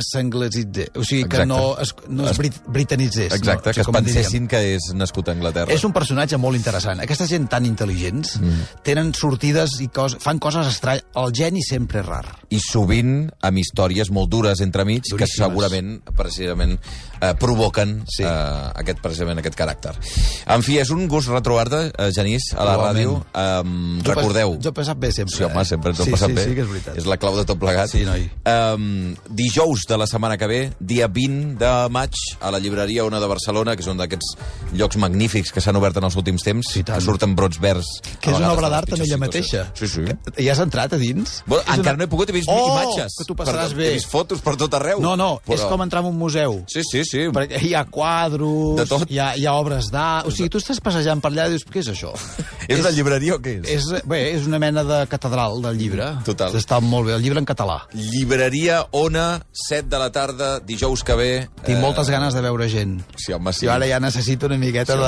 s'anglesitzés, 0.00 0.90
o 0.96 1.04
sigui, 1.04 1.24
que 1.28 1.36
Exacte. 1.42 1.46
no 1.46 1.78
es, 1.78 1.94
no 2.08 2.24
es, 2.24 2.30
Es- 2.32 2.38
brit 2.38 2.54
britanitzés. 2.66 3.32
Exacte, 3.32 3.70
no? 3.70 3.74
que 3.74 3.80
es 3.80 3.86
com 3.86 3.96
en 3.96 4.04
diríem. 4.04 4.22
pensessin 4.22 4.48
que 4.48 4.60
és 4.76 4.88
nascut 4.94 5.28
a 5.28 5.32
Anglaterra. 5.32 5.72
És 5.72 5.84
un 5.84 5.92
personatge 5.92 6.36
molt 6.38 6.56
interessant. 6.56 7.00
Aquesta 7.00 7.26
gent 7.26 7.48
tan 7.48 7.64
intel·ligents 7.68 8.36
mm. 8.40 8.82
tenen 8.86 9.12
sortides 9.14 9.78
i 9.80 9.88
cos, 9.88 10.16
fan 10.20 10.38
coses 10.42 10.66
estranyes. 10.66 11.04
El 11.14 11.32
geni 11.36 11.62
sempre 11.62 12.00
és 12.00 12.06
rar. 12.06 12.24
I 12.50 12.58
sovint 12.62 13.30
amb 13.42 13.58
històries 13.58 14.10
molt 14.14 14.30
dures 14.30 14.60
entremig 14.60 15.02
que 15.02 15.16
Duríssimes. 15.16 15.36
segurament 15.36 16.00
precisament 16.16 16.76
eh, 17.20 17.32
provoquen 17.38 18.04
Sí. 18.06 18.22
eh, 18.22 18.70
aquest, 18.74 19.00
precisament 19.02 19.38
aquest 19.38 19.56
caràcter. 19.58 19.94
En 20.46 20.62
fi, 20.62 20.78
és 20.78 20.90
un 20.90 21.06
gust 21.08 21.28
retrobar-te, 21.28 21.92
eh, 21.96 22.10
Genís, 22.14 22.52
a 22.56 22.64
la 22.64 22.74
Igualment. 22.74 23.06
ràdio. 23.06 23.62
Um, 23.64 24.00
Jo 24.02 24.12
recordeu... 24.14 24.54
pas- 24.56 24.62
Jo 24.64 24.70
he 24.70 24.72
passat 24.72 24.98
bé 24.98 25.12
sempre. 25.12 25.36
Sí, 25.36 25.42
home, 25.44 25.60
eh? 25.62 25.64
sempre 25.64 25.90
ens 25.90 26.00
ho 26.00 26.04
sí, 26.04 26.10
passat 26.10 26.28
sí, 26.28 26.34
bé. 26.34 26.44
Sí, 26.44 26.54
que 26.54 26.60
és 26.62 26.68
veritat. 26.68 26.96
És 26.98 27.06
la 27.06 27.16
clau 27.16 27.36
de 27.36 27.44
tot 27.44 27.58
plegat. 27.58 27.90
Sí, 27.90 28.04
noi. 28.04 28.30
Um, 28.46 29.14
dijous 29.28 29.75
dijous 29.76 29.86
de 29.86 29.96
la 29.98 30.06
setmana 30.06 30.36
que 30.38 30.46
ve, 30.46 30.72
dia 30.80 31.08
20 31.08 31.58
de 31.58 31.88
maig, 31.90 32.12
a 32.40 32.50
la 32.50 32.58
llibreria 32.58 33.04
Ona 33.04 33.20
de 33.20 33.26
Barcelona, 33.28 33.76
que 33.76 33.82
és 33.82 33.88
un 33.88 33.98
d'aquests 33.98 34.36
llocs 34.72 34.96
magnífics 34.96 35.52
que 35.52 35.60
s'han 35.60 35.76
obert 35.76 35.96
en 35.96 36.04
els 36.04 36.16
últims 36.16 36.42
temps, 36.42 36.66
Sí, 36.72 36.82
tant. 36.82 36.98
que 36.98 37.04
surten 37.04 37.34
brots 37.36 37.60
verds. 37.60 37.86
Que 38.20 38.30
és 38.30 38.36
una 38.38 38.52
obra 38.52 38.68
d'art 38.70 38.92
en 38.94 39.02
ella 39.02 39.18
mateixa. 39.18 39.66
Sí, 39.74 39.88
sí. 39.88 40.04
Hi 40.38 40.48
has 40.48 40.60
entrat 40.60 40.92
a 40.92 40.96
dins? 40.98 41.42
Bueno, 41.46 41.62
És 41.64 41.78
encara 41.78 41.94
una- 41.94 41.98
no 41.98 42.04
he 42.04 42.08
pogut, 42.08 42.28
he 42.30 42.32
vist 42.32 42.48
oh, 42.48 42.72
imatges. 42.72 43.14
que 43.18 43.24
tu 43.24 43.34
passaràs 43.34 43.72
Però 43.72 43.76
bé. 43.76 43.90
He 43.90 43.94
vist 43.94 44.08
fotos 44.10 44.40
per 44.40 44.56
tot 44.56 44.72
arreu. 44.74 45.00
No, 45.00 45.16
no, 45.16 45.40
però... 45.44 45.54
és 45.54 45.60
com 45.68 45.82
entrar 45.82 46.00
en 46.02 46.08
un 46.08 46.18
museu. 46.18 46.64
Sí, 46.68 46.82
sí, 46.82 47.04
sí. 47.04 47.28
Perquè 47.32 47.62
hi 47.62 47.74
ha 47.74 47.84
quadros, 47.84 48.76
De 48.76 48.86
tot. 48.86 49.06
Hi, 49.10 49.18
ha, 49.18 49.34
hi 49.36 49.46
ha 49.46 49.54
obres 49.54 49.90
d'art... 49.90 50.26
O 50.26 50.30
sigui, 50.30 50.48
tu 50.48 50.58
estàs 50.58 50.80
passejant 50.80 51.20
per 51.20 51.30
allà 51.30 51.48
i 51.48 51.56
dius, 51.56 51.64
què 51.64 51.80
és 51.80 51.88
això? 51.88 52.12
És 52.68 52.80
una 52.80 52.90
llibreria 52.90 53.36
o 53.36 53.38
què 53.38 53.60
és? 53.62 53.68
És, 53.70 54.02
bé, 54.04 54.32
és 54.34 54.46
una 54.46 54.58
mena 54.58 54.82
de 54.82 55.06
catedral 55.06 55.60
del 55.62 55.76
llibre. 55.78 56.16
Total. 56.24 56.54
Està 56.58 56.80
molt 56.80 57.06
bé, 57.06 57.14
el 57.14 57.22
llibre 57.22 57.38
en 57.38 57.46
català. 57.46 57.86
Llibreria 57.94 58.86
Ona, 58.90 59.40
7 59.68 59.88
de 59.88 59.98
la 59.98 60.10
tarda, 60.12 60.60
dijous 60.60 61.02
que 61.02 61.14
ve. 61.18 61.30
Tinc 61.64 61.78
Eh, 61.78 61.80
moltes 61.82 62.08
ganes 62.10 62.34
de 62.34 62.40
veure 62.44 62.68
gent. 62.70 63.00
Sí, 63.16 63.32
home, 63.32 63.52
sí. 63.52 63.66
Jo 63.66 63.72
ara 63.72 63.86
ja 63.88 63.98
necessito 64.00 64.46
una 64.46 64.58
miqueta 64.58 64.92
Sí, 64.94 64.98
de... 64.98 65.04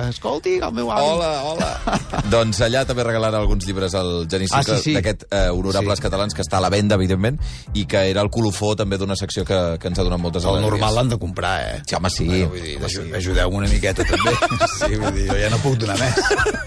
home, 0.00 0.10
Escolti, 0.10 0.54
el 0.58 0.72
meu 0.72 0.90
avi. 0.90 1.06
Hola, 1.06 1.30
hola. 1.44 1.70
doncs 2.34 2.60
allà 2.66 2.84
també 2.88 3.04
regalarà 3.06 3.38
alguns 3.38 3.66
llibres 3.66 3.94
al 3.94 4.26
Genís 4.30 4.50
Ah, 4.52 4.62
sí, 4.64 4.76
sí. 4.82 4.94
d'aquest 4.94 5.24
eh, 5.30 5.48
Honorables 5.50 5.98
Sí. 5.98 6.02
Catalans 6.02 6.34
que 6.34 6.42
està 6.42 6.58
a 6.58 6.60
la 6.64 6.70
venda, 6.70 6.96
evidentment, 6.96 7.38
i 7.74 7.84
que 7.86 8.02
era 8.10 8.22
el 8.22 8.30
colofó 8.30 8.74
també 8.76 8.98
d'una 8.98 9.14
secció 9.16 9.44
que, 9.44 9.60
que 9.78 9.88
ens 9.88 9.98
ha 9.98 10.02
donat 10.06 10.18
moltes 10.20 10.44
El 10.44 10.50
alegries. 10.56 10.70
normal 10.70 10.94
l'han 10.94 11.08
de 11.14 11.18
comprar, 11.18 11.54
eh? 11.68 11.82
Sí, 11.86 11.94
home, 11.94 12.10
sí. 12.10 12.26
Bueno, 12.26 12.48
vull 12.50 12.62
dir, 12.62 12.76
Home, 12.80 12.88
sí. 12.88 13.12
ajudeu-me 13.20 13.56
una 13.62 13.68
miqueta, 13.68 14.04
també. 14.04 14.34
Sí, 14.80 14.96
vull 14.96 15.12
dir, 15.14 15.26
jo 15.30 15.36
ja 15.38 15.50
no 15.50 15.58
puc 15.62 15.76
donar 15.78 15.96
més. 16.00 16.18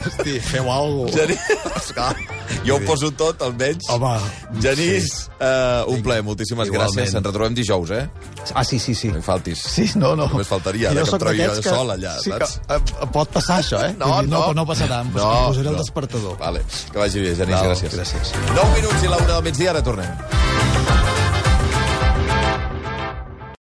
Hosti, 0.08 0.40
feu 0.40 0.72
alguna 0.72 1.12
cosa. 1.12 1.26
Genís, 1.26 2.64
jo 2.68 2.76
ho 2.78 2.82
poso 2.86 3.12
tot, 3.18 3.42
almenys. 3.42 3.88
Home, 3.90 4.14
Genís, 4.62 5.30
eh, 5.40 5.84
un 5.88 6.02
plaer, 6.06 6.24
moltíssimes 6.24 6.68
Igualment. 6.68 6.94
gràcies. 7.00 7.16
Ens 7.34 7.40
retrobem 7.40 7.56
dijous, 7.58 7.90
eh? 7.90 8.04
Ah, 8.54 8.64
sí, 8.64 8.78
sí, 8.78 8.94
sí. 8.94 9.10
No 9.10 9.18
hi 9.18 9.24
faltis. 9.26 9.58
Sí, 9.74 9.88
no, 9.96 10.12
no. 10.16 10.28
Només 10.30 10.46
faltaria, 10.48 10.92
ara 10.92 11.02
que 11.02 11.16
em 11.18 11.22
trobi 11.24 11.40
d'aquests 11.42 11.66
sol 11.74 11.90
allà, 11.96 12.12
sí, 12.22 12.30
saps? 12.30 12.60
Que, 12.68 12.76
eh, 12.78 13.08
pot 13.16 13.32
passar 13.34 13.58
això, 13.64 13.80
eh? 13.88 13.96
No, 13.98 14.12
dir, 14.22 14.30
no. 14.30 14.44
no, 14.52 14.54
no 14.62 14.66
passarà. 14.70 15.02
Em 15.02 15.10
No, 15.16 15.32
posaré 15.50 15.68
el 15.74 15.74
no. 15.74 15.82
despertador. 15.82 16.38
Vale, 16.38 16.62
que 16.92 17.00
vagi 17.00 17.26
bé, 17.26 17.34
Genís, 17.36 17.56
Val, 17.58 17.72
gràcies. 17.74 17.98
gràcies. 17.98 18.36
9 18.54 18.70
minuts 18.78 19.04
i 19.04 19.08
la 19.10 19.18
una 19.18 19.34
del 19.34 19.44
migdia, 19.50 19.72
ara 19.74 19.82
tornem. 19.82 21.13